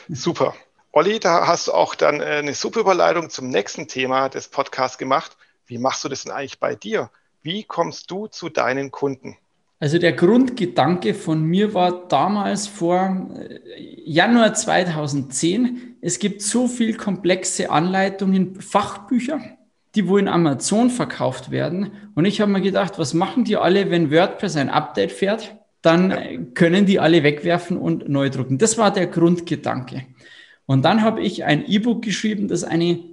super. 0.09 0.55
Olli, 0.93 1.19
da 1.19 1.47
hast 1.47 1.69
du 1.69 1.73
auch 1.73 1.95
dann 1.95 2.21
äh, 2.21 2.37
eine 2.37 2.55
super 2.55 2.81
Überleitung 2.81 3.31
zum 3.31 3.49
nächsten 3.49 3.89
Thema 3.89 4.29
des 4.29 4.49
Podcasts 4.49 4.99
gemacht. 4.99 5.37
Wie 5.67 5.79
machst 5.79 6.05
du 6.05 6.09
das 6.09 6.23
denn 6.23 6.33
eigentlich 6.33 6.61
bei 6.61 6.77
dir? 6.77 7.11
Wie 7.47 7.63
kommst 7.63 8.11
du 8.11 8.27
zu 8.27 8.49
deinen 8.49 8.91
Kunden? 8.91 9.37
Also 9.79 10.01
der 10.01 10.15
Grundgedanke 10.15 11.15
von 11.15 11.45
mir 11.45 11.75
war 11.75 12.09
damals 12.09 12.67
vor 12.67 13.29
äh, 13.37 13.61
Januar 14.05 14.53
2010, 14.53 15.99
es 16.01 16.19
gibt 16.19 16.43
so 16.43 16.67
viel 16.67 16.97
komplexe 16.97 17.71
Anleitungen, 17.71 18.61
Fachbücher, 18.61 19.41
die 19.95 20.09
wo 20.09 20.19
in 20.19 20.27
Amazon 20.27 20.91
verkauft 20.91 21.53
werden. 21.53 21.93
Und 22.17 22.25
ich 22.25 22.41
habe 22.41 22.51
mir 22.51 22.63
gedacht, 22.63 22.99
was 22.99 23.15
machen 23.15 23.45
die 23.45 23.57
alle, 23.57 23.93
wenn 23.93 24.11
WordPress 24.11 24.57
ein 24.57 24.69
Update 24.69 25.13
fährt? 25.13 25.55
Dann 25.83 26.53
können 26.55 26.85
die 26.85 26.99
alle 26.99 27.23
wegwerfen 27.23 27.77
und 27.77 28.09
neu 28.09 28.29
drucken. 28.29 28.59
Das 28.59 28.77
war 28.77 28.93
der 28.93 29.07
Grundgedanke. 29.07 30.05
Und 30.65 30.85
dann 30.85 31.03
habe 31.03 31.23
ich 31.23 31.45
ein 31.45 31.65
E-Book 31.65 32.03
geschrieben, 32.03 32.49
das 32.49 32.65
eine 32.65 33.05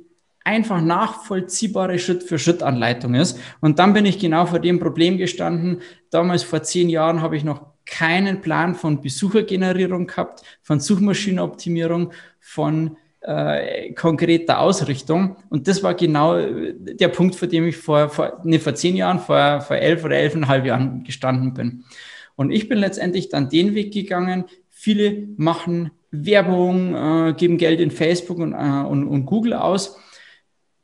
einfach 0.43 0.81
nachvollziehbare 0.81 1.99
Schritt-für-Schritt-Anleitung 1.99 3.15
ist. 3.15 3.39
Und 3.61 3.79
dann 3.79 3.93
bin 3.93 4.05
ich 4.05 4.19
genau 4.19 4.45
vor 4.45 4.59
dem 4.59 4.79
Problem 4.79 5.17
gestanden. 5.17 5.81
Damals 6.09 6.43
vor 6.43 6.63
zehn 6.63 6.89
Jahren 6.89 7.21
habe 7.21 7.37
ich 7.37 7.43
noch 7.43 7.73
keinen 7.85 8.41
Plan 8.41 8.75
von 8.75 9.01
Besuchergenerierung 9.01 10.07
gehabt, 10.07 10.43
von 10.61 10.79
Suchmaschinenoptimierung, 10.79 12.11
von 12.39 12.97
äh, 13.21 13.93
konkreter 13.93 14.59
Ausrichtung. 14.59 15.37
Und 15.49 15.67
das 15.67 15.81
war 15.83 15.93
genau 15.93 16.37
äh, 16.37 16.73
der 16.77 17.07
Punkt, 17.07 17.35
vor 17.35 17.47
dem 17.47 17.67
ich 17.67 17.77
vor, 17.77 18.09
vor, 18.09 18.41
nee, 18.43 18.59
vor 18.59 18.75
zehn 18.75 18.95
Jahren, 18.95 19.19
vor, 19.19 19.61
vor 19.61 19.77
elf 19.77 20.03
oder 20.03 20.17
elfeinhalb 20.17 20.65
Jahren 20.65 21.03
gestanden 21.03 21.53
bin. 21.53 21.85
Und 22.35 22.51
ich 22.51 22.67
bin 22.67 22.79
letztendlich 22.79 23.29
dann 23.29 23.49
den 23.49 23.75
Weg 23.75 23.93
gegangen. 23.93 24.45
Viele 24.69 25.27
machen 25.37 25.91
Werbung, 26.11 26.95
äh, 26.95 27.33
geben 27.33 27.57
Geld 27.57 27.79
in 27.79 27.91
Facebook 27.91 28.39
und, 28.39 28.53
äh, 28.53 28.85
und, 28.85 29.07
und 29.07 29.25
Google 29.25 29.53
aus 29.53 29.97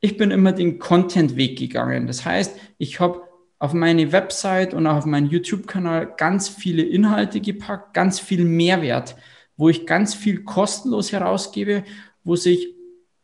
ich 0.00 0.16
bin 0.16 0.30
immer 0.30 0.52
den 0.52 0.78
Content-Weg 0.78 1.58
gegangen. 1.58 2.06
Das 2.06 2.24
heißt, 2.24 2.56
ich 2.78 3.00
habe 3.00 3.22
auf 3.58 3.74
meine 3.74 4.12
Website 4.12 4.72
und 4.72 4.86
auch 4.86 4.96
auf 4.96 5.06
meinen 5.06 5.28
YouTube-Kanal 5.28 6.14
ganz 6.16 6.48
viele 6.48 6.82
Inhalte 6.82 7.40
gepackt, 7.40 7.92
ganz 7.92 8.18
viel 8.18 8.44
Mehrwert, 8.44 9.16
wo 9.56 9.68
ich 9.68 9.86
ganz 9.86 10.14
viel 10.14 10.44
kostenlos 10.44 11.12
herausgebe, 11.12 11.84
wo 12.24 12.36
sich 12.36 12.74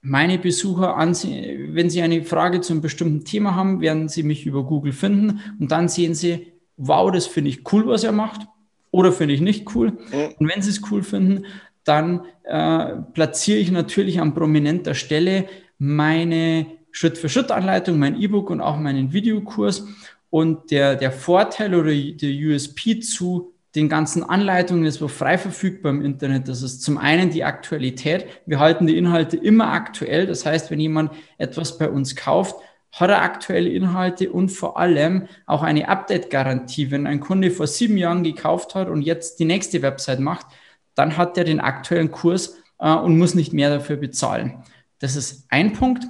meine 0.03 0.39
Besucher 0.39 0.97
ansehen, 0.97 1.75
wenn 1.75 1.91
sie 1.91 2.03
eine 2.03 2.23
Frage 2.23 2.61
zu 2.61 2.73
einem 2.73 2.83
bestimmten 2.83 3.25
Thema 3.25 3.57
haben, 3.57 3.81
werden 3.81 4.09
sie 4.09 4.23
mich 4.23 4.47
über 4.47 4.63
Google 4.65 4.93
finden 4.93 5.41
und 5.59 5.73
dann 5.73 5.89
sehen 5.89 6.15
sie, 6.15 6.53
wow, 6.77 7.11
das 7.11 7.27
finde 7.27 7.51
ich 7.51 7.73
cool, 7.73 7.87
was 7.89 8.05
er 8.05 8.13
macht 8.13 8.47
oder 8.91 9.11
finde 9.11 9.35
ich 9.35 9.41
nicht 9.41 9.75
cool. 9.75 9.99
Und 10.39 10.49
wenn 10.49 10.63
sie 10.63 10.71
es 10.71 10.83
cool 10.91 11.03
finden, 11.03 11.47
dann 11.83 12.25
äh, 12.45 12.97
platziere 13.15 13.59
ich 13.59 13.71
natürlich 13.71 14.21
an 14.21 14.35
prominenter 14.35 14.95
Stelle 14.95 15.47
meine 15.79 16.67
Schritt-für-Schritt-Anleitung, 16.91 17.99
mein 17.99 18.21
E-Book 18.21 18.51
und 18.51 18.61
auch 18.61 18.79
meinen 18.79 19.13
Videokurs. 19.13 19.87
Und 20.31 20.71
der, 20.71 20.97
der 20.97 21.13
Vorteil 21.13 21.75
oder 21.75 21.93
der 21.93 22.31
USP 22.31 23.01
zu 23.01 23.53
den 23.75 23.91
ganzen 23.91 24.25
Anleitungen 24.25 24.87
ist 24.87 25.03
wo 25.03 25.09
frei 25.09 25.37
verfügbar 25.37 25.93
im 25.93 26.03
Internet. 26.03 26.49
Das 26.49 26.63
ist 26.63 26.83
zum 26.83 26.97
einen 26.97 27.31
die 27.31 27.45
Aktualität. 27.45 28.27
Wir 28.47 28.59
halten 28.59 28.87
die 28.87 28.97
Inhalte 28.97 29.37
immer 29.37 29.73
aktuell. 29.73 30.27
Das 30.27 30.47
heißt, 30.47 30.71
wenn 30.71 30.81
jemand 30.81 31.13
etwas 31.37 31.77
bei 31.77 31.89
uns 31.91 32.17
kauft, 32.17 32.57
hat 32.93 33.11
er 33.11 33.21
aktuelle 33.21 33.69
Inhalte 33.69 34.33
und 34.33 34.49
vor 34.49 34.79
allem 34.79 35.29
auch 35.45 35.63
eine 35.63 35.89
Update-Garantie. 35.89 36.91
Wenn 36.91 37.07
ein 37.07 37.21
Kunde 37.21 37.51
vor 37.51 37.67
sieben 37.67 37.99
Jahren 37.99 38.25
gekauft 38.25 38.75
hat 38.75 38.89
und 38.89 39.03
jetzt 39.03 39.39
die 39.39 39.45
nächste 39.45 39.83
Website 39.83 40.21
macht, 40.21 40.47
dann 40.95 41.19
hat 41.19 41.37
er 41.37 41.45
den 41.45 41.61
aktuellen 41.61 42.11
Kurs 42.11 42.57
äh, 42.79 42.91
und 42.95 43.19
muss 43.19 43.35
nicht 43.35 43.53
mehr 43.53 43.69
dafür 43.69 43.97
bezahlen. 43.97 44.63
Das 44.99 45.17
ist 45.17 45.47
ein 45.49 45.73
Punkt. 45.73 46.05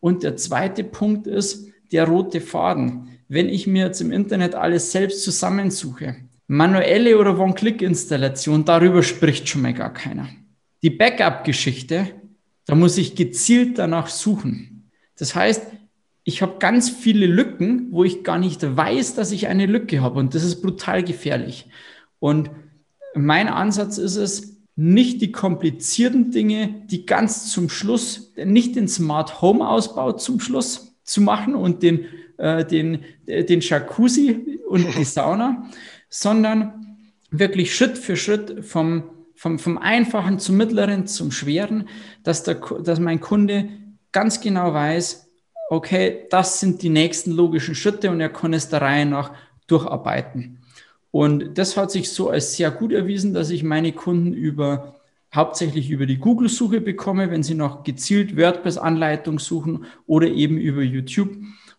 Und 0.00 0.22
der 0.22 0.36
zweite 0.36 0.84
Punkt 0.84 1.26
ist 1.26 1.68
der 1.92 2.06
rote 2.06 2.40
Faden. 2.40 3.08
Wenn 3.28 3.48
ich 3.48 3.66
mir 3.66 3.86
jetzt 3.86 4.00
im 4.00 4.12
Internet 4.12 4.54
alles 4.54 4.92
selbst 4.92 5.22
zusammensuche, 5.22 6.16
manuelle 6.46 7.18
oder 7.18 7.38
One-Click-Installation, 7.38 8.64
darüber 8.64 9.02
spricht 9.02 9.48
schon 9.48 9.62
mal 9.62 9.74
gar 9.74 9.92
keiner. 9.92 10.28
Die 10.82 10.90
Backup-Geschichte, 10.90 12.08
da 12.66 12.74
muss 12.74 12.98
ich 12.98 13.14
gezielt 13.14 13.78
danach 13.78 14.08
suchen. 14.08 14.90
Das 15.16 15.34
heißt, 15.34 15.66
ich 16.24 16.42
habe 16.42 16.58
ganz 16.58 16.90
viele 16.90 17.26
Lücken, 17.26 17.88
wo 17.90 18.04
ich 18.04 18.24
gar 18.24 18.38
nicht 18.38 18.62
weiß, 18.76 19.14
dass 19.14 19.32
ich 19.32 19.48
eine 19.48 19.66
Lücke 19.66 20.00
habe. 20.00 20.18
Und 20.18 20.34
das 20.34 20.44
ist 20.44 20.62
brutal 20.62 21.02
gefährlich. 21.02 21.68
Und 22.18 22.50
mein 23.14 23.48
Ansatz 23.48 23.98
ist 23.98 24.16
es, 24.16 24.49
nicht 24.82 25.20
die 25.20 25.30
komplizierten 25.30 26.30
Dinge, 26.30 26.86
die 26.86 27.04
ganz 27.04 27.52
zum 27.52 27.68
Schluss, 27.68 28.32
nicht 28.42 28.76
den 28.76 28.88
Smart 28.88 29.42
Home 29.42 29.68
Ausbau 29.68 30.12
zum 30.12 30.40
Schluss 30.40 30.96
zu 31.04 31.20
machen 31.20 31.54
und 31.54 31.82
den, 31.82 32.06
äh, 32.38 32.64
den, 32.64 33.04
äh, 33.26 33.44
den 33.44 33.60
Jacuzzi 33.60 34.58
und 34.66 34.86
die 34.96 35.04
Sauna, 35.04 35.68
sondern 36.08 36.96
wirklich 37.30 37.74
Schritt 37.74 37.98
für 37.98 38.16
Schritt 38.16 38.64
vom, 38.64 39.02
vom, 39.34 39.58
vom 39.58 39.76
Einfachen 39.76 40.38
zum 40.38 40.56
Mittleren 40.56 41.06
zum 41.06 41.30
Schweren, 41.30 41.86
dass, 42.22 42.42
der, 42.44 42.54
dass 42.82 43.00
mein 43.00 43.20
Kunde 43.20 43.68
ganz 44.12 44.40
genau 44.40 44.72
weiß, 44.72 45.30
okay, 45.68 46.26
das 46.30 46.58
sind 46.58 46.80
die 46.80 46.88
nächsten 46.88 47.32
logischen 47.32 47.74
Schritte 47.74 48.10
und 48.10 48.22
er 48.22 48.30
kann 48.30 48.54
es 48.54 48.70
der 48.70 48.80
Reihe 48.80 49.04
nach 49.04 49.32
durcharbeiten. 49.66 50.59
Und 51.10 51.58
das 51.58 51.76
hat 51.76 51.90
sich 51.90 52.10
so 52.10 52.30
als 52.30 52.56
sehr 52.56 52.70
gut 52.70 52.92
erwiesen, 52.92 53.34
dass 53.34 53.50
ich 53.50 53.64
meine 53.64 53.92
Kunden 53.92 54.32
über 54.32 54.96
hauptsächlich 55.34 55.90
über 55.90 56.06
die 56.06 56.18
Google-Suche 56.18 56.80
bekomme, 56.80 57.30
wenn 57.30 57.42
sie 57.42 57.54
noch 57.54 57.84
gezielt 57.84 58.36
WordPress-Anleitung 58.36 59.38
suchen 59.38 59.84
oder 60.06 60.26
eben 60.26 60.58
über 60.58 60.82
YouTube 60.82 61.36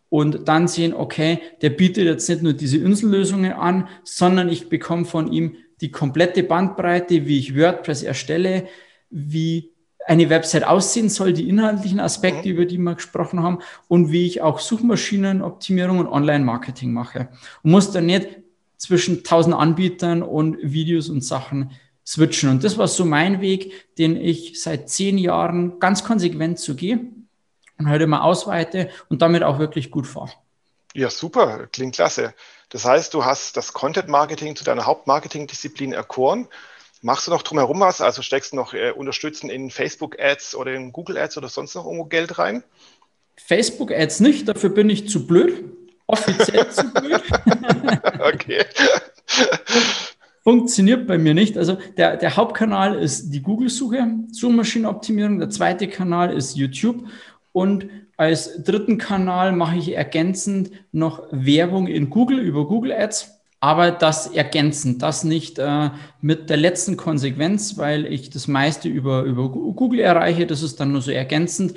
und 0.09 0.47
dann 0.47 0.67
sehen, 0.67 0.93
okay, 0.93 1.39
der 1.61 1.69
bietet 1.69 2.05
jetzt 2.05 2.29
nicht 2.29 2.43
nur 2.43 2.53
diese 2.53 2.77
Insellösungen 2.77 3.53
an, 3.53 3.87
sondern 4.03 4.49
ich 4.49 4.69
bekomme 4.69 5.05
von 5.05 5.31
ihm 5.31 5.55
die 5.81 5.91
komplette 5.91 6.43
Bandbreite, 6.43 7.25
wie 7.27 7.39
ich 7.39 7.57
WordPress 7.57 8.03
erstelle, 8.03 8.67
wie 9.09 9.71
eine 10.05 10.29
Website 10.29 10.65
aussehen 10.65 11.09
soll, 11.09 11.33
die 11.33 11.47
inhaltlichen 11.47 11.99
Aspekte, 11.99 12.49
mhm. 12.49 12.55
über 12.55 12.65
die 12.65 12.77
wir 12.77 12.95
gesprochen 12.95 13.43
haben 13.43 13.59
und 13.87 14.11
wie 14.11 14.25
ich 14.25 14.41
auch 14.41 14.59
Suchmaschinenoptimierung 14.59 15.99
und 15.99 16.07
Online-Marketing 16.07 16.91
mache. 16.91 17.29
Und 17.63 17.71
muss 17.71 17.91
dann 17.91 18.07
nicht 18.07 18.40
zwischen 18.81 19.23
tausend 19.23 19.53
Anbietern 19.53 20.23
und 20.23 20.57
Videos 20.59 21.07
und 21.07 21.23
Sachen 21.23 21.71
switchen. 22.03 22.49
Und 22.49 22.63
das 22.63 22.79
war 22.79 22.87
so 22.87 23.05
mein 23.05 23.39
Weg, 23.39 23.95
den 23.99 24.17
ich 24.17 24.59
seit 24.59 24.89
zehn 24.89 25.19
Jahren 25.19 25.79
ganz 25.79 26.03
konsequent 26.03 26.59
so 26.59 26.73
gehe 26.73 26.99
und 27.77 27.89
heute 27.89 28.07
mal 28.07 28.21
ausweite 28.21 28.89
und 29.07 29.21
damit 29.21 29.43
auch 29.43 29.59
wirklich 29.59 29.91
gut 29.91 30.07
fahre. 30.07 30.31
Ja, 30.95 31.11
super, 31.11 31.67
klingt 31.71 31.93
klasse. 31.93 32.33
Das 32.69 32.83
heißt, 32.83 33.13
du 33.13 33.23
hast 33.23 33.55
das 33.55 33.71
Content 33.71 34.09
Marketing 34.09 34.55
zu 34.55 34.63
deiner 34.63 34.87
Hauptmarketing-Disziplin 34.87 35.93
erkoren. 35.93 36.47
Machst 37.03 37.27
du 37.27 37.31
noch 37.31 37.43
drumherum 37.43 37.81
was? 37.81 38.01
Also 38.01 38.23
steckst 38.23 38.53
du 38.53 38.55
noch 38.55 38.73
äh, 38.73 38.91
unterstützen 38.91 39.51
in 39.51 39.69
Facebook-Ads 39.69 40.55
oder 40.55 40.73
in 40.73 40.91
Google-Ads 40.91 41.37
oder 41.37 41.49
sonst 41.49 41.75
noch 41.75 41.85
irgendwo 41.85 42.05
Geld 42.05 42.39
rein? 42.39 42.63
Facebook-Ads 43.37 44.21
nicht, 44.21 44.47
dafür 44.47 44.71
bin 44.71 44.89
ich 44.89 45.07
zu 45.07 45.27
blöd 45.27 45.65
offiziell 46.11 46.69
zu 46.69 46.91
blöd. 46.93 47.21
okay. 48.33 48.65
Funktioniert 50.43 51.05
bei 51.05 51.17
mir 51.17 51.33
nicht. 51.33 51.57
Also 51.57 51.77
der, 51.97 52.17
der 52.17 52.35
Hauptkanal 52.35 52.97
ist 52.97 53.29
die 53.29 53.41
Google-Suche, 53.41 54.07
Suchmaschinenoptimierung. 54.31 55.39
Der 55.39 55.49
zweite 55.49 55.87
Kanal 55.87 56.33
ist 56.35 56.55
YouTube. 56.55 57.03
Und 57.51 57.87
als 58.17 58.63
dritten 58.63 58.97
Kanal 58.97 59.51
mache 59.51 59.77
ich 59.77 59.95
ergänzend 59.95 60.71
noch 60.91 61.23
Werbung 61.31 61.87
in 61.87 62.09
Google 62.09 62.39
über 62.39 62.67
Google 62.67 62.91
Ads. 62.91 63.37
Aber 63.59 63.91
das 63.91 64.25
ergänzend, 64.25 65.03
das 65.03 65.23
nicht 65.23 65.59
äh, 65.59 65.91
mit 66.19 66.49
der 66.49 66.57
letzten 66.57 66.97
Konsequenz, 66.97 67.77
weil 67.77 68.07
ich 68.07 68.31
das 68.31 68.47
meiste 68.47 68.89
über, 68.89 69.21
über 69.21 69.49
Google 69.49 69.99
erreiche. 69.99 70.47
Das 70.47 70.63
ist 70.63 70.79
dann 70.79 70.91
nur 70.91 71.01
so 71.01 71.11
ergänzend. 71.11 71.75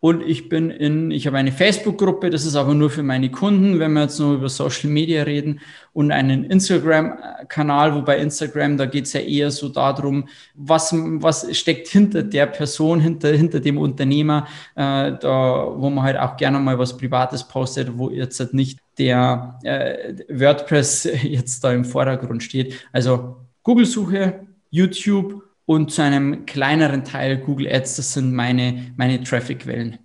Und 0.00 0.22
ich 0.22 0.48
bin 0.48 0.70
in, 0.70 1.10
ich 1.10 1.26
habe 1.26 1.38
eine 1.38 1.52
Facebook-Gruppe, 1.52 2.28
das 2.28 2.44
ist 2.44 2.54
aber 2.54 2.74
nur 2.74 2.90
für 2.90 3.02
meine 3.02 3.30
Kunden, 3.30 3.78
wenn 3.78 3.94
wir 3.94 4.02
jetzt 4.02 4.20
nur 4.20 4.34
über 4.34 4.48
Social 4.48 4.90
Media 4.90 5.22
reden, 5.22 5.60
und 5.94 6.12
einen 6.12 6.44
Instagram-Kanal, 6.44 7.94
wobei 7.94 8.18
Instagram, 8.18 8.76
da 8.76 8.84
geht 8.84 9.06
es 9.06 9.14
ja 9.14 9.20
eher 9.20 9.50
so 9.50 9.70
darum, 9.70 10.28
was, 10.54 10.92
was 10.94 11.56
steckt 11.56 11.88
hinter 11.88 12.22
der 12.22 12.44
Person, 12.46 13.00
hinter, 13.00 13.32
hinter 13.32 13.60
dem 13.60 13.78
Unternehmer, 13.78 14.46
äh, 14.74 15.12
da, 15.18 15.72
wo 15.74 15.88
man 15.88 16.04
halt 16.04 16.18
auch 16.18 16.36
gerne 16.36 16.58
mal 16.58 16.78
was 16.78 16.94
Privates 16.94 17.48
postet, 17.48 17.96
wo 17.96 18.10
jetzt 18.10 18.38
halt 18.38 18.52
nicht 18.52 18.78
der 18.98 19.58
äh, 19.62 20.14
WordPress 20.28 21.04
jetzt 21.22 21.64
da 21.64 21.72
im 21.72 21.86
Vordergrund 21.86 22.42
steht. 22.42 22.74
Also 22.92 23.36
Google-Suche, 23.62 24.40
YouTube 24.68 25.45
und 25.66 25.92
zu 25.92 26.02
einem 26.02 26.46
kleineren 26.46 27.04
Teil 27.04 27.38
Google 27.38 27.70
Ads, 27.70 27.96
das 27.96 28.12
sind 28.14 28.32
meine, 28.32 28.94
meine 28.96 29.22
Traffic-Quellen. 29.22 29.98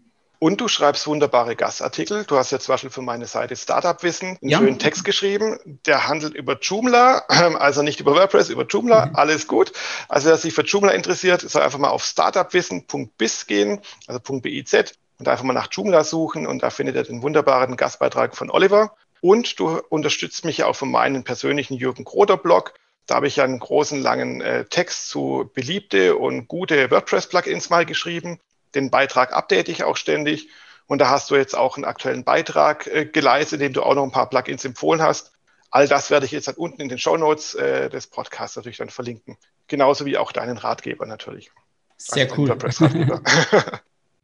Und 0.43 0.59
du 0.59 0.67
schreibst 0.67 1.05
wunderbare 1.05 1.55
Gastartikel. 1.55 2.23
Du 2.25 2.35
hast 2.35 2.49
ja 2.49 2.57
zum 2.57 2.73
Beispiel 2.73 2.89
für 2.89 3.03
meine 3.03 3.27
Seite 3.27 3.55
Startup 3.55 4.01
Wissen 4.01 4.39
einen 4.41 4.49
ja. 4.49 4.57
schönen 4.57 4.79
Text 4.79 5.05
geschrieben. 5.05 5.59
Der 5.85 6.07
handelt 6.07 6.33
über 6.33 6.57
Joomla, 6.59 7.25
also 7.27 7.83
nicht 7.83 7.99
über 7.99 8.15
WordPress, 8.15 8.49
über 8.49 8.65
Joomla. 8.65 9.05
Mhm. 9.05 9.15
Alles 9.15 9.47
gut. 9.47 9.71
Also 10.09 10.29
wer 10.29 10.37
sich 10.37 10.55
für 10.55 10.63
Joomla 10.63 10.93
interessiert, 10.93 11.41
soll 11.41 11.61
einfach 11.61 11.77
mal 11.77 11.89
auf 11.89 12.03
startupwissen.biz 12.03 13.45
gehen, 13.45 13.81
also 14.07 14.19
.biz 14.19 14.73
und 15.19 15.27
einfach 15.27 15.43
mal 15.43 15.53
nach 15.53 15.67
Joomla 15.71 16.03
suchen 16.03 16.47
und 16.47 16.63
da 16.63 16.71
findet 16.71 16.95
ihr 16.95 17.03
den 17.03 17.21
wunderbaren 17.21 17.77
Gastbeitrag 17.77 18.35
von 18.35 18.49
Oliver. 18.49 18.95
Und 19.21 19.59
du 19.59 19.79
unterstützt 19.89 20.43
mich 20.45 20.57
ja 20.57 20.65
auch 20.65 20.75
von 20.75 20.89
meinem 20.89 21.23
persönlichen 21.23 21.75
Jürgen 21.75 22.03
Groder 22.03 22.37
Blog. 22.37 22.73
Da 23.05 23.15
habe 23.15 23.27
ich 23.27 23.35
ja 23.35 23.43
einen 23.43 23.59
großen, 23.59 24.01
langen 24.01 24.41
äh, 24.41 24.65
Text 24.65 25.09
zu 25.09 25.49
beliebte 25.53 26.15
und 26.15 26.47
gute 26.47 26.91
WordPress-Plugins 26.91 27.69
mal 27.69 27.85
geschrieben. 27.85 28.39
Den 28.75 28.89
Beitrag 28.89 29.33
update 29.33 29.69
ich 29.69 29.83
auch 29.83 29.97
ständig. 29.97 30.49
Und 30.87 30.99
da 30.99 31.09
hast 31.09 31.29
du 31.31 31.35
jetzt 31.35 31.55
auch 31.55 31.77
einen 31.77 31.85
aktuellen 31.85 32.23
Beitrag 32.23 32.87
äh, 32.87 33.05
geleistet, 33.05 33.61
in 33.61 33.67
dem 33.67 33.73
du 33.73 33.83
auch 33.83 33.95
noch 33.95 34.03
ein 34.03 34.11
paar 34.11 34.29
Plugins 34.29 34.65
empfohlen 34.65 35.01
hast. 35.01 35.31
All 35.69 35.87
das 35.87 36.11
werde 36.11 36.25
ich 36.25 36.33
jetzt 36.33 36.49
dann 36.49 36.55
unten 36.55 36.81
in 36.81 36.89
den 36.89 36.97
Show 36.97 37.15
Notes 37.15 37.55
äh, 37.55 37.89
des 37.89 38.07
Podcasts 38.07 38.57
natürlich 38.57 38.77
dann 38.77 38.89
verlinken. 38.89 39.37
Genauso 39.67 40.05
wie 40.05 40.17
auch 40.17 40.33
deinen 40.33 40.57
Ratgeber 40.57 41.05
natürlich. 41.05 41.51
Sehr 41.95 42.29
also 42.29 42.41
cool. 42.41 42.57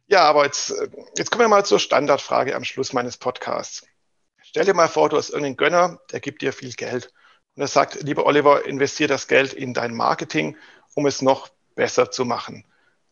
ja, 0.08 0.24
aber 0.24 0.44
jetzt, 0.44 0.74
jetzt 1.16 1.30
kommen 1.30 1.44
wir 1.44 1.48
mal 1.48 1.64
zur 1.64 1.78
Standardfrage 1.80 2.54
am 2.54 2.64
Schluss 2.64 2.92
meines 2.92 3.16
Podcasts. 3.16 3.86
Stell 4.42 4.66
dir 4.66 4.74
mal 4.74 4.88
vor, 4.88 5.08
du 5.08 5.16
hast 5.16 5.30
irgendeinen 5.30 5.56
Gönner, 5.56 6.00
der 6.12 6.20
gibt 6.20 6.42
dir 6.42 6.52
viel 6.52 6.72
Geld. 6.72 7.12
Und 7.58 7.62
er 7.62 7.66
sagt, 7.66 8.04
lieber 8.04 8.24
Oliver, 8.24 8.66
investiere 8.66 9.08
das 9.08 9.26
Geld 9.26 9.52
in 9.52 9.74
dein 9.74 9.92
Marketing, 9.92 10.54
um 10.94 11.06
es 11.06 11.22
noch 11.22 11.48
besser 11.74 12.08
zu 12.12 12.24
machen. 12.24 12.62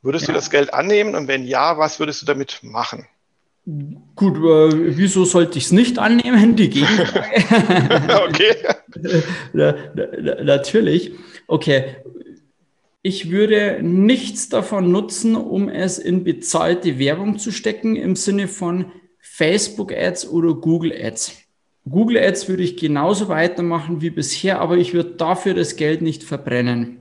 Würdest 0.03 0.29
ja. 0.29 0.35
du 0.35 0.39
das 0.39 0.51
Geld 0.51 0.73
annehmen 0.73 1.17
und 1.17 1.27
wenn 1.27 1.45
ja, 1.45 1.79
was 1.79 1.99
würdest 1.99 2.23
du 2.23 2.27
damit 2.27 2.61
machen? 2.63 3.09
Gut, 4.15 4.37
äh, 4.37 4.97
wieso 4.97 5.25
sollte 5.25 5.59
ich 5.59 5.65
es 5.65 5.73
nicht 5.73 5.99
annehmen? 5.99 6.55
Die 6.55 6.71
Gegenfrage. 6.71 8.23
okay. 8.29 8.55
na, 9.53 9.75
na, 9.97 10.45
natürlich. 10.45 11.11
Okay. 11.49 11.97
Ich 13.03 13.33
würde 13.33 13.81
nichts 13.83 14.49
davon 14.49 14.93
nutzen, 14.93 15.35
um 15.35 15.69
es 15.69 15.99
in 15.99 16.23
bezahlte 16.23 17.01
Werbung 17.01 17.41
zu 17.41 17.51
stecken, 17.51 17.97
im 17.97 18.15
Sinne 18.15 18.47
von 18.47 18.93
Facebook 19.19 19.93
Ads 19.93 20.29
oder 20.29 20.55
Google 20.55 20.93
Ads. 20.93 21.46
Google 21.89 22.19
Ads 22.19 22.49
würde 22.49 22.65
ich 22.65 22.77
genauso 22.77 23.29
weitermachen 23.29 24.01
wie 24.01 24.11
bisher, 24.11 24.61
aber 24.61 24.77
ich 24.77 24.93
würde 24.93 25.11
dafür 25.11 25.55
das 25.55 25.77
Geld 25.77 26.03
nicht 26.03 26.25
verbrennen. 26.25 26.99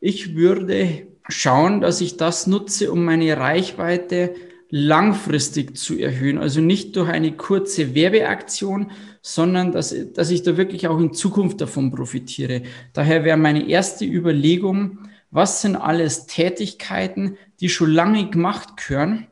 Ich 0.00 0.34
würde 0.34 1.06
schauen, 1.28 1.80
dass 1.80 2.00
ich 2.00 2.16
das 2.16 2.48
nutze, 2.48 2.90
um 2.90 3.04
meine 3.04 3.36
Reichweite 3.36 4.34
langfristig 4.70 5.76
zu 5.76 5.98
erhöhen. 5.98 6.38
Also 6.38 6.60
nicht 6.60 6.96
durch 6.96 7.08
eine 7.08 7.32
kurze 7.32 7.94
Werbeaktion, 7.94 8.90
sondern 9.22 9.70
dass, 9.70 9.94
dass 10.14 10.30
ich 10.30 10.42
da 10.42 10.56
wirklich 10.56 10.88
auch 10.88 10.98
in 10.98 11.14
Zukunft 11.14 11.60
davon 11.60 11.92
profitiere. 11.92 12.62
Daher 12.92 13.24
wäre 13.24 13.36
meine 13.36 13.68
erste 13.68 14.04
Überlegung, 14.04 14.98
was 15.30 15.62
sind 15.62 15.76
alles 15.76 16.26
Tätigkeiten, 16.26 17.36
die 17.60 17.68
schon 17.68 17.92
lange 17.92 18.28
gemacht 18.30 18.76
gehören, 18.76 19.26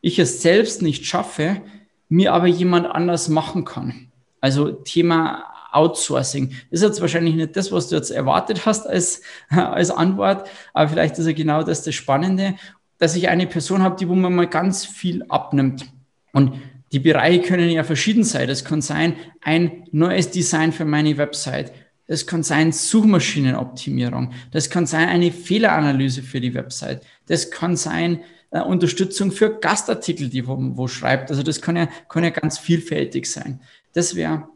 ich 0.00 0.18
es 0.18 0.42
selbst 0.42 0.82
nicht 0.82 1.06
schaffe, 1.06 1.62
mir 2.08 2.32
aber 2.34 2.46
jemand 2.46 2.86
anders 2.86 3.28
machen 3.28 3.64
kann. 3.64 4.07
Also 4.40 4.70
Thema 4.70 5.44
Outsourcing. 5.72 6.54
ist 6.70 6.82
jetzt 6.82 7.00
wahrscheinlich 7.00 7.34
nicht 7.34 7.56
das, 7.56 7.70
was 7.72 7.88
du 7.88 7.96
jetzt 7.96 8.10
erwartet 8.10 8.64
hast 8.64 8.86
als, 8.86 9.22
als 9.48 9.90
Antwort, 9.90 10.48
aber 10.72 10.88
vielleicht 10.88 11.18
ist 11.18 11.26
ja 11.26 11.32
genau 11.32 11.62
das 11.62 11.82
das 11.82 11.94
Spannende, 11.94 12.54
dass 12.98 13.14
ich 13.16 13.28
eine 13.28 13.46
Person 13.46 13.82
habe, 13.82 13.96
die 13.96 14.08
wo 14.08 14.14
man 14.14 14.34
mal 14.34 14.48
ganz 14.48 14.84
viel 14.84 15.24
abnimmt. 15.28 15.86
Und 16.32 16.54
die 16.92 16.98
Bereiche 16.98 17.42
können 17.42 17.70
ja 17.70 17.84
verschieden 17.84 18.24
sein. 18.24 18.48
Das 18.48 18.64
kann 18.64 18.80
sein, 18.80 19.14
ein 19.42 19.84
neues 19.92 20.30
Design 20.30 20.72
für 20.72 20.84
meine 20.84 21.16
Website. 21.18 21.72
Das 22.06 22.26
kann 22.26 22.42
sein 22.42 22.72
Suchmaschinenoptimierung. 22.72 24.32
Das 24.50 24.70
kann 24.70 24.86
sein 24.86 25.08
eine 25.08 25.30
Fehleranalyse 25.30 26.22
für 26.22 26.40
die 26.40 26.54
Website. 26.54 27.02
Das 27.26 27.50
kann 27.50 27.76
sein 27.76 28.20
äh, 28.50 28.60
Unterstützung 28.60 29.30
für 29.30 29.58
Gastartikel, 29.60 30.30
die 30.30 30.46
wo, 30.46 30.56
wo 30.58 30.88
schreibt. 30.88 31.30
Also 31.30 31.42
das 31.42 31.60
kann 31.60 31.76
ja, 31.76 31.88
kann 32.08 32.24
ja 32.24 32.30
ganz 32.30 32.58
vielfältig 32.58 33.26
sein. 33.26 33.60
Das 33.92 34.14
wäre 34.14 34.48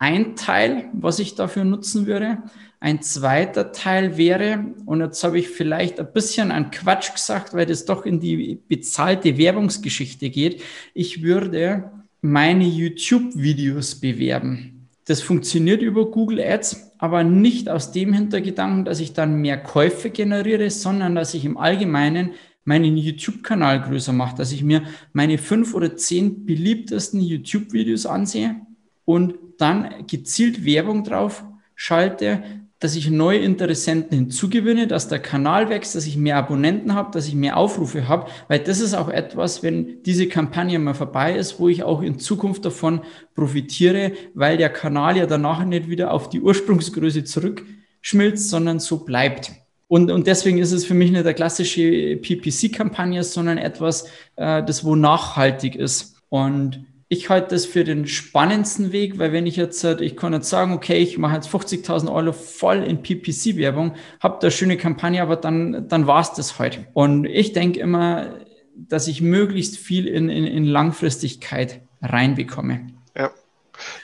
ein 0.00 0.34
Teil, 0.34 0.88
was 0.94 1.18
ich 1.18 1.34
dafür 1.34 1.64
nutzen 1.64 2.06
würde. 2.06 2.38
Ein 2.80 3.02
zweiter 3.02 3.70
Teil 3.70 4.16
wäre, 4.16 4.64
und 4.86 5.00
jetzt 5.00 5.22
habe 5.22 5.38
ich 5.38 5.50
vielleicht 5.50 6.00
ein 6.00 6.12
bisschen 6.12 6.50
an 6.50 6.70
Quatsch 6.70 7.12
gesagt, 7.12 7.52
weil 7.52 7.66
das 7.66 7.84
doch 7.84 8.06
in 8.06 8.18
die 8.18 8.58
bezahlte 8.66 9.36
Werbungsgeschichte 9.36 10.30
geht. 10.30 10.62
Ich 10.94 11.22
würde 11.22 11.90
meine 12.22 12.64
YouTube-Videos 12.64 13.96
bewerben. 13.96 14.88
Das 15.04 15.20
funktioniert 15.20 15.82
über 15.82 16.10
Google 16.10 16.40
Ads, 16.40 16.92
aber 16.98 17.22
nicht 17.22 17.68
aus 17.68 17.92
dem 17.92 18.14
Hintergedanken, 18.14 18.86
dass 18.86 19.00
ich 19.00 19.12
dann 19.12 19.42
mehr 19.42 19.62
Käufe 19.62 20.08
generiere, 20.08 20.70
sondern 20.70 21.14
dass 21.14 21.34
ich 21.34 21.44
im 21.44 21.58
Allgemeinen 21.58 22.30
meinen 22.64 22.96
YouTube-Kanal 22.96 23.82
größer 23.82 24.14
mache, 24.14 24.36
dass 24.36 24.52
ich 24.52 24.64
mir 24.64 24.82
meine 25.12 25.36
fünf 25.36 25.74
oder 25.74 25.96
zehn 25.96 26.46
beliebtesten 26.46 27.20
YouTube-Videos 27.20 28.06
ansehe 28.06 28.62
und 29.10 29.34
dann 29.58 30.06
gezielt 30.06 30.64
Werbung 30.64 31.02
drauf 31.02 31.44
schalte, 31.74 32.42
dass 32.78 32.94
ich 32.94 33.10
neue 33.10 33.40
Interessenten 33.40 34.16
hinzugewinne, 34.16 34.86
dass 34.86 35.08
der 35.08 35.18
Kanal 35.18 35.68
wächst, 35.68 35.94
dass 35.94 36.06
ich 36.06 36.16
mehr 36.16 36.36
Abonnenten 36.36 36.94
habe, 36.94 37.10
dass 37.10 37.26
ich 37.26 37.34
mehr 37.34 37.56
Aufrufe 37.56 38.08
habe, 38.08 38.30
weil 38.48 38.60
das 38.60 38.80
ist 38.80 38.94
auch 38.94 39.08
etwas, 39.08 39.62
wenn 39.62 40.02
diese 40.04 40.28
Kampagne 40.28 40.78
mal 40.78 40.94
vorbei 40.94 41.36
ist, 41.36 41.58
wo 41.58 41.68
ich 41.68 41.82
auch 41.82 42.00
in 42.00 42.18
Zukunft 42.18 42.64
davon 42.64 43.02
profitiere, 43.34 44.12
weil 44.32 44.56
der 44.56 44.70
Kanal 44.70 45.16
ja 45.16 45.26
danach 45.26 45.64
nicht 45.64 45.90
wieder 45.90 46.12
auf 46.12 46.30
die 46.30 46.40
Ursprungsgröße 46.40 47.24
zurückschmilzt, 47.24 48.48
sondern 48.48 48.78
so 48.78 49.04
bleibt. 49.04 49.52
Und, 49.88 50.10
und 50.10 50.28
deswegen 50.28 50.58
ist 50.58 50.72
es 50.72 50.86
für 50.86 50.94
mich 50.94 51.10
nicht 51.10 51.24
der 51.26 51.34
klassische 51.34 52.16
PPC-Kampagne, 52.16 53.24
sondern 53.24 53.58
etwas, 53.58 54.06
äh, 54.36 54.62
das 54.62 54.84
wo 54.84 54.94
nachhaltig 54.94 55.74
ist. 55.74 56.16
Und 56.28 56.86
ich 57.12 57.28
halte 57.28 57.56
das 57.56 57.66
für 57.66 57.82
den 57.82 58.06
spannendsten 58.06 58.92
Weg, 58.92 59.18
weil 59.18 59.32
wenn 59.32 59.44
ich 59.44 59.56
jetzt, 59.56 59.82
äh, 59.82 60.00
ich 60.00 60.16
kann 60.16 60.32
jetzt 60.32 60.48
sagen, 60.48 60.72
okay, 60.72 60.98
ich 60.98 61.18
mache 61.18 61.34
jetzt 61.34 61.48
50.000 61.48 62.10
Euro 62.10 62.32
voll 62.32 62.84
in 62.84 63.02
PPC-Werbung, 63.02 63.96
habe 64.20 64.38
da 64.40 64.48
schöne 64.48 64.76
Kampagne, 64.76 65.20
aber 65.20 65.34
dann, 65.34 65.88
dann 65.88 66.06
war 66.06 66.20
es 66.20 66.32
das 66.34 66.60
heute. 66.60 66.86
Und 66.92 67.24
ich 67.24 67.52
denke 67.52 67.80
immer, 67.80 68.36
dass 68.76 69.08
ich 69.08 69.20
möglichst 69.22 69.76
viel 69.76 70.06
in, 70.06 70.28
in, 70.28 70.46
in 70.46 70.64
Langfristigkeit 70.64 71.80
reinbekomme. 72.00 72.86
Ja. 73.16 73.32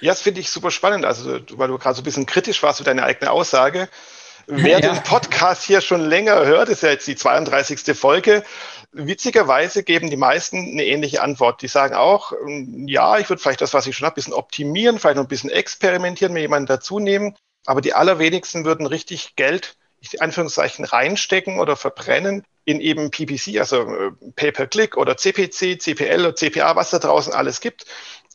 ja, 0.01 0.11
das 0.11 0.23
finde 0.23 0.41
ich 0.41 0.51
super 0.51 0.73
spannend. 0.73 1.05
Also, 1.05 1.39
weil 1.53 1.69
du 1.69 1.79
gerade 1.79 1.95
so 1.95 2.03
ein 2.03 2.05
bisschen 2.05 2.27
kritisch 2.27 2.61
warst 2.65 2.79
für 2.79 2.85
deine 2.85 3.05
eigene 3.05 3.31
Aussage. 3.31 3.89
Wer 4.49 4.81
ja. 4.81 4.93
den 4.93 5.03
Podcast 5.05 5.63
hier 5.63 5.81
schon 5.81 6.01
länger 6.01 6.45
hört, 6.45 6.69
ist 6.71 6.83
ja 6.83 6.91
jetzt 6.91 7.07
die 7.07 7.15
32. 7.15 7.97
Folge. 7.97 8.43
Witzigerweise 8.99 9.83
geben 9.83 10.09
die 10.09 10.17
meisten 10.17 10.57
eine 10.57 10.85
ähnliche 10.85 11.23
Antwort. 11.23 11.61
Die 11.61 11.69
sagen 11.69 11.95
auch, 11.95 12.33
ähm, 12.33 12.89
ja, 12.89 13.19
ich 13.19 13.29
würde 13.29 13.43
vielleicht 13.43 13.61
das, 13.61 13.75
was 13.75 13.87
ich 13.87 13.97
schon 13.97 14.07
habe, 14.07 14.15
ein 14.15 14.17
bisschen 14.17 14.33
optimieren, 14.33 14.99
vielleicht 14.99 15.17
noch 15.17 15.25
ein 15.25 15.29
bisschen 15.29 15.51
experimentieren, 15.51 16.33
mir 16.33 16.41
jemanden 16.41 16.67
dazu 16.67 16.99
nehmen. 16.99 17.37
Aber 17.67 17.81
die 17.81 17.95
allerwenigsten 17.95 18.65
würden 18.65 18.87
richtig 18.87 19.37
Geld, 19.37 19.77
in 20.01 20.21
Anführungszeichen, 20.21 20.85
reinstecken 20.85 21.61
oder 21.61 21.77
verbrennen 21.77 22.45
in 22.65 22.81
eben 22.81 23.11
PPC, 23.11 23.59
also 23.59 23.83
äh, 23.83 24.13
Pay-per-Click 24.35 24.97
oder 24.97 25.17
CPC, 25.17 25.81
CPL 25.81 26.21
oder 26.21 26.35
CPA, 26.35 26.75
was 26.75 26.91
da 26.91 26.99
draußen 26.99 27.35
alles 27.35 27.61
gibt. 27.61 27.85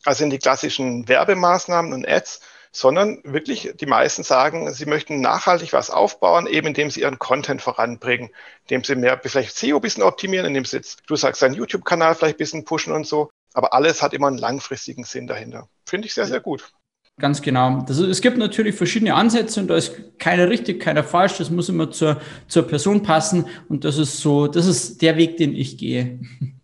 Also 0.04 0.24
in 0.24 0.30
die 0.30 0.38
klassischen 0.38 1.08
Werbemaßnahmen 1.08 1.92
und 1.92 2.08
Ads 2.08 2.40
sondern 2.72 3.20
wirklich 3.22 3.74
die 3.78 3.86
meisten 3.86 4.22
sagen, 4.22 4.72
sie 4.72 4.86
möchten 4.86 5.20
nachhaltig 5.20 5.74
was 5.74 5.90
aufbauen, 5.90 6.46
eben 6.46 6.68
indem 6.68 6.90
sie 6.90 7.02
ihren 7.02 7.18
Content 7.18 7.60
voranbringen, 7.60 8.30
indem 8.62 8.82
sie 8.82 8.96
mehr 8.96 9.20
vielleicht 9.22 9.54
SEO 9.54 9.76
ein 9.76 9.82
bisschen 9.82 10.02
optimieren, 10.02 10.46
indem 10.46 10.64
sie 10.64 10.78
jetzt, 10.78 11.02
du 11.06 11.14
sagst, 11.14 11.42
deinen 11.42 11.54
YouTube-Kanal 11.54 12.14
vielleicht 12.14 12.36
ein 12.36 12.38
bisschen 12.38 12.64
pushen 12.64 12.92
und 12.94 13.06
so. 13.06 13.30
Aber 13.52 13.74
alles 13.74 14.00
hat 14.02 14.14
immer 14.14 14.28
einen 14.28 14.38
langfristigen 14.38 15.04
Sinn 15.04 15.26
dahinter. 15.26 15.68
Finde 15.86 16.06
ich 16.06 16.14
sehr, 16.14 16.26
sehr 16.26 16.40
gut. 16.40 16.72
Ganz 17.20 17.42
genau. 17.42 17.82
Das, 17.86 17.98
es 17.98 18.22
gibt 18.22 18.38
natürlich 18.38 18.74
verschiedene 18.74 19.14
Ansätze 19.14 19.60
und 19.60 19.68
da 19.68 19.76
ist 19.76 20.18
keiner 20.18 20.48
richtig, 20.48 20.80
keiner 20.80 21.04
falsch. 21.04 21.36
Das 21.36 21.50
muss 21.50 21.68
immer 21.68 21.90
zur, 21.90 22.22
zur 22.48 22.66
Person 22.66 23.02
passen 23.02 23.46
und 23.68 23.84
das 23.84 23.98
ist 23.98 24.20
so, 24.20 24.46
das 24.46 24.66
ist 24.66 25.02
der 25.02 25.18
Weg, 25.18 25.36
den 25.36 25.54
ich 25.54 25.76
gehe. 25.76 26.20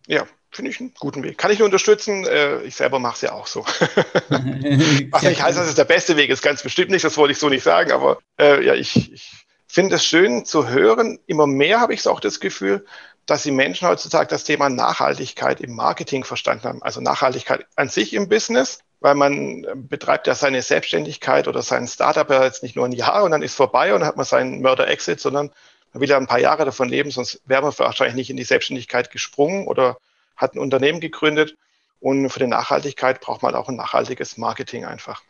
Ja, 0.07 0.27
finde 0.59 0.73
ich 0.73 0.81
einen 0.81 0.93
guten 0.99 1.23
Weg. 1.23 1.39
Kann 1.39 1.53
ich 1.53 1.61
nur 1.61 1.67
unterstützen. 1.67 2.27
Äh, 2.27 2.63
ich 2.63 2.75
selber 2.75 2.99
mache 2.99 3.15
es 3.15 3.21
ja 3.21 3.31
auch 3.31 3.47
so. 3.47 3.61
Was 5.13 5.23
nicht 5.23 5.41
heißt, 5.41 5.57
dass 5.57 5.69
es 5.69 5.77
der 5.77 5.85
beste 5.85 6.17
Weg 6.17 6.31
ist, 6.31 6.43
ganz 6.43 6.65
bestimmt 6.65 6.91
nicht. 6.91 7.05
Das 7.05 7.17
wollte 7.17 7.31
ich 7.31 7.39
so 7.39 7.49
nicht 7.49 7.63
sagen. 7.63 7.93
Aber 7.93 8.19
äh, 8.41 8.67
ja, 8.67 8.75
ich, 8.75 9.13
ich 9.13 9.31
finde 9.69 9.95
es 9.95 10.05
schön 10.05 10.45
zu 10.45 10.69
hören. 10.69 11.21
Immer 11.29 11.47
mehr 11.47 11.79
habe 11.79 11.95
ich 11.95 12.09
auch 12.09 12.19
das 12.19 12.41
Gefühl, 12.41 12.85
dass 13.25 13.45
die 13.45 13.53
Menschen 13.53 13.87
heutzutage 13.87 14.27
das 14.27 14.43
Thema 14.43 14.69
Nachhaltigkeit 14.69 15.61
im 15.61 15.77
Marketing 15.77 16.25
verstanden 16.25 16.65
haben. 16.65 16.83
Also 16.83 17.01
Nachhaltigkeit 17.01 17.65
an 17.77 17.89
sich 17.89 18.13
im 18.13 18.29
Business, 18.29 18.81
weil 18.99 19.15
man 19.15 19.63
äh, 19.63 19.75
betreibt 19.77 20.27
ja 20.27 20.35
seine 20.35 20.61
Selbstständigkeit 20.61 21.47
oder 21.47 21.63
sein 21.63 21.87
Startup 21.87 22.29
ja 22.29 22.43
jetzt 22.43 22.65
nicht 22.65 22.75
nur 22.75 22.85
ein 22.85 22.91
Jahr 22.91 23.23
und 23.23 23.31
dann 23.31 23.43
ist 23.43 23.55
vorbei 23.55 23.95
und 23.95 24.01
dann 24.01 24.09
hat 24.09 24.17
man 24.17 24.27
seinen 24.27 24.61
Mörder-Exit, 24.61 25.21
sondern 25.21 25.53
man 25.93 26.01
will 26.01 26.09
ja 26.09 26.17
ein 26.17 26.27
paar 26.27 26.41
Jahre 26.41 26.65
davon 26.65 26.89
leben, 26.89 27.13
sonst 27.13 27.43
wäre 27.47 27.63
man 27.63 27.73
wahrscheinlich 27.79 28.17
nicht 28.17 28.31
in 28.31 28.37
die 28.37 28.43
Selbstständigkeit 28.43 29.13
gesprungen 29.13 29.69
oder 29.69 29.99
hat 30.39 30.55
ein 30.55 30.59
Unternehmen 30.59 31.01
gegründet 31.01 31.57
und 32.01 32.31
für 32.31 32.39
die 32.39 32.47
Nachhaltigkeit 32.47 33.21
braucht 33.21 33.43
man 33.43 33.55
auch 33.55 33.69
ein 33.69 33.77
nachhaltiges 33.77 34.39
Marketing 34.39 34.85
einfach. 34.85 35.23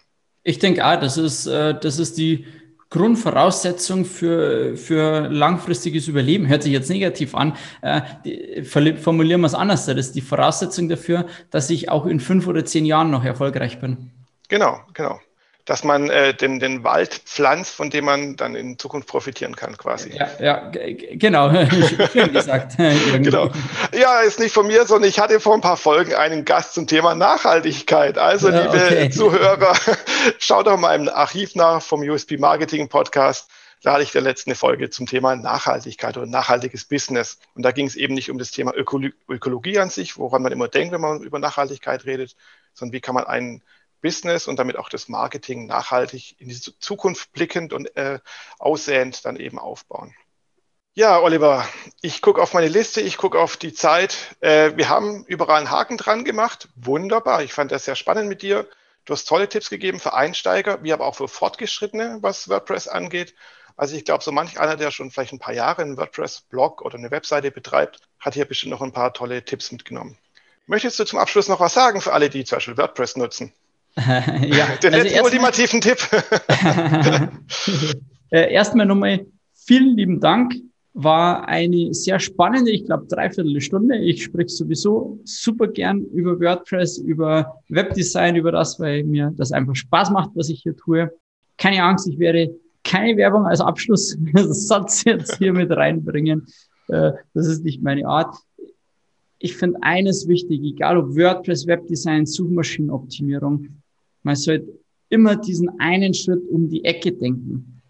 Ich 0.45 0.59
denke 0.59 0.87
auch, 0.87 1.01
das 1.01 1.17
ist, 1.17 1.47
äh, 1.47 1.79
das 1.79 1.99
ist 1.99 2.17
die 2.19 2.47
Grundvoraussetzung 2.91 4.05
für, 4.05 4.77
für 4.77 5.29
langfristiges 5.29 6.09
Überleben. 6.09 6.47
Hört 6.49 6.63
sich 6.63 6.73
jetzt 6.73 6.89
negativ 6.89 7.35
an. 7.35 7.55
Äh, 7.83 8.63
formulieren 8.65 9.43
wir 9.43 9.47
es 9.47 9.55
anders. 9.55 9.85
Das 9.85 9.97
ist 9.97 10.15
die 10.15 10.23
Voraussetzung 10.23 10.89
dafür, 10.89 11.27
dass 11.51 11.69
ich 11.69 11.91
auch 11.91 12.07
in 12.07 12.21
fünf 12.21 12.47
oder 12.47 12.65
zehn 12.65 12.87
Jahren 12.87 13.11
noch 13.11 13.25
erfolgreich 13.25 13.81
bin. 13.81 14.11
Genau, 14.49 14.81
genau 14.95 15.21
dass 15.69 15.85
man 15.85 16.09
äh, 16.09 16.33
den, 16.33 16.61
den 16.61 16.83
Wald 16.83 17.13
pflanzt, 17.27 17.75
von 17.75 17.91
dem 17.91 18.07
man 18.07 18.37
dann 18.37 18.55
in 18.55 18.79
Zukunft 18.79 19.07
profitieren 19.07 19.55
kann, 19.55 19.77
quasi. 19.77 20.17
Ja, 20.17 20.31
ja 20.41 20.71
genau. 20.73 21.51
Schön 22.13 22.33
gesagt. 22.33 22.79
genau. 23.13 23.51
Ja, 23.95 24.21
ist 24.21 24.41
nicht 24.41 24.55
von 24.55 24.67
mir, 24.67 24.87
sondern 24.87 25.11
ich 25.11 25.21
hatte 25.21 25.41
vor 25.41 25.53
ein 25.53 25.61
paar 25.61 25.77
Folgen 25.77 26.15
einen 26.15 26.47
Gast 26.47 26.73
zum 26.73 26.87
Thema 26.87 27.15
Nachhaltigkeit. 27.15 28.17
Also, 28.17 28.49
liebe 28.49 28.69
okay. 28.71 29.11
Zuhörer, 29.11 29.75
schaut 30.39 30.69
doch 30.69 30.79
mal 30.79 30.95
im 30.95 31.07
Archiv 31.07 31.55
nach 31.55 31.83
vom 31.83 32.01
USP 32.01 32.39
Marketing 32.39 32.89
Podcast. 32.89 33.51
Da 33.83 33.93
hatte 33.93 34.05
ich 34.05 34.11
der 34.11 34.23
letzte 34.23 34.55
Folge 34.55 34.89
zum 34.89 35.05
Thema 35.05 35.37
Nachhaltigkeit 35.37 36.17
oder 36.17 36.27
nachhaltiges 36.27 36.87
Business. 36.87 37.39
Und 37.55 37.63
da 37.63 37.73
ging 37.73 37.87
es 37.87 37.95
eben 37.95 38.15
nicht 38.15 38.31
um 38.31 38.39
das 38.39 38.53
Thema 38.53 38.73
Ökologie 38.75 39.79
an 39.79 39.91
sich, 39.91 40.17
woran 40.17 40.43
man 40.43 40.51
immer 40.51 40.69
denkt, 40.69 40.95
wenn 40.95 41.03
man 41.03 41.21
über 41.21 41.39
Nachhaltigkeit 41.39 42.07
redet, 42.07 42.37
sondern 42.73 42.95
wie 42.95 43.01
kann 43.01 43.15
man 43.15 43.25
einen 43.25 43.63
Business 44.01 44.47
und 44.47 44.59
damit 44.59 44.77
auch 44.77 44.89
das 44.89 45.09
Marketing 45.09 45.67
nachhaltig 45.67 46.41
in 46.41 46.49
die 46.49 46.61
Zukunft 46.61 47.33
blickend 47.33 47.73
und 47.73 47.97
äh, 47.97 48.21
aussehend 48.59 49.25
dann 49.25 49.37
eben 49.37 49.59
aufbauen. 49.59 50.15
Ja, 50.95 51.21
Oliver, 51.21 51.65
ich 52.01 52.23
gucke 52.23 52.43
auf 52.43 52.55
meine 52.55 52.67
Liste, 52.67 53.01
ich 53.01 53.19
gucke 53.19 53.39
auf 53.39 53.57
die 53.57 53.73
Zeit. 53.73 54.37
Äh, 54.41 54.73
wir 54.77 54.89
haben 54.89 55.25
überall 55.27 55.59
einen 55.59 55.71
Haken 55.71 55.97
dran 55.97 56.25
gemacht. 56.25 56.69
Wunderbar. 56.75 57.43
Ich 57.43 57.53
fand 57.53 57.71
das 57.71 57.85
sehr 57.85 57.95
spannend 57.95 58.29
mit 58.29 58.43
dir. 58.43 58.67
Du 59.05 59.13
hast 59.13 59.25
tolle 59.27 59.49
Tipps 59.49 59.71
gegeben 59.71 60.01
für 60.01 60.15
Einsteiger, 60.15 60.83
wie 60.83 60.93
aber 60.93 61.07
auch 61.07 61.15
für 61.15 61.29
Fortgeschrittene, 61.29 62.19
was 62.21 62.49
WordPress 62.49 62.89
angeht. 62.89 63.35
Also 63.77 63.95
ich 63.95 64.05
glaube, 64.05 64.25
so 64.25 64.33
manch 64.33 64.59
einer, 64.59 64.77
der 64.77 64.91
schon 64.91 65.13
vielleicht 65.13 65.33
ein 65.33 65.39
paar 65.39 65.55
Jahre 65.55 65.83
einen 65.83 65.97
WordPress-Blog 65.97 66.83
oder 66.83 66.99
eine 66.99 67.13
Webseite 67.13 67.53
betreibt, 67.53 68.01
hat 68.19 68.35
hier 68.35 68.45
bestimmt 68.45 68.73
noch 68.73 68.83
ein 68.83 68.93
paar 68.93 69.15
tolle 69.15 69.45
Tipps 69.45 69.71
mitgenommen. 69.71 70.19
Möchtest 70.67 70.99
du 70.99 71.05
zum 71.05 71.21
Abschluss 71.21 71.47
noch 71.49 71.61
was 71.61 71.75
sagen 71.75 72.01
für 72.01 72.13
alle, 72.13 72.29
die 72.29 72.45
zum 72.45 72.57
Beispiel 72.57 72.77
WordPress 72.77 73.17
nutzen? 73.17 73.55
ja, 74.07 74.77
Den 74.83 74.95
also 74.95 75.05
letzten 75.05 75.25
ultimativen 75.25 75.81
Tipp. 75.81 75.99
Erstmal 78.31 78.87
nochmal 78.87 79.27
vielen 79.55 79.97
lieben 79.97 80.21
Dank. 80.21 80.55
War 80.95 81.47
eine 81.47 81.95
sehr 81.95 82.19
spannende, 82.19 82.71
ich 82.71 82.85
glaube, 82.85 83.07
dreiviertel 83.07 83.61
Stunde. 83.61 83.99
Ich 83.99 84.25
spreche 84.25 84.49
sowieso 84.49 85.21
super 85.25 85.69
gern 85.69 86.05
über 86.13 86.41
WordPress, 86.41 86.99
über 86.99 87.61
Webdesign, 87.69 88.37
über 88.37 88.53
das, 88.53 88.81
weil 88.81 89.05
mir 89.05 89.33
das 89.37 89.53
einfach 89.53 89.77
Spaß 89.77 90.11
macht, 90.11 90.31
was 90.35 90.49
ich 90.49 90.63
hier 90.63 90.77
tue. 90.77 91.11
Keine 91.57 91.83
Angst, 91.83 92.09
ich 92.09 92.19
werde 92.19 92.55
keine 92.85 93.17
Werbung 93.17 93.47
als 93.47 93.61
Abschlusssatz 93.61 95.05
jetzt 95.05 95.39
hier 95.39 95.53
mit 95.53 95.71
reinbringen. 95.71 96.47
Äh, 96.89 97.13
das 97.35 97.47
ist 97.47 97.65
nicht 97.65 97.83
meine 97.83 98.07
Art 98.07 98.35
ich 99.39 99.57
finde 99.57 99.79
eines 99.83 100.27
wichtig, 100.27 100.63
egal 100.63 100.99
ob 100.99 101.17
WordPress, 101.17 101.67
Webdesign, 101.67 102.27
Suchmaschinenoptimierung, 102.27 103.69
man 104.23 104.37
sollte 104.37 104.79
immer 105.09 105.37
diesen 105.37 105.81
einen 105.81 106.15
Schritt 106.15 106.43
um 106.51 106.69
die 106.69 106.85
Ecke 106.85 107.13
denken. 107.13 107.83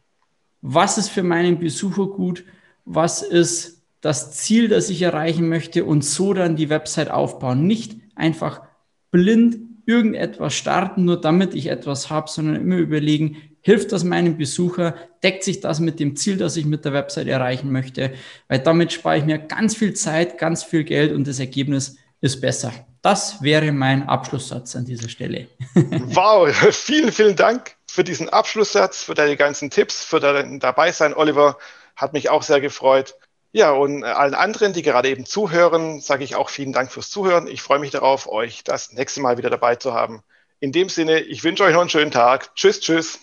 Was 0.60 0.98
ist 0.98 1.08
für 1.08 1.22
meinen 1.22 1.58
Besucher 1.58 2.06
gut? 2.06 2.44
Was 2.84 3.22
ist 3.22 3.82
das 4.00 4.32
Ziel, 4.32 4.68
das 4.68 4.90
ich 4.90 5.02
erreichen 5.02 5.48
möchte? 5.48 5.84
Und 5.84 6.04
so 6.04 6.34
dann 6.34 6.56
die 6.56 6.70
Website 6.70 7.10
aufbauen. 7.10 7.66
Nicht 7.66 7.96
einfach 8.14 8.62
blind 9.10 9.58
irgendetwas 9.86 10.54
starten, 10.54 11.04
nur 11.06 11.20
damit 11.20 11.54
ich 11.54 11.68
etwas 11.68 12.10
habe, 12.10 12.28
sondern 12.28 12.56
immer 12.56 12.76
überlegen, 12.76 13.38
hilft 13.62 13.92
das 13.92 14.04
meinem 14.04 14.36
Besucher? 14.36 14.94
Deckt 15.22 15.44
sich 15.44 15.60
das 15.60 15.80
mit 15.80 15.98
dem 15.98 16.14
Ziel, 16.14 16.36
das 16.36 16.56
ich 16.56 16.66
mit 16.66 16.84
der 16.84 16.92
Website 16.92 17.26
erreichen 17.26 17.72
möchte? 17.72 18.12
Weil 18.48 18.58
damit 18.58 18.92
spare 18.92 19.18
ich 19.18 19.24
mir 19.24 19.38
ganz 19.38 19.74
viel 19.74 19.94
Zeit, 19.94 20.38
ganz 20.38 20.62
viel 20.62 20.84
Geld 20.84 21.12
und 21.12 21.26
das 21.26 21.40
Ergebnis 21.40 21.96
ist 22.20 22.40
besser. 22.40 22.72
Das 23.08 23.42
wäre 23.42 23.72
mein 23.72 24.06
Abschlusssatz 24.06 24.76
an 24.76 24.84
dieser 24.84 25.08
Stelle. 25.08 25.48
wow, 25.74 26.54
vielen, 26.74 27.10
vielen 27.10 27.36
Dank 27.36 27.74
für 27.90 28.04
diesen 28.04 28.28
Abschlusssatz, 28.28 29.02
für 29.02 29.14
deine 29.14 29.38
ganzen 29.38 29.70
Tipps, 29.70 30.04
für 30.04 30.20
dein 30.20 30.60
Dabeisein, 30.60 31.14
Oliver. 31.14 31.56
Hat 31.96 32.12
mich 32.12 32.28
auch 32.28 32.42
sehr 32.42 32.60
gefreut. 32.60 33.14
Ja, 33.50 33.70
und 33.70 34.04
allen 34.04 34.34
anderen, 34.34 34.74
die 34.74 34.82
gerade 34.82 35.08
eben 35.08 35.24
zuhören, 35.24 36.02
sage 36.02 36.22
ich 36.22 36.36
auch 36.36 36.50
vielen 36.50 36.74
Dank 36.74 36.92
fürs 36.92 37.08
Zuhören. 37.08 37.46
Ich 37.46 37.62
freue 37.62 37.78
mich 37.78 37.92
darauf, 37.92 38.28
euch 38.28 38.62
das 38.62 38.92
nächste 38.92 39.22
Mal 39.22 39.38
wieder 39.38 39.48
dabei 39.48 39.76
zu 39.76 39.94
haben. 39.94 40.22
In 40.60 40.72
dem 40.72 40.90
Sinne, 40.90 41.20
ich 41.20 41.42
wünsche 41.44 41.64
euch 41.64 41.72
noch 41.72 41.80
einen 41.80 41.88
schönen 41.88 42.10
Tag. 42.10 42.54
Tschüss, 42.56 42.80
tschüss. 42.80 43.20